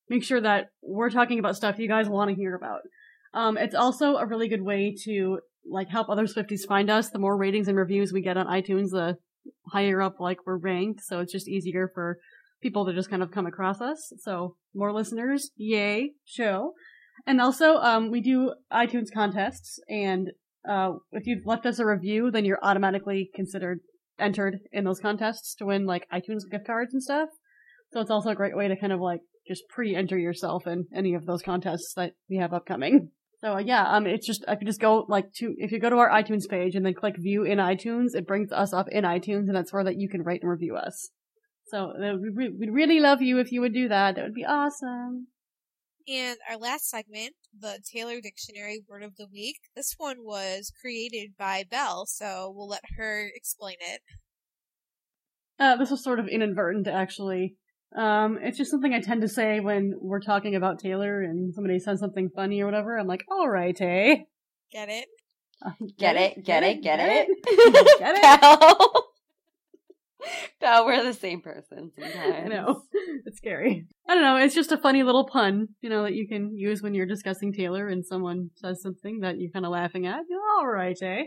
make 0.09 0.25
sure 0.25 0.41
that 0.41 0.67
we're 0.83 1.11
talking 1.11 1.39
about 1.39 1.57
stuff 1.57 1.79
you 1.79 1.89
guys 1.89 2.09
want 2.09 2.31
to 2.31 2.37
hear 2.37 2.55
about. 2.55 2.81
Um, 3.35 3.57
it's 3.57 3.75
also 3.75 4.17
a 4.17 4.27
really 4.27 4.49
good 4.49 4.63
way 4.63 4.95
to 5.05 5.39
like 5.71 5.89
help 5.89 6.09
other 6.09 6.27
Swifties 6.27 6.67
find 6.67 6.91
us. 6.91 7.11
The 7.11 7.19
more 7.19 7.37
ratings 7.37 7.69
and 7.69 7.77
reviews 7.77 8.13
we 8.13 8.21
get 8.21 8.37
on 8.37 8.47
iTunes, 8.47 8.91
the 8.91 9.17
higher 9.73 10.03
up 10.03 10.21
like 10.21 10.39
we're 10.47 10.57
ranked. 10.57 11.03
So 11.03 11.21
it's 11.21 11.33
just 11.33 11.49
easier 11.49 11.91
for 11.95 12.19
people 12.63 12.87
to 12.87 12.95
just 12.95 13.11
kind 13.11 13.23
of 13.23 13.31
come 13.31 13.47
across 13.47 13.81
us. 13.81 14.13
So 14.21 14.57
more 14.75 14.93
listeners, 14.93 15.51
yay, 15.57 16.13
show. 16.25 16.73
And 17.27 17.41
also, 17.41 17.77
um, 17.77 18.11
we 18.11 18.21
do 18.21 18.55
iTunes 18.73 19.09
contests, 19.13 19.79
and 19.89 20.31
uh, 20.69 20.93
if 21.13 21.27
you've 21.27 21.47
left 21.47 21.67
us 21.67 21.79
a 21.79 21.87
review, 21.87 22.31
then 22.31 22.45
you're 22.45 22.59
automatically 22.63 23.31
considered 23.35 23.81
entered 24.19 24.59
in 24.73 24.85
those 24.85 25.01
contests 25.01 25.55
to 25.57 25.67
win 25.67 25.87
like 25.87 26.07
iTunes 26.13 26.49
gift 26.51 26.67
cards 26.67 26.95
and 26.95 27.03
stuff. 27.03 27.29
So 27.93 28.01
it's 28.01 28.11
also 28.11 28.31
a 28.31 28.35
great 28.35 28.57
way 28.57 28.69
to 28.69 28.77
kind 28.77 28.93
of 28.93 29.01
like 29.01 29.21
just 29.47 29.65
pre-enter 29.69 30.19
yourself 30.19 30.67
in 30.67 30.87
any 30.95 31.15
of 31.15 31.27
those 31.27 31.43
contests 31.43 31.93
that 31.97 32.13
we 32.31 32.37
have 32.37 32.53
upcoming. 32.53 33.11
So 33.41 33.55
uh, 33.55 33.59
yeah, 33.59 33.85
um, 33.89 34.07
it's 34.07 34.27
just 34.27 34.45
if 34.47 34.61
you 34.61 34.67
just 34.67 34.81
go 34.81 35.05
like 35.09 35.33
to 35.39 35.55
if 35.59 35.73
you 35.73 35.81
go 35.81 35.91
to 35.91 35.97
our 35.97 36.11
iTunes 36.11 36.49
page 36.49 36.77
and 36.77 36.87
then 36.87 36.95
click 36.95 37.17
view 37.19 37.43
in 37.43 37.59
iTunes, 37.59 38.15
it 38.15 38.27
brings 38.27 38.53
us 38.53 38.73
up 38.73 38.87
in 38.91 39.05
iTunes, 39.05 39.49
and 39.49 39.57
that's 39.57 39.73
where 39.73 39.85
that 39.85 39.99
you 39.99 40.09
can 40.09 40.23
rate 40.23 40.43
and 40.43 40.51
review 40.51 40.77
us. 40.77 41.11
So 41.73 41.93
uh, 41.93 42.17
we'd 42.19 42.71
really 42.71 43.01
love 43.01 43.23
you 43.23 43.39
if 43.39 43.51
you 43.51 43.63
would 43.63 43.73
do 43.73 43.89
that. 43.89 44.17
That 44.17 44.25
would 44.25 44.35
be 44.35 44.45
awesome. 44.45 45.29
And 46.07 46.37
our 46.51 46.59
last 46.59 46.91
segment, 46.91 47.33
the 47.59 47.79
Taylor 47.91 48.21
Dictionary 48.21 48.83
Word 48.87 49.03
of 49.03 49.17
the 49.17 49.27
Week. 49.33 49.57
This 49.75 49.95
one 49.97 50.19
was 50.21 50.71
created 50.83 51.31
by 51.39 51.65
Belle, 51.71 52.05
so 52.05 52.53
we'll 52.55 52.69
let 52.69 52.83
her 52.99 53.31
explain 53.35 53.77
it. 53.81 54.03
Uh, 55.59 55.77
this 55.77 55.91
was 55.91 56.05
sort 56.05 56.21
of 56.21 56.29
inadvertent, 56.29 56.89
actually. 56.89 57.55
Um, 57.97 58.39
it's 58.43 58.59
just 58.59 58.71
something 58.71 58.93
I 58.93 59.01
tend 59.01 59.23
to 59.23 59.29
say 59.29 59.61
when 59.61 59.95
we're 59.99 60.21
talking 60.21 60.55
about 60.55 60.79
Taylor 60.79 61.23
and 61.23 61.55
somebody 61.55 61.79
says 61.79 62.01
something 62.01 62.29
funny 62.35 62.61
or 62.61 62.67
whatever. 62.67 62.99
I'm 62.99 63.07
like, 63.07 63.25
all 63.31 63.49
right, 63.49 63.81
eh? 63.81 64.17
Get 64.71 64.91
it? 64.91 65.07
Uh, 65.65 65.71
get, 65.97 65.99
get, 65.99 66.17
it, 66.17 66.45
get, 66.45 66.63
it, 66.65 66.83
get 66.83 66.99
it, 67.01 67.29
get 67.99 68.17
it. 68.17 68.23
Get 68.23 68.49
it? 68.53 69.03
no, 70.63 70.85
we're 70.85 71.03
the 71.03 71.13
same 71.13 71.41
person 71.41 71.91
sometimes. 71.99 72.45
I 72.45 72.49
know. 72.49 72.83
It's 73.25 73.39
scary. 73.39 73.87
I 74.09 74.15
don't 74.15 74.23
know. 74.23 74.37
It's 74.37 74.55
just 74.55 74.73
a 74.73 74.77
funny 74.77 75.03
little 75.03 75.29
pun, 75.29 75.69
you 75.81 75.89
know, 75.89 76.03
that 76.03 76.15
you 76.15 76.27
can 76.27 76.57
use 76.57 76.83
when 76.83 76.93
you're 76.93 77.07
discussing 77.07 77.53
Taylor 77.53 77.87
and 77.89 78.05
someone 78.05 78.51
says 78.57 78.83
something 78.83 79.21
that 79.21 79.39
you're 79.39 79.51
kind 79.51 79.65
of 79.65 79.71
laughing 79.71 80.07
at. 80.07 80.23
All 80.59 80.67
right, 80.67 80.97
eh? 81.03 81.25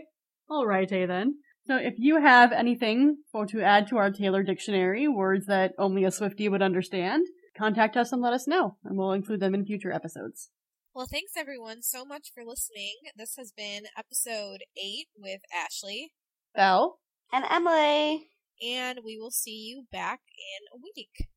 All 0.50 0.66
right, 0.66 0.90
eh, 0.92 1.06
then. 1.06 1.36
So 1.66 1.76
if 1.76 1.94
you 1.96 2.20
have 2.20 2.52
anything 2.52 3.16
for 3.32 3.46
to 3.46 3.62
add 3.62 3.88
to 3.88 3.96
our 3.96 4.10
Taylor 4.10 4.42
dictionary, 4.42 5.08
words 5.08 5.46
that 5.46 5.72
only 5.78 6.04
a 6.04 6.08
Swiftie 6.08 6.50
would 6.50 6.62
understand, 6.62 7.26
contact 7.56 7.96
us 7.96 8.12
and 8.12 8.20
let 8.20 8.32
us 8.32 8.46
know, 8.46 8.76
and 8.84 8.98
we'll 8.98 9.12
include 9.12 9.40
them 9.40 9.54
in 9.54 9.64
future 9.64 9.92
episodes. 9.92 10.50
Well, 10.94 11.06
thanks 11.10 11.32
everyone 11.36 11.82
so 11.82 12.04
much 12.04 12.30
for 12.34 12.44
listening. 12.44 12.94
This 13.16 13.36
has 13.36 13.52
been 13.52 13.84
episode 13.98 14.64
8 14.76 15.08
with 15.18 15.40
Ashley, 15.52 16.12
Belle, 16.54 16.98
and 17.32 17.44
Emily 17.50 18.28
and 18.64 19.00
we 19.04 19.18
will 19.18 19.30
see 19.30 19.66
you 19.68 19.84
back 19.90 20.20
in 20.30 20.78
a 20.78 20.82
week. 20.82 21.28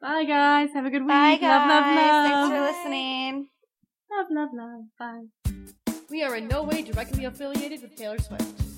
Bye, 0.00 0.24
guys. 0.24 0.72
Have 0.74 0.84
a 0.84 0.90
good 0.90 1.02
week. 1.02 1.08
Bye, 1.08 1.36
guys. 1.36 1.42
Love, 1.42 1.68
love, 1.68 1.96
love. 1.96 2.30
Thanks 2.30 2.50
for 2.50 2.60
listening. 2.60 3.48
Love, 4.10 4.26
love, 4.30 4.50
love. 4.52 4.84
Bye. 4.98 5.54
We 6.10 6.22
are 6.22 6.36
in 6.36 6.48
no 6.48 6.62
way 6.62 6.82
directly 6.82 7.24
affiliated 7.24 7.82
with 7.82 7.96
Taylor 7.96 8.18
Swift. 8.18 8.75